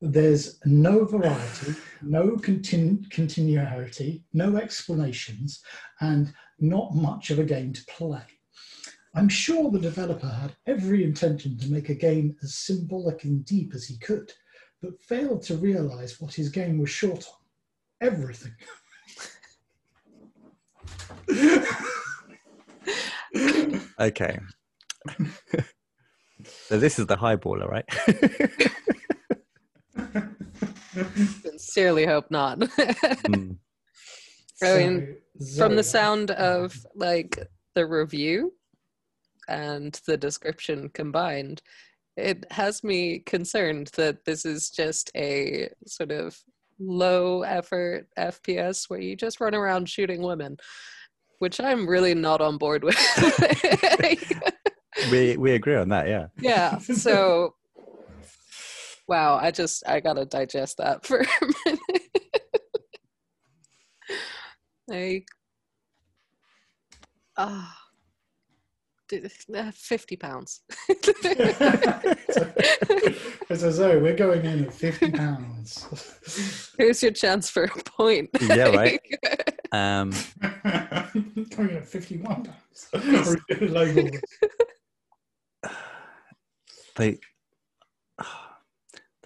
There's 0.00 0.60
no 0.64 1.04
variety, 1.04 1.74
no 2.02 2.36
continu- 2.36 3.10
continuity, 3.10 4.24
no 4.32 4.56
explanations, 4.56 5.60
and 6.00 6.32
not 6.60 6.94
much 6.94 7.30
of 7.30 7.38
a 7.38 7.44
game 7.44 7.72
to 7.72 7.84
play. 7.86 8.22
I'm 9.14 9.28
sure 9.28 9.70
the 9.70 9.80
developer 9.80 10.28
had 10.28 10.54
every 10.66 11.02
intention 11.02 11.58
to 11.58 11.72
make 11.72 11.88
a 11.88 11.94
game 11.94 12.36
as 12.42 12.54
symbolic 12.54 13.24
and 13.24 13.44
deep 13.44 13.74
as 13.74 13.86
he 13.86 13.98
could, 13.98 14.32
but 14.80 15.00
failed 15.02 15.42
to 15.42 15.56
realize 15.56 16.20
what 16.20 16.34
his 16.34 16.48
game 16.48 16.78
was 16.78 16.90
short 16.90 17.26
on 17.26 18.08
everything. 18.08 18.54
Okay. 24.00 24.38
so 26.44 26.78
this 26.78 26.98
is 26.98 27.06
the 27.06 27.16
highballer, 27.16 27.66
right? 27.66 27.84
I 30.96 31.02
sincerely 31.42 32.06
hope 32.06 32.30
not. 32.30 32.62
Hmm. 34.60 34.66
I 34.66 34.76
mean, 34.78 35.16
From 35.56 35.76
the 35.76 35.84
sound 35.84 36.32
of 36.32 36.74
like 36.96 37.38
the 37.76 37.86
review 37.86 38.54
and 39.46 39.92
the 40.04 40.16
description 40.16 40.88
combined, 40.88 41.62
it 42.16 42.44
has 42.50 42.82
me 42.82 43.20
concerned 43.20 43.92
that 43.94 44.24
this 44.24 44.44
is 44.44 44.70
just 44.70 45.12
a 45.16 45.68
sort 45.86 46.10
of 46.10 46.36
low 46.80 47.42
effort 47.42 48.08
FPS 48.18 48.90
where 48.90 49.00
you 49.00 49.14
just 49.14 49.40
run 49.40 49.54
around 49.54 49.88
shooting 49.88 50.22
women, 50.22 50.56
which 51.38 51.60
I'm 51.60 51.88
really 51.88 52.14
not 52.14 52.40
on 52.40 52.58
board 52.58 52.82
with. 52.82 52.96
we 55.12 55.36
we 55.36 55.52
agree 55.52 55.76
on 55.76 55.88
that, 55.90 56.08
yeah. 56.08 56.26
yeah, 56.40 56.78
so 56.78 57.54
wow, 59.08 59.36
I 59.40 59.50
just 59.50 59.82
I 59.88 60.00
gotta 60.00 60.24
digest 60.26 60.76
that 60.78 61.04
for 61.06 61.20
a 61.20 61.26
minute. 61.66 61.80
like 64.86 65.26
ah 67.36 67.76
d- 69.08 69.28
uh, 69.54 69.70
50 69.70 70.16
pounds 70.16 70.62
so, 73.54 73.70
Zoe, 73.70 73.98
we're 74.00 74.16
going 74.16 74.44
in 74.44 74.64
at 74.64 74.72
fifty 74.74 75.10
pounds. 75.10 76.72
here's 76.78 77.02
your 77.02 77.12
chance 77.12 77.50
for 77.50 77.64
a 77.64 77.82
point 77.84 78.30
Yeah, 78.40 78.68
right. 78.70 79.00
Um, 79.70 80.12
going 80.42 81.68
in 81.68 81.76
at 81.76 81.86
fifty-one 81.86 82.44
pounds. 82.44 82.88
Label 83.60 84.10
this. 86.96 87.14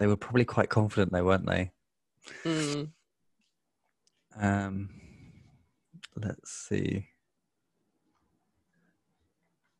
They 0.03 0.07
they 0.07 0.09
were 0.09 0.17
probably 0.17 0.43
quite 0.43 0.67
confident, 0.67 1.13
though, 1.13 1.23
weren't 1.23 1.45
they? 1.45 1.71
Mm, 2.43 2.89
Um, 4.37 4.89
let's 6.17 6.51
see. 6.51 7.07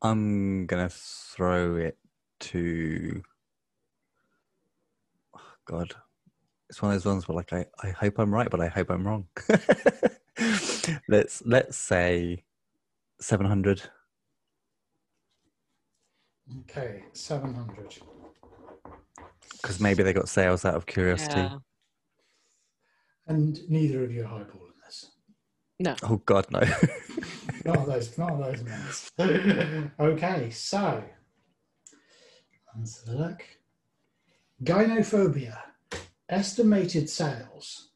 I'm 0.00 0.64
gonna 0.64 0.88
throw 0.88 1.76
it 1.76 1.98
to. 2.40 3.22
Oh, 5.36 5.40
God, 5.66 5.92
it's 6.70 6.80
one 6.80 6.94
of 6.94 7.02
those 7.02 7.04
ones 7.12 7.28
where, 7.28 7.36
like, 7.36 7.52
I, 7.52 7.66
I 7.82 7.90
hope 7.90 8.18
I'm 8.18 8.32
right, 8.32 8.48
but 8.48 8.62
I 8.62 8.68
hope 8.68 8.88
I'm 8.88 9.06
wrong. 9.06 9.26
let's 11.06 11.42
let's 11.44 11.76
say 11.76 12.44
seven 13.20 13.44
hundred. 13.44 13.82
Okay, 16.60 17.04
seven 17.12 17.52
hundred. 17.52 17.98
Because 19.64 19.80
maybe 19.80 20.02
they 20.02 20.12
got 20.12 20.28
sales 20.28 20.66
out 20.66 20.74
of 20.74 20.84
curiosity. 20.84 21.40
yeah. 21.40 21.56
And 23.26 23.58
neither 23.70 24.04
of 24.04 24.12
you 24.12 24.24
are 24.24 24.28
highballing 24.28 24.76
this. 24.84 25.06
No. 25.80 25.96
Oh 26.02 26.16
God, 26.26 26.44
no. 26.50 26.60
Not 27.64 27.86
those, 27.86 28.18
not 28.18 28.38
those 28.38 28.62
ones. 28.62 29.10
okay, 29.98 30.50
so 30.50 31.02
let's 32.76 33.06
have 33.06 33.14
a 33.14 33.18
look. 33.18 33.42
Gynophobia 34.62 35.56
estimated 36.28 37.08
sales 37.08 37.88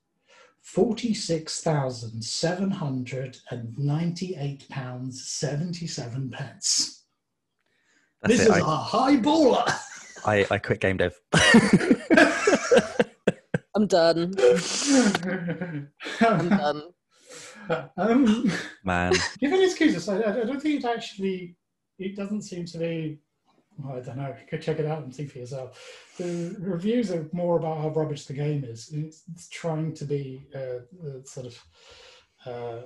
forty-six 0.62 1.60
thousand 1.60 2.24
seven 2.24 2.70
hundred 2.70 3.36
and 3.50 3.78
ninety-eight 3.78 4.66
pounds 4.70 5.28
seventy-seven 5.28 6.30
pence. 6.30 7.04
That's 8.22 8.38
this 8.38 8.46
it. 8.46 8.52
is 8.52 8.56
I, 8.56 8.60
a 8.60 8.62
high 8.62 9.16
baller. 9.16 9.70
I, 10.26 10.46
I 10.50 10.58
quit 10.58 10.80
game 10.80 10.96
dev. 10.96 11.14
I'm 13.74 13.86
done. 13.86 14.34
I'm 16.20 16.48
done. 16.48 16.82
um, 17.96 18.52
Man, 18.84 19.12
given 19.38 19.62
excuses, 19.62 20.08
I, 20.08 20.16
I 20.18 20.44
don't 20.44 20.60
think 20.60 20.82
it 20.82 20.88
actually. 20.88 21.56
It 21.98 22.16
doesn't 22.16 22.42
seem 22.42 22.64
to 22.66 22.78
be. 22.78 23.18
Well, 23.76 23.96
I 23.96 24.00
don't 24.00 24.16
know. 24.16 24.28
You 24.28 24.46
could 24.48 24.62
check 24.62 24.78
it 24.80 24.86
out 24.86 25.02
and 25.04 25.14
see 25.14 25.26
for 25.26 25.38
yourself. 25.38 25.78
The 26.18 26.56
reviews 26.58 27.12
are 27.12 27.28
more 27.32 27.58
about 27.58 27.80
how 27.80 27.90
rubbish 27.90 28.24
the 28.24 28.32
game 28.32 28.64
is. 28.64 28.90
It's, 28.92 29.22
it's 29.32 29.48
trying 29.48 29.94
to 29.94 30.04
be 30.04 30.48
uh, 30.54 30.80
uh, 31.06 31.22
sort 31.24 31.46
of. 31.46 31.62
Uh, 32.44 32.82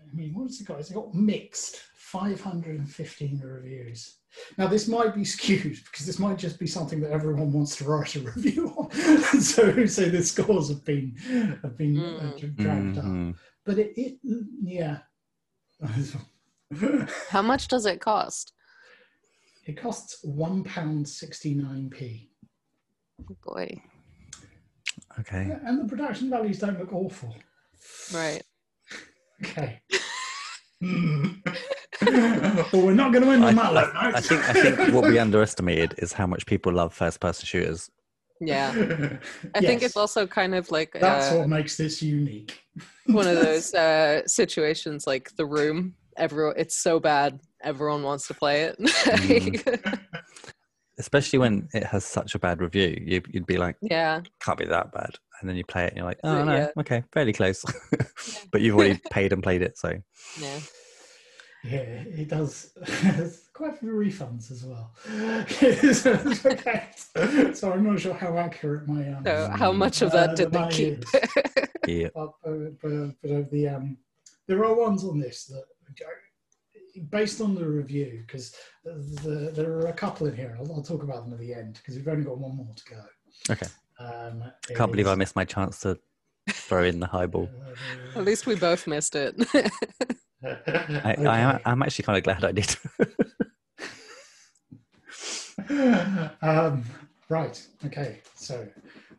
I 0.00 0.14
mean, 0.14 0.34
what 0.34 0.44
has 0.44 0.60
it 0.60 0.66
got? 0.66 0.80
It's 0.80 0.90
got 0.90 1.14
mixed 1.14 1.80
515 1.96 3.40
reviews. 3.40 4.18
Now, 4.58 4.66
this 4.66 4.86
might 4.88 5.14
be 5.14 5.24
skewed 5.24 5.78
because 5.90 6.06
this 6.06 6.18
might 6.18 6.38
just 6.38 6.58
be 6.58 6.66
something 6.66 7.00
that 7.00 7.10
everyone 7.10 7.52
wants 7.52 7.76
to 7.76 7.84
write 7.84 8.14
a 8.16 8.20
review 8.30 8.68
on. 8.76 8.90
so, 9.40 9.86
so 9.86 10.08
the 10.08 10.22
scores 10.22 10.68
have 10.68 10.84
been 10.84 11.14
have 11.62 11.76
been 11.76 11.98
uh, 11.98 12.32
Mm. 12.36 12.56
dragged 12.56 12.98
up. 12.98 13.04
Mhm. 13.04 13.34
But 13.64 13.78
it, 13.78 13.92
it 13.96 14.18
yeah. 14.62 14.98
How 17.30 17.42
much 17.42 17.68
does 17.68 17.86
it 17.86 18.00
cost? 18.00 18.52
it 19.66 19.76
costs 19.80 20.18
one 20.22 20.62
pound 20.64 21.08
sixty 21.08 21.52
nine 21.54 21.90
p, 21.90 22.30
Boy. 23.44 23.82
okay. 25.18 25.56
and 25.64 25.80
the 25.80 25.88
production 25.88 26.30
values 26.30 26.58
don't 26.60 26.78
look 26.78 26.92
awful. 26.92 27.34
Right. 28.14 28.42
Okay. 29.44 29.80
well, 32.72 32.82
we're 32.82 32.94
not 32.94 33.12
going 33.12 33.24
to 33.24 33.30
end 33.30 33.44
I, 33.44 33.48
on 33.48 33.54
that 33.56 33.72
low 33.72 33.90
I- 33.94 34.06
note. 34.06 34.14
I 34.16 34.20
think 34.20 34.48
I 34.48 34.52
think 34.52 34.94
what 34.94 35.04
we 35.04 35.18
underestimated 35.18 35.94
is 35.98 36.12
how 36.12 36.26
much 36.26 36.46
people 36.46 36.72
love 36.72 36.92
first-person 36.94 37.46
shooters. 37.46 37.90
Yeah. 38.40 38.70
I 39.54 39.60
think 39.60 39.82
it's 39.82 39.96
also 39.96 40.26
kind 40.26 40.54
of 40.54 40.70
like 40.70 40.92
that's 41.00 41.32
uh, 41.32 41.38
what 41.38 41.48
makes 41.48 41.76
this 41.76 42.02
unique. 42.02 42.60
one 43.06 43.26
of 43.26 43.36
those 43.42 43.72
uh, 43.74 44.22
situations 44.26 45.06
like 45.06 45.30
the 45.36 45.46
room. 45.46 45.94
Everyone, 46.18 46.54
it's 46.56 46.76
so 46.82 46.98
bad. 47.00 47.40
Everyone 47.62 48.02
wants 48.02 48.26
to 48.28 48.34
play 48.34 48.62
it. 48.64 48.78
Mm. 48.78 49.98
Especially 50.98 51.38
when 51.38 51.68
it 51.74 51.84
has 51.84 52.06
such 52.06 52.34
a 52.34 52.38
bad 52.38 52.60
review, 52.62 52.98
you, 53.04 53.20
you'd 53.28 53.44
be 53.46 53.58
like, 53.58 53.76
yeah. 53.82 54.22
"Can't 54.40 54.58
be 54.58 54.64
that 54.64 54.92
bad," 54.92 55.10
and 55.40 55.48
then 55.48 55.54
you 55.56 55.64
play 55.64 55.84
it, 55.84 55.88
and 55.88 55.98
you're 55.98 56.06
like, 56.06 56.18
"Oh 56.24 56.38
Yeah. 56.38 56.44
no, 56.44 56.72
okay, 56.80 57.04
fairly 57.12 57.34
close." 57.34 57.62
but 58.50 58.62
you've 58.62 58.76
already 58.76 58.98
paid 59.10 59.34
and 59.34 59.42
played 59.42 59.60
it, 59.60 59.76
so 59.76 59.92
Yeah. 60.40 60.58
Yeah, 61.68 61.78
it 61.78 62.28
does. 62.28 62.72
There's 63.02 63.48
quite 63.52 63.74
a 63.74 63.76
few 63.76 63.90
refunds 63.90 64.50
as 64.50 64.64
well. 64.64 64.92
So 67.54 67.72
I'm 67.72 67.84
not 67.84 68.00
sure 68.00 68.14
how 68.14 68.36
accurate 68.36 68.86
my 68.86 69.12
um, 69.12 69.24
So 69.24 69.50
how 69.50 69.72
much 69.72 70.02
of 70.02 70.12
Uh, 70.12 70.26
that 70.26 70.36
did 70.36 70.52
they 70.52 70.68
keep? 70.68 71.04
yeah. 71.86 72.08
but, 72.14 72.32
but, 72.44 72.80
but, 72.80 73.10
but 73.22 73.30
of 73.30 73.50
the 73.50 73.68
um, 73.68 73.96
there 74.46 74.64
are 74.64 74.74
ones 74.74 75.04
on 75.04 75.18
this 75.18 75.46
that 75.46 75.64
based 77.10 77.40
on 77.40 77.54
the 77.54 77.66
review 77.66 78.22
because 78.26 78.54
the, 78.84 79.50
there 79.54 79.72
are 79.72 79.86
a 79.86 79.92
couple 79.92 80.26
in 80.26 80.36
here. 80.36 80.56
I'll, 80.58 80.70
I'll 80.72 80.82
talk 80.82 81.02
about 81.02 81.24
them 81.24 81.32
at 81.32 81.40
the 81.40 81.54
end 81.54 81.74
because 81.74 81.96
we've 81.96 82.08
only 82.08 82.24
got 82.24 82.38
one 82.38 82.56
more 82.56 82.74
to 82.74 82.84
go. 82.84 83.02
Okay. 83.50 83.66
Um, 83.98 84.44
Can't 84.74 84.90
believe 84.90 85.06
I 85.06 85.14
missed 85.14 85.36
my 85.36 85.44
chance 85.44 85.80
to 85.80 85.98
throw 86.50 86.84
in 86.84 87.00
the 87.00 87.06
highball. 87.06 87.48
At 88.14 88.24
least 88.24 88.46
we 88.46 88.54
both 88.54 88.86
missed 88.86 89.16
it. 89.16 89.36
I, 91.04 91.16
I 91.18 91.38
am, 91.38 91.60
I'm 91.64 91.82
actually 91.82 92.04
kind 92.04 92.18
of 92.18 92.24
glad 92.24 92.44
I 92.44 92.52
did. 92.52 92.76
um, 96.42 96.84
right. 97.28 97.66
Okay. 97.86 98.20
So 98.34 98.66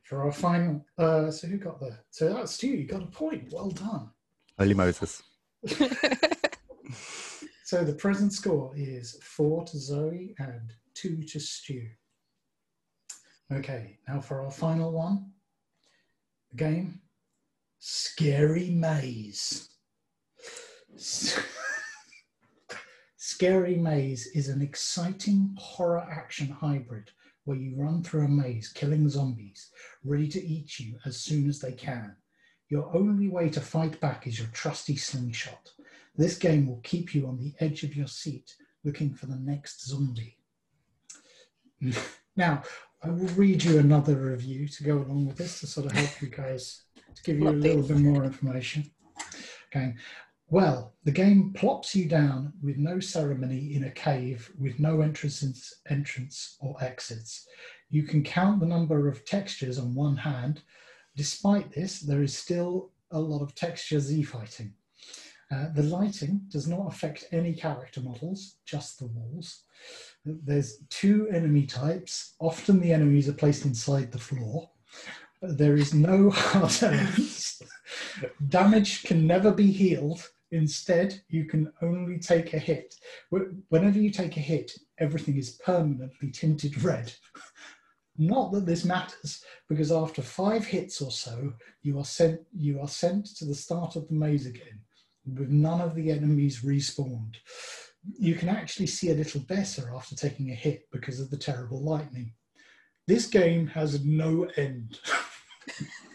for 0.04 0.24
our 0.24 0.32
final, 0.32 0.86
uh, 0.98 1.32
so 1.32 1.48
who 1.48 1.58
got 1.58 1.80
the? 1.80 1.98
So 2.12 2.34
that's 2.34 2.54
Stu. 2.54 2.68
You 2.68 2.88
got 2.88 3.04
a 3.04 3.08
point. 3.08 3.52
Well 3.52 3.72
done. 3.72 4.10
Holy 4.58 4.74
Moses. 4.74 5.22
So 7.68 7.84
the 7.84 7.96
present 7.96 8.32
score 8.32 8.72
is 8.78 9.20
four 9.22 9.66
to 9.66 9.78
Zoe 9.78 10.34
and 10.40 10.72
two 10.94 11.22
to 11.24 11.38
Stu. 11.38 11.86
Okay. 13.52 13.98
Now 14.08 14.22
for 14.22 14.42
our 14.42 14.52
final 14.52 14.94
one. 14.94 15.34
The 16.52 16.56
game. 16.56 17.02
Scary 17.80 18.70
Maze. 18.70 19.68
Scary 23.18 23.76
Maze 23.76 24.28
is 24.28 24.50
an 24.50 24.62
exciting 24.62 25.56
horror 25.58 26.08
action 26.10 26.48
hybrid 26.48 27.12
where 27.46 27.58
you 27.58 27.76
run 27.78 28.04
through 28.04 28.26
a 28.26 28.28
maze 28.28 28.70
killing 28.70 29.08
zombies, 29.08 29.70
ready 30.04 30.28
to 30.28 30.44
eat 30.44 30.80
you 30.80 30.98
as 31.06 31.18
soon 31.18 31.48
as 31.48 31.60
they 31.60 31.72
can. 31.72 32.16
Your 32.70 32.94
only 32.96 33.30
way 33.30 33.50
to 33.50 33.62
fight 33.62 34.00
back 34.00 34.28
is 34.28 34.40
your 34.40 34.50
trusty 34.50 34.98
slingshot. 34.98 35.72
This 36.16 36.38
game 36.38 36.68
will 36.68 36.82
keep 36.84 37.14
you 37.14 37.28
on 37.28 37.38
the 37.38 37.54
edge 37.60 37.84
of 37.84 37.96
your 37.96 38.08
seat 38.08 38.56
looking 38.84 39.14
for 39.14 39.28
the 39.28 39.38
next 39.38 39.86
zombie. 39.86 40.38
now, 42.36 42.64
I 43.04 43.10
will 43.10 43.30
read 43.36 43.64
you 43.64 43.78
another 43.78 44.16
review 44.16 44.68
to 44.68 44.84
go 44.84 44.98
along 44.98 45.28
with 45.28 45.38
this 45.38 45.60
to 45.60 45.68
sort 45.68 45.86
of 45.86 45.92
help 45.92 46.22
you 46.22 46.30
guys, 46.30 46.82
to 47.16 47.24
give 47.24 47.40
you 47.40 47.50
a 47.50 47.52
little 47.52 47.84
bit 47.84 47.98
more 47.98 48.24
information. 48.24 48.90
Okay. 49.70 49.96
Well, 50.50 50.94
the 51.04 51.12
game 51.12 51.52
plops 51.54 51.94
you 51.94 52.08
down 52.08 52.54
with 52.64 52.78
no 52.78 53.02
ceremony 53.02 53.76
in 53.76 53.84
a 53.84 53.92
cave 53.92 54.50
with 54.58 54.80
no 54.80 55.02
entrances, 55.02 55.74
entrance 55.90 56.56
or 56.62 56.82
exits. 56.82 57.46
You 57.90 58.04
can 58.04 58.24
count 58.24 58.62
the 58.62 58.66
number 58.66 59.10
of 59.10 59.26
textures 59.26 59.78
on 59.78 59.94
one 59.94 60.16
hand. 60.16 60.62
Despite 61.18 61.74
this, 61.74 62.00
there 62.00 62.24
is 62.24 62.38
still 62.38 62.92
a 63.12 63.20
lot 63.20 63.42
of 63.42 63.56
texture 63.56 64.00
Z 64.00 64.24
fighting. 64.24 64.74
Uh, 65.52 65.68
the 65.74 65.84
lighting 65.84 66.42
does 66.48 66.68
not 66.68 66.88
affect 66.88 67.26
any 67.34 67.54
character 67.54 68.00
models, 68.00 68.56
just 68.66 69.00
the 69.00 69.08
walls. 69.08 69.64
There's 70.24 70.80
two 70.90 71.28
enemy 71.30 71.66
types. 71.66 72.36
Often 72.40 72.80
the 72.80 72.94
enemies 72.94 73.28
are 73.28 73.34
placed 73.34 73.66
inside 73.66 74.14
the 74.14 74.18
floor. 74.18 74.70
There 75.42 75.76
is 75.76 75.94
no 75.94 76.30
hard 76.30 76.72
elements. 76.82 77.62
Damage 78.48 79.04
can 79.04 79.28
never 79.28 79.52
be 79.52 79.72
healed. 79.72 80.30
Instead, 80.52 81.22
you 81.28 81.46
can 81.46 81.72
only 81.82 82.20
take 82.20 82.54
a 82.54 82.60
hit. 82.60 82.96
Whenever 83.30 84.00
you 84.00 84.10
take 84.10 84.38
a 84.38 84.42
hit, 84.42 84.72
everything 84.98 85.38
is 85.38 85.60
permanently 85.64 86.32
tinted 86.32 86.82
red. 86.84 87.14
Not 88.18 88.52
that 88.54 88.66
this 88.66 88.86
matters, 88.86 89.44
because 89.70 89.92
after 89.92 90.22
five 90.22 90.66
hits 90.66 91.02
or 91.02 91.12
so, 91.12 91.54
you 91.84 92.00
are 92.00 92.06
sent 92.06 92.42
you 92.52 92.80
are 92.82 92.88
sent 92.88 93.28
to 93.38 93.46
the 93.46 93.54
start 93.54 93.96
of 93.96 94.08
the 94.08 94.16
maze 94.16 94.48
again, 94.48 94.80
with 95.26 95.50
none 95.50 95.82
of 95.82 95.94
the 95.94 96.10
enemies 96.10 96.64
respawned. 96.64 97.36
You 98.18 98.34
can 98.34 98.50
actually 98.50 98.88
see 98.88 99.12
a 99.12 99.16
little 99.16 99.42
better 99.42 99.92
after 99.94 100.16
taking 100.16 100.50
a 100.50 100.56
hit 100.56 100.88
because 100.92 101.20
of 101.20 101.30
the 101.30 101.38
terrible 101.38 101.84
lightning. 101.84 102.34
This 103.06 103.28
game 103.28 103.68
has 103.68 104.04
no 104.04 104.50
end. 104.58 105.00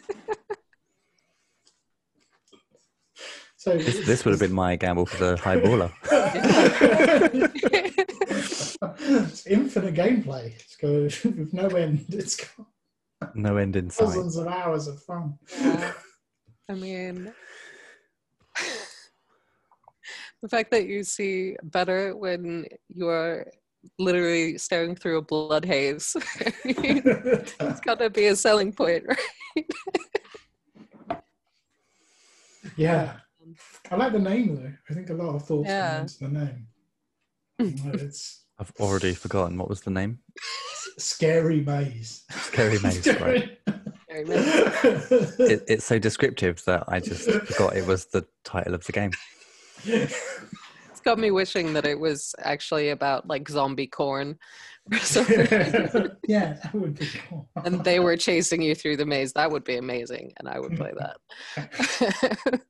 so 3.63 3.79
This, 3.79 4.05
this 4.05 4.25
would 4.25 4.33
have 4.33 4.41
been 4.41 4.53
my 4.53 4.75
gamble 4.75 5.07
for 5.07 5.25
the 5.25 5.37
high 5.37 5.57
baller. 5.57 5.93
it's 8.83 9.47
infinite 9.47 9.95
gameplay. 9.95 10.53
It's 10.57 10.75
got 10.75 10.91
with 10.91 11.25
no 11.53 11.69
end. 11.69 12.05
It's 12.09 12.35
got 12.35 12.67
No 13.37 13.59
end 13.59 13.77
in 13.77 13.89
sight. 13.89 14.07
Thousands 14.07 14.37
of 14.37 14.49
hours 14.49 14.89
of 14.89 15.01
fun. 15.05 15.39
Yeah. 15.61 15.93
I 16.69 16.75
mean, 16.75 17.33
the 20.43 20.49
fact 20.49 20.73
that 20.73 20.89
you 20.89 21.05
see 21.05 21.55
better 21.63 22.17
when 22.17 22.67
you 22.89 23.07
are 23.07 23.47
literally 24.01 24.59
staring 24.59 24.97
through 24.97 25.19
a 25.19 25.23
blood 25.23 25.65
haze. 25.65 26.17
it's 26.65 27.81
got 27.81 28.01
to 28.01 28.11
be 28.11 28.27
a 28.27 28.35
selling 28.35 28.73
point, 28.73 29.05
right? 29.07 29.67
yeah, 32.77 33.19
I 33.93 33.97
like 33.97 34.13
the 34.13 34.19
name 34.19 34.57
though. 34.57 34.73
I 34.89 34.95
think 34.95 35.11
a 35.11 35.15
lot 35.15 35.35
of 35.35 35.45
thoughts 35.45 35.69
Yeah. 35.69 35.99
went 35.99 36.11
into 36.21 36.25
the 36.25 36.29
name. 36.45 36.67
Like, 37.85 38.01
it's 38.01 38.45
I've 38.59 38.73
already 38.81 39.13
forgotten 39.15 39.57
what 39.59 39.69
was 39.69 39.83
the 39.83 39.91
name. 39.91 40.19
scary 40.99 41.61
maze. 41.61 42.25
Scary 42.31 42.79
Maze, 42.83 43.07
right? 43.21 43.59
Very 44.09 44.25
many. 44.25 44.43
It, 45.53 45.65
it's 45.69 45.85
so 45.85 45.99
descriptive 45.99 46.63
that 46.65 46.85
I 46.89 47.01
just 47.01 47.31
forgot 47.31 47.77
it 47.77 47.87
was 47.87 48.07
the 48.07 48.27
title 48.45 48.75
of 48.75 48.85
the 48.87 48.93
game. 48.93 49.11
It's 50.91 51.01
got 51.11 51.19
me 51.19 51.33
wishing 51.33 51.73
that 51.73 51.85
it 51.85 51.99
was 51.99 52.33
actually 52.39 52.91
about 52.91 53.27
like 53.27 53.49
zombie 53.49 53.89
corn 53.89 54.39
yeah, 54.91 56.55
that 56.63 56.71
would 56.73 56.97
be 56.99 57.07
cool. 57.29 57.49
and 57.65 57.83
they 57.85 57.99
were 57.99 58.17
chasing 58.17 58.63
you 58.63 58.75
through 58.77 58.97
the 58.99 59.07
maze. 59.07 59.33
That 59.33 59.51
would 59.51 59.65
be 59.65 59.77
amazing, 59.77 60.33
and 60.39 60.49
I 60.49 60.61
would 60.61 60.77
play 60.77 60.93
that. 60.99 62.61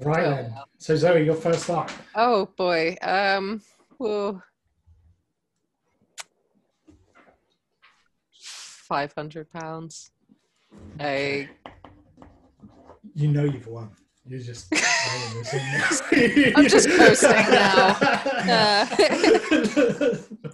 Right 0.00 0.26
Oh, 0.26 0.30
then. 0.30 0.54
So 0.78 0.94
Zoe, 0.96 1.24
your 1.24 1.34
first 1.34 1.68
up. 1.70 1.90
oh 2.14 2.46
boy. 2.56 2.96
Um. 3.02 3.60
Whoa. 3.96 4.40
Five 8.32 9.12
hundred 9.12 9.50
pounds. 9.50 10.10
I 11.00 11.48
You 13.14 13.28
know 13.28 13.44
you've 13.44 13.66
won. 13.66 13.90
You're 14.26 14.40
just. 14.40 14.72
I'm 14.72 14.80
I'm 16.56 16.68
just 16.68 16.88
coasting 16.90 17.30
now. 17.30 17.96
Uh, 18.48 18.86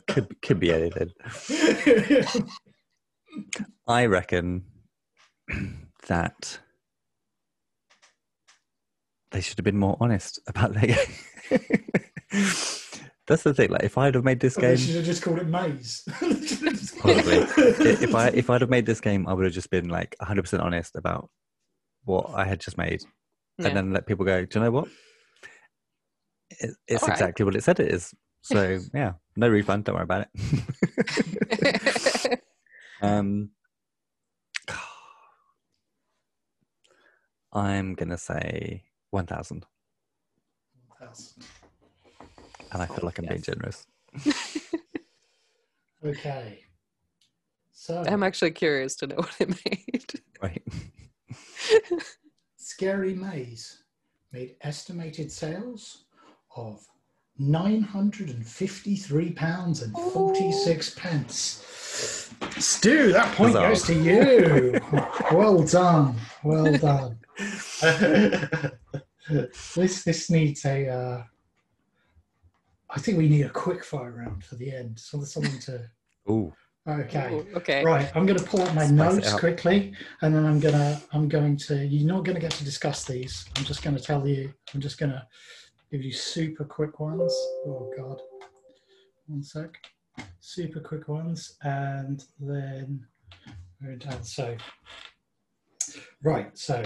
Could 0.09 0.41
could 0.43 0.59
be 0.59 0.73
anything. 0.73 1.11
I 3.87 4.07
reckon 4.07 4.65
that 6.09 6.59
they 9.35 9.41
should 9.41 9.59
have 9.59 9.65
been 9.65 9.77
more 9.77 9.97
honest 10.01 10.39
about 10.47 10.73
their 10.75 10.87
game. 10.87 11.51
That's 13.27 13.43
the 13.43 13.53
thing. 13.55 13.71
Like, 13.71 13.83
if 13.83 13.99
I'd 13.99 14.15
have 14.15 14.23
made 14.25 14.39
this 14.39 14.55
They 14.55 14.63
game, 14.63 14.77
should 14.77 14.95
have 14.97 15.05
just 15.05 15.23
called 15.23 15.39
it 15.41 15.49
maze. 15.49 16.05
Probably. 17.01 17.39
If 17.97 18.15
I 18.15 18.29
if 18.29 18.49
I'd 18.49 18.61
have 18.61 18.71
made 18.71 18.87
this 18.87 19.01
game, 19.01 19.27
I 19.27 19.33
would 19.33 19.45
have 19.45 19.55
just 19.55 19.71
been 19.71 19.89
like 19.89 20.15
100 20.21 20.43
percent 20.43 20.63
honest 20.63 20.95
about 20.95 21.31
what 22.05 22.31
I 22.35 22.45
had 22.45 22.61
just 22.61 22.79
made, 22.79 23.03
Yeah. 23.59 23.69
and 23.69 23.77
then 23.77 23.93
let 23.93 24.07
people 24.07 24.25
go. 24.25 24.45
Do 24.45 24.59
you 24.59 24.65
know 24.65 24.71
what? 24.71 24.89
It, 26.61 26.71
it's 26.87 27.03
All 27.03 27.09
right. 27.09 27.15
exactly 27.15 27.45
what 27.45 27.57
it 27.57 27.65
said 27.65 27.81
it 27.81 27.93
is. 27.93 28.15
So 28.43 28.79
yeah, 28.95 29.15
no 29.37 29.49
refund. 29.49 29.85
Don't 29.85 29.97
worry 29.97 30.05
about 30.05 30.29
it. 30.35 32.41
um, 33.03 33.51
I'm 37.53 37.95
gonna 37.95 38.19
say 38.19 38.85
1,000, 39.15 39.65
and 42.73 42.83
I 42.83 42.87
feel 42.87 43.05
like 43.05 43.19
I'm 43.19 43.27
being 43.27 43.41
generous. 43.43 43.87
okay. 46.05 46.59
So 47.73 48.03
I'm 48.07 48.23
actually 48.25 48.51
curious 48.51 48.97
to 48.97 49.07
know 49.07 49.17
what 49.19 49.37
it 49.39 49.49
made. 49.65 50.21
Right. 50.43 50.63
Scary 52.57 53.15
Maze 53.15 53.85
made 54.33 54.57
estimated 54.63 55.31
sales 55.31 56.05
of 56.57 56.85
nine 57.39 57.83
hundred 57.83 58.31
and 58.31 58.45
fifty-three 58.47 59.31
pounds 59.33 59.83
and 59.83 59.93
forty-six 60.13 60.91
pence. 60.97 61.61
Stu, 62.59 63.13
that 63.13 63.33
point 63.37 63.55
Huzzah. 63.55 63.69
goes 63.69 63.83
to 63.85 63.95
you. 63.95 64.81
well 65.33 65.63
done. 65.63 66.17
Well 66.43 66.73
done. 66.79 67.19
This 69.31 70.05
this 70.05 70.31
needs 70.31 70.65
a. 70.65 70.89
Uh, 70.89 71.25
I 72.91 72.99
think 72.99 73.19
we 73.19 73.29
need 73.29 73.47
a 73.47 73.51
quick 73.51 73.85
fire 73.85 74.13
round 74.13 74.45
for 74.45 74.55
the 74.57 74.73
end. 74.73 74.99
So 74.99 75.17
there's 75.17 75.33
something 75.33 75.59
to. 75.61 75.91
Ooh. 76.31 76.53
Okay. 76.87 77.33
Ooh, 77.33 77.47
okay. 77.57 77.83
Right, 77.83 78.15
I'm 78.15 78.27
going 78.27 78.39
to 78.39 78.45
pull 78.45 78.61
up 78.61 78.75
my 78.75 78.85
Spice 78.85 78.93
notes 78.93 79.35
quickly, 79.35 79.95
and 80.21 80.35
then 80.35 80.45
I'm 80.45 80.61
gonna 80.61 81.01
I'm 81.13 81.29
going 81.29 81.57
to. 81.57 81.87
You're 81.87 82.07
not 82.07 82.25
going 82.25 82.35
to 82.35 82.41
get 82.41 82.51
to 82.53 82.65
discuss 82.65 83.07
these. 83.07 83.47
I'm 83.57 83.65
just 83.65 83.83
going 83.83 83.97
to 83.97 84.03
tell 84.03 84.29
you. 84.29 84.53
I'm 84.75 84.83
just 84.83 84.99
going 84.99 85.13
to 85.13 85.27
give 85.91 86.03
you 86.03 86.13
super 86.13 86.65
quick 86.65 87.01
ones. 87.01 87.33
Oh 87.67 87.91
God, 87.97 88.21
one 89.27 89.43
sec. 89.43 89.79
Super 90.41 90.79
quick 90.79 91.09
ones, 91.09 91.57
and 91.63 92.23
then 92.39 93.07
we're 93.81 93.97
down. 93.97 94.23
So, 94.23 94.57
right. 96.23 96.57
So, 96.57 96.83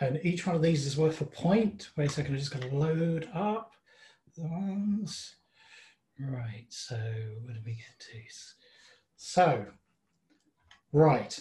and 0.00 0.18
each 0.24 0.46
one 0.46 0.56
of 0.56 0.62
these 0.62 0.86
is 0.86 0.96
worth 0.96 1.20
a 1.20 1.26
point. 1.26 1.90
Wait 1.96 2.10
a 2.10 2.12
second. 2.12 2.34
I'm 2.34 2.38
just 2.40 2.52
going 2.52 2.68
to 2.68 2.76
load 2.76 3.28
up 3.34 3.72
the 4.36 4.44
ones. 4.44 5.34
Right. 6.18 6.66
So, 6.68 6.96
where 6.96 7.54
do 7.54 7.60
we 7.64 7.72
get 7.72 7.98
to? 7.98 8.18
So, 9.16 9.66
right. 10.92 11.38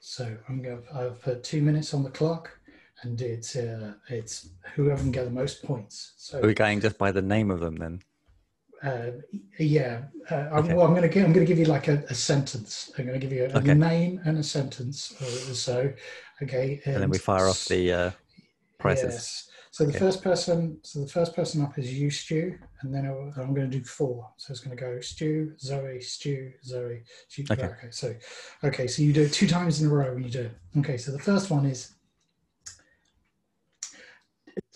So 0.00 0.36
I'm 0.48 0.62
going. 0.62 0.82
to 0.82 1.10
put 1.22 1.42
two 1.44 1.62
minutes 1.62 1.92
on 1.92 2.02
the 2.02 2.10
clock, 2.10 2.58
and 3.02 3.20
it's 3.20 3.56
uh, 3.56 3.94
it's 4.08 4.50
whoever 4.74 5.02
can 5.02 5.12
get 5.12 5.24
the 5.24 5.30
most 5.30 5.62
points. 5.62 6.12
So 6.16 6.40
Are 6.40 6.46
we 6.46 6.54
going 6.54 6.80
just 6.80 6.98
by 6.98 7.12
the 7.12 7.22
name 7.22 7.50
of 7.50 7.60
them 7.60 7.76
then? 7.76 8.00
Uh, 8.82 9.10
yeah, 9.58 10.02
uh, 10.30 10.48
I'm, 10.52 10.68
well, 10.68 10.86
I'm 10.86 10.94
going 10.94 11.10
to 11.10 11.18
I'm 11.20 11.32
going 11.32 11.44
to 11.46 11.52
give 11.52 11.58
you 11.58 11.64
like 11.66 11.88
a, 11.88 12.04
a 12.10 12.14
sentence. 12.14 12.92
I'm 12.96 13.06
going 13.06 13.18
to 13.20 13.26
give 13.26 13.32
you 13.36 13.44
a, 13.46 13.58
a 13.58 13.74
name 13.74 14.20
and 14.24 14.38
a 14.38 14.42
sentence 14.42 15.14
or 15.20 15.54
so. 15.54 15.92
Okay, 16.42 16.80
And 16.84 17.02
then 17.02 17.10
we 17.10 17.18
fire 17.18 17.48
off 17.48 17.64
the 17.66 17.92
uh, 17.92 18.10
prices. 18.78 19.12
Yes. 19.14 19.44
So 19.70 19.84
the 19.84 19.90
Okay. 19.90 19.98
first 19.98 20.22
person, 20.22 20.78
so 20.82 21.00
the 21.00 21.08
first 21.08 21.34
person 21.36 21.62
up 21.62 21.78
is 21.78 21.92
you, 21.92 22.10
Stu, 22.10 22.58
and 22.80 22.94
then 22.94 23.06
I'll- 23.06 23.32
I'm 23.36 23.54
going 23.54 23.70
to 23.70 23.78
do 23.78 23.84
four. 23.84 24.28
So 24.36 24.50
it's 24.52 24.60
going 24.60 24.76
to 24.76 24.80
go 24.80 25.00
Stu, 25.00 25.54
Zoe, 25.60 26.00
Stu, 26.00 26.52
Zoe. 26.64 27.02
Stu. 27.28 27.44
Okay. 27.50 27.62
Right, 27.62 27.72
okay. 27.72 27.88
So, 27.90 28.14
okay. 28.64 28.86
So 28.86 29.02
you 29.02 29.12
do 29.12 29.22
it 29.22 29.32
two 29.32 29.46
times 29.46 29.80
in 29.82 29.88
a 29.88 29.90
row 29.92 30.14
when 30.14 30.22
you 30.24 30.30
do 30.30 30.42
it. 30.42 30.52
Okay. 30.78 30.96
So 30.96 31.12
the 31.12 31.18
first 31.18 31.50
one 31.50 31.66
is 31.66 31.94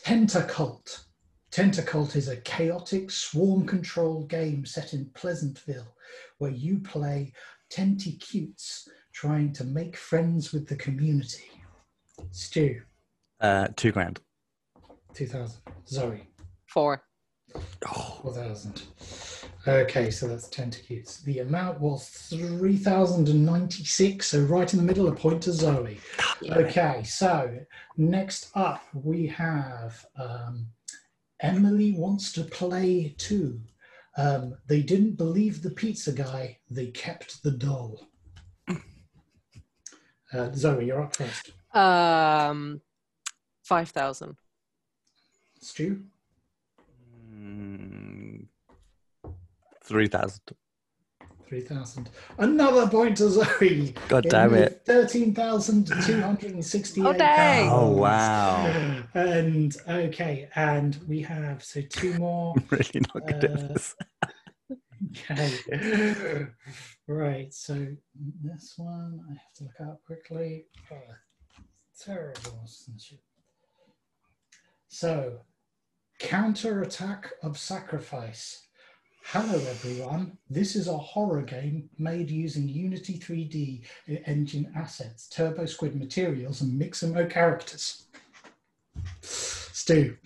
Tentacult. 0.04 1.04
Tentacult 1.52 2.16
is 2.16 2.28
a 2.28 2.38
chaotic 2.38 3.10
swarm-controlled 3.10 4.30
game 4.30 4.64
set 4.64 4.94
in 4.94 5.04
Pleasantville, 5.12 5.94
where 6.38 6.50
you 6.50 6.78
play 6.78 7.34
Tenticutes 7.70 8.88
trying 9.12 9.52
to 9.52 9.64
make 9.64 9.94
friends 9.94 10.54
with 10.54 10.66
the 10.66 10.76
community. 10.76 11.50
Stu. 12.30 12.80
Uh, 13.38 13.68
two 13.76 13.92
grand. 13.92 14.20
2000. 15.12 15.60
Zoe, 15.86 16.26
Four. 16.64 17.04
Oh, 17.54 18.18
4000. 18.22 18.84
Okay, 19.68 20.10
so 20.10 20.26
that's 20.26 20.48
Tentacutes. 20.48 21.22
The 21.22 21.40
amount 21.40 21.80
was 21.80 22.08
3096, 22.30 24.26
so 24.26 24.40
right 24.40 24.72
in 24.72 24.78
the 24.78 24.86
middle, 24.86 25.08
a 25.08 25.14
point 25.14 25.42
to 25.42 25.52
Zoe. 25.52 26.00
Okay, 26.50 27.02
so 27.04 27.58
next 27.98 28.50
up 28.54 28.82
we 28.94 29.26
have 29.26 30.06
um, 30.16 30.66
Emily 31.42 31.92
wants 31.92 32.32
to 32.32 32.44
play 32.44 33.14
too. 33.18 33.60
Um, 34.16 34.54
they 34.68 34.82
didn't 34.82 35.16
believe 35.16 35.62
the 35.62 35.70
pizza 35.70 36.12
guy, 36.12 36.58
they 36.70 36.86
kept 36.86 37.42
the 37.42 37.50
doll. 37.50 38.06
Uh, 40.32 40.50
Zoe, 40.54 40.86
you're 40.86 41.02
up 41.02 41.14
first. 41.14 41.50
Um, 41.74 42.80
five 43.62 43.90
thousand. 43.90 44.36
Stu? 45.60 46.02
mm, 47.30 48.46
3,000. 49.84 50.40
3000. 51.52 52.08
Another 52.38 52.88
point 52.88 53.18
to 53.18 53.28
Zoe. 53.28 53.94
God 54.08 54.24
damn 54.30 54.54
it. 54.54 54.80
13,268 54.86 57.06
Oh, 57.06 57.12
dang. 57.12 57.70
Oh, 57.70 57.90
wow. 57.90 59.02
And 59.12 59.76
okay, 59.86 60.48
and 60.54 60.98
we 61.06 61.20
have 61.20 61.62
so 61.62 61.82
two 61.90 62.14
more. 62.14 62.54
I'm 62.56 62.64
really 62.70 63.02
not 63.14 63.26
good 63.26 63.44
Uh, 63.44 63.48
at 63.52 63.68
this. 63.68 63.94
Okay. 65.10 66.46
right, 67.06 67.52
so 67.52 67.86
this 68.42 68.72
one 68.78 69.20
I 69.28 69.32
have 69.32 69.52
to 69.56 69.64
look 69.64 69.78
up 69.90 70.00
quickly. 70.06 70.64
Oh, 70.90 70.96
terrible 72.00 72.62
censorship. 72.64 73.20
So, 74.88 75.40
counter 76.18 76.80
attack 76.80 77.30
of 77.42 77.58
sacrifice. 77.58 78.68
Hello, 79.24 79.54
everyone. 79.54 80.36
This 80.50 80.76
is 80.76 80.88
a 80.88 80.96
horror 80.96 81.42
game 81.42 81.88
made 81.98 82.30
using 82.30 82.68
Unity 82.68 83.18
3D 83.18 83.82
engine 84.26 84.70
assets, 84.76 85.30
TurboSquid 85.34 85.94
materials, 85.94 86.60
and 86.60 86.78
Mixamo 86.80 87.28
characters. 87.30 88.06
Stu, 89.22 90.16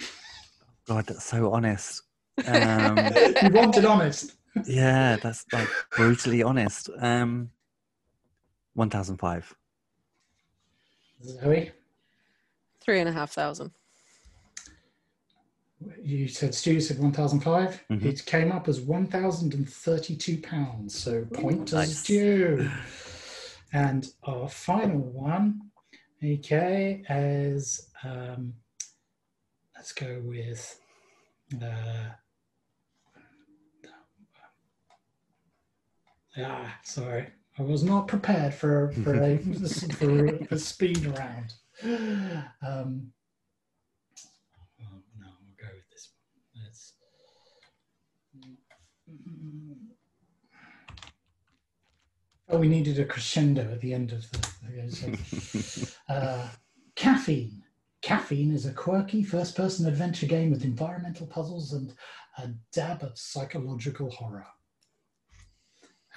God, 0.86 1.06
that's 1.06 1.24
so 1.24 1.52
honest. 1.52 2.02
Um, 2.46 2.98
you 3.42 3.48
wanted 3.50 3.86
honest. 3.86 4.34
yeah, 4.66 5.16
that's 5.22 5.46
like 5.54 5.68
brutally 5.90 6.42
honest. 6.42 6.90
Um, 6.98 7.48
1,005. 8.74 9.54
Zoe, 11.24 11.70
Three 12.80 13.00
and 13.00 13.08
a 13.08 13.12
half 13.12 13.30
thousand. 13.30 13.70
You 16.02 16.26
said 16.28 16.54
Stu 16.54 16.80
said 16.80 16.98
1005. 16.98 17.84
Mhm. 17.90 18.04
It 18.04 18.24
came 18.26 18.50
up 18.52 18.66
as 18.68 18.80
1,032 18.80 20.38
pounds. 20.38 20.94
So 20.98 21.24
point 21.26 21.68
to 21.68 21.76
Nice. 21.76 21.98
Stu. 21.98 22.70
And 23.72 24.08
our 24.22 24.48
final 24.48 24.98
one, 25.00 25.70
okay, 26.24 27.02
as 27.08 27.90
um, 28.04 28.54
let's 29.74 29.92
go 29.92 30.22
with. 30.24 30.80
Uh, 31.62 32.10
ah, 36.38 36.78
sorry, 36.84 37.26
I 37.58 37.62
was 37.62 37.82
not 37.84 38.08
prepared 38.08 38.54
for 38.54 38.92
for 39.04 39.14
a 39.22 39.38
for, 39.98 40.26
a 40.50 40.58
speed 40.58 41.04
round. 41.06 41.52
Um, 41.84 43.12
oh, 44.80 45.02
no, 45.18 45.26
we'll 45.42 45.56
go 45.58 45.68
with 45.74 45.88
this 45.90 46.10
one. 46.54 46.64
Let's. 46.64 46.92
Oh, 52.48 52.58
we 52.58 52.68
needed 52.68 52.98
a 52.98 53.04
crescendo 53.04 53.62
at 53.62 53.80
the 53.80 53.92
end 53.92 54.12
of 54.12 54.30
the. 54.30 54.90
so, 54.90 55.92
uh, 56.12 56.48
caffeine. 56.94 57.62
Caffeine 58.02 58.52
is 58.52 58.66
a 58.66 58.72
quirky 58.72 59.24
first 59.24 59.56
person 59.56 59.86
adventure 59.86 60.26
game 60.26 60.50
with 60.50 60.64
environmental 60.64 61.26
puzzles 61.26 61.72
and 61.72 61.92
a 62.38 62.50
dab 62.72 63.02
of 63.02 63.18
psychological 63.18 64.10
horror. 64.10 64.46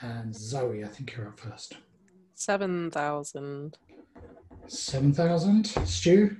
And 0.02 0.36
Zoe, 0.36 0.84
I 0.84 0.88
think 0.88 1.16
you're 1.16 1.28
up 1.28 1.40
first. 1.40 1.78
7,000. 2.36 3.78
7,000. 4.68 5.66
Stu? 5.66 6.38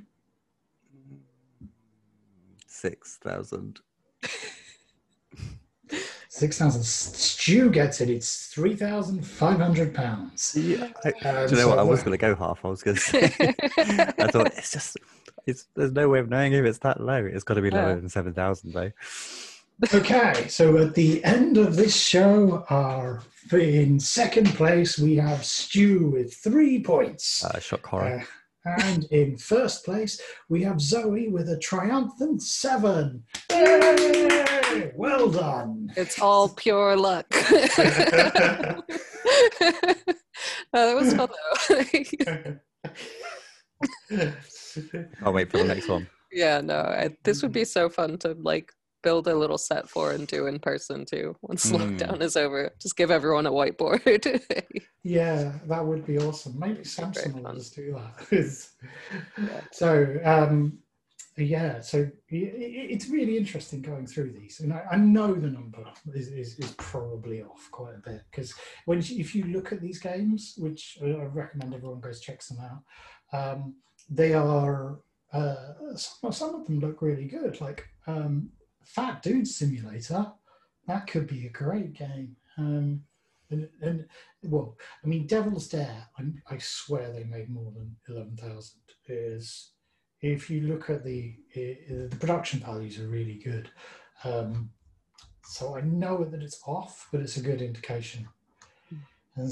6,000. 2.68 3.80
6,000. 6.40 6.84
Stu 6.84 7.70
gets 7.70 8.00
it. 8.02 8.10
It's 8.10 8.48
3,500 8.48 9.94
pounds. 9.94 10.56
Yeah. 10.58 10.88
I, 11.04 11.10
Um, 11.28 11.48
do 11.48 11.56
you 11.56 11.62
know 11.62 11.68
what? 11.68 11.80
I 11.80 11.84
was 11.84 12.02
going 12.04 12.18
to 12.18 12.22
go 12.22 12.34
half. 12.36 12.64
I 12.64 12.70
was 12.70 12.82
going 12.82 12.96
to 12.96 13.02
say. 13.02 13.24
I 13.78 14.28
thought 14.32 14.48
it's 14.58 14.72
just. 14.72 14.98
It's, 15.46 15.66
there's 15.76 15.92
no 15.92 16.08
way 16.10 16.20
of 16.20 16.30
knowing 16.30 16.54
if 16.54 16.64
it's 16.66 16.80
that 16.80 17.02
low. 17.02 17.26
It's 17.26 17.44
got 17.44 17.56
to 17.56 17.62
be 17.62 17.70
lower 17.72 17.90
Yeah. 17.90 17.96
than 17.96 18.10
7,000, 18.10 18.72
though. 18.74 18.92
Okay, 19.94 20.48
so 20.50 20.78
at 20.78 20.94
the 20.94 21.24
end 21.24 21.58
of 21.58 21.76
this 21.78 21.96
show, 21.96 22.66
our 22.70 23.22
in 23.52 24.00
second 24.00 24.48
place 24.56 25.00
we 25.00 25.16
have 25.16 25.44
Stu 25.46 26.08
with 26.08 26.34
three 26.36 26.82
points, 26.84 27.44
Uh, 27.46 27.60
shock 27.60 27.86
horror. 27.86 28.20
Uh, 28.20 28.26
and 28.66 29.06
in 29.06 29.38
first 29.38 29.86
place 29.86 30.20
we 30.50 30.64
have 30.64 30.82
Zoe 30.82 31.30
with 31.30 31.50
a 31.50 31.58
triumphant 31.60 32.42
seven. 32.42 33.24
Yay! 33.52 34.92
Well 34.96 35.30
done. 35.30 35.92
It's 35.96 36.20
all 36.22 36.50
pure 36.50 36.96
luck. 36.96 37.26
no, 37.32 37.42
that 40.74 40.96
was 40.96 41.14
fun 41.14 41.30
though. 41.70 42.60
I'll 45.24 45.34
wait 45.34 45.50
for 45.52 45.58
the 45.58 45.64
next 45.66 45.88
one. 45.88 46.08
yeah, 46.32 46.62
no, 46.62 46.80
I, 46.80 47.10
this 47.24 47.42
would 47.42 47.52
be 47.52 47.66
so 47.66 47.90
fun 47.90 48.18
to 48.20 48.36
like 48.42 48.72
build 49.02 49.28
a 49.28 49.36
little 49.36 49.58
set 49.58 49.90
for 49.90 50.12
and 50.12 50.28
do 50.28 50.48
in 50.48 50.60
person 50.60 51.06
too 51.06 51.36
once 51.42 51.66
Mm. 51.72 51.98
lockdown 52.00 52.22
is 52.22 52.36
over. 52.38 52.72
Just 52.80 52.98
give 52.98 53.12
everyone 53.12 53.46
a 53.46 53.52
whiteboard. 53.52 54.02
Yeah, 55.02 55.54
that 55.68 55.86
would 55.86 56.06
be 56.06 56.18
awesome. 56.20 56.60
Maybe 56.60 56.74
Very 56.74 56.84
Samson 56.86 57.42
will 57.42 57.54
just 57.54 57.74
do 57.74 57.94
that. 57.94 58.68
So, 59.72 60.20
um, 60.26 60.80
yeah, 61.38 61.80
so 61.80 62.00
i- 62.00 62.36
i- 62.36 62.90
it's 62.94 63.08
really 63.08 63.38
interesting 63.38 63.82
going 63.82 64.06
through 64.08 64.34
these, 64.34 64.60
and 64.60 64.74
I, 64.74 64.84
I 64.92 64.98
know 64.98 65.34
the 65.34 65.48
number 65.50 65.86
is, 66.14 66.28
is, 66.28 66.60
is 66.60 66.74
probably 66.78 67.42
off 67.44 67.70
quite 67.72 67.96
a 67.96 68.10
bit 68.10 68.24
because 68.30 68.54
when 68.86 69.00
if 69.00 69.34
you 69.34 69.46
look 69.46 69.72
at 69.72 69.80
these 69.82 70.00
games, 70.00 70.56
which 70.58 70.98
I 71.02 71.12
I 71.12 71.26
recommend 71.26 71.74
everyone 71.74 72.02
goes 72.02 72.20
checks 72.20 72.50
them 72.50 72.58
out, 72.70 72.82
um, 73.32 73.76
they 74.10 74.34
are 74.34 75.00
uh, 75.32 75.56
some, 75.96 76.34
some 76.34 76.56
of 76.56 76.66
them 76.66 76.80
look 76.82 77.02
really 77.02 77.26
good. 77.26 77.62
Like 77.62 77.88
um, 78.06 78.50
Fat 78.96 79.22
Dude 79.22 79.48
Simulator, 79.48 80.24
that 80.88 81.08
could 81.08 81.28
be 81.28 81.46
a 81.46 81.50
great 81.64 81.94
game. 81.94 82.36
Um, 82.58 83.04
and, 83.52 83.70
and 83.82 84.06
well, 84.44 84.78
I 85.04 85.08
mean, 85.08 85.28
Devil's 85.28 85.68
Dare, 85.68 86.08
I, 86.18 86.24
I 86.56 86.58
swear 86.58 87.12
they 87.12 87.24
made 87.24 87.50
more 87.50 87.72
than 87.76 87.96
eleven 88.08 88.36
thousand. 88.36 88.82
Is 89.08 89.72
if 90.22 90.50
you 90.50 90.62
look 90.62 90.90
at 90.90 91.04
the 91.04 91.36
uh, 91.56 92.10
the 92.10 92.18
production 92.20 92.60
values 92.60 93.00
are 93.00 93.08
really 93.08 93.40
good. 93.44 93.70
Um, 94.24 94.72
so 95.46 95.78
I 95.78 95.82
know 95.82 96.24
that 96.26 96.44
it's 96.44 96.62
off, 96.68 97.08
but 97.12 97.22
it's 97.22 97.38
a 97.38 97.42
good 97.42 97.62
indication. 97.62 98.28
And, 99.36 99.52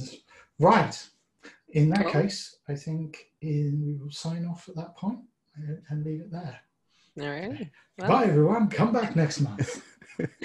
right. 0.60 1.08
In 1.70 1.90
that 1.90 2.04
Cool. 2.04 2.22
case, 2.22 2.58
I 2.68 2.76
think 2.76 3.32
in, 3.42 3.84
we 3.86 3.94
will 3.96 4.12
sign 4.12 4.46
off 4.46 4.70
at 4.70 4.76
that 4.76 4.96
point 4.96 5.20
and 5.90 6.06
leave 6.06 6.22
it 6.22 6.32
there. 6.32 6.60
All 7.20 7.30
right. 7.30 7.70
Bye, 7.98 8.26
everyone. 8.26 8.70
Come 8.70 8.94
back 8.94 9.16
next 9.16 9.42
month. 9.42 9.82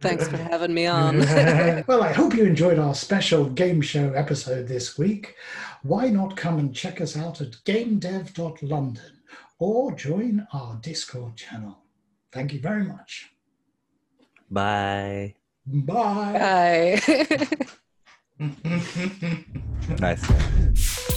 Thanks 0.00 0.28
for 0.28 0.36
having 0.36 0.72
me 0.72 0.86
on. 0.86 1.18
well, 1.86 2.02
I 2.02 2.12
hope 2.12 2.34
you 2.34 2.44
enjoyed 2.44 2.78
our 2.78 2.94
special 2.94 3.44
game 3.46 3.82
show 3.82 4.12
episode 4.12 4.66
this 4.66 4.96
week. 4.96 5.34
Why 5.82 6.08
not 6.08 6.36
come 6.36 6.58
and 6.58 6.74
check 6.74 7.00
us 7.00 7.16
out 7.16 7.40
at 7.40 7.52
gamedev.london 7.64 9.20
or 9.58 9.92
join 9.92 10.46
our 10.52 10.76
Discord 10.76 11.36
channel? 11.36 11.78
Thank 12.32 12.52
you 12.52 12.60
very 12.60 12.84
much. 12.84 13.30
Bye. 14.50 15.34
Bye. 15.66 17.00
Bye. 17.06 17.46
Nice. 19.98 21.09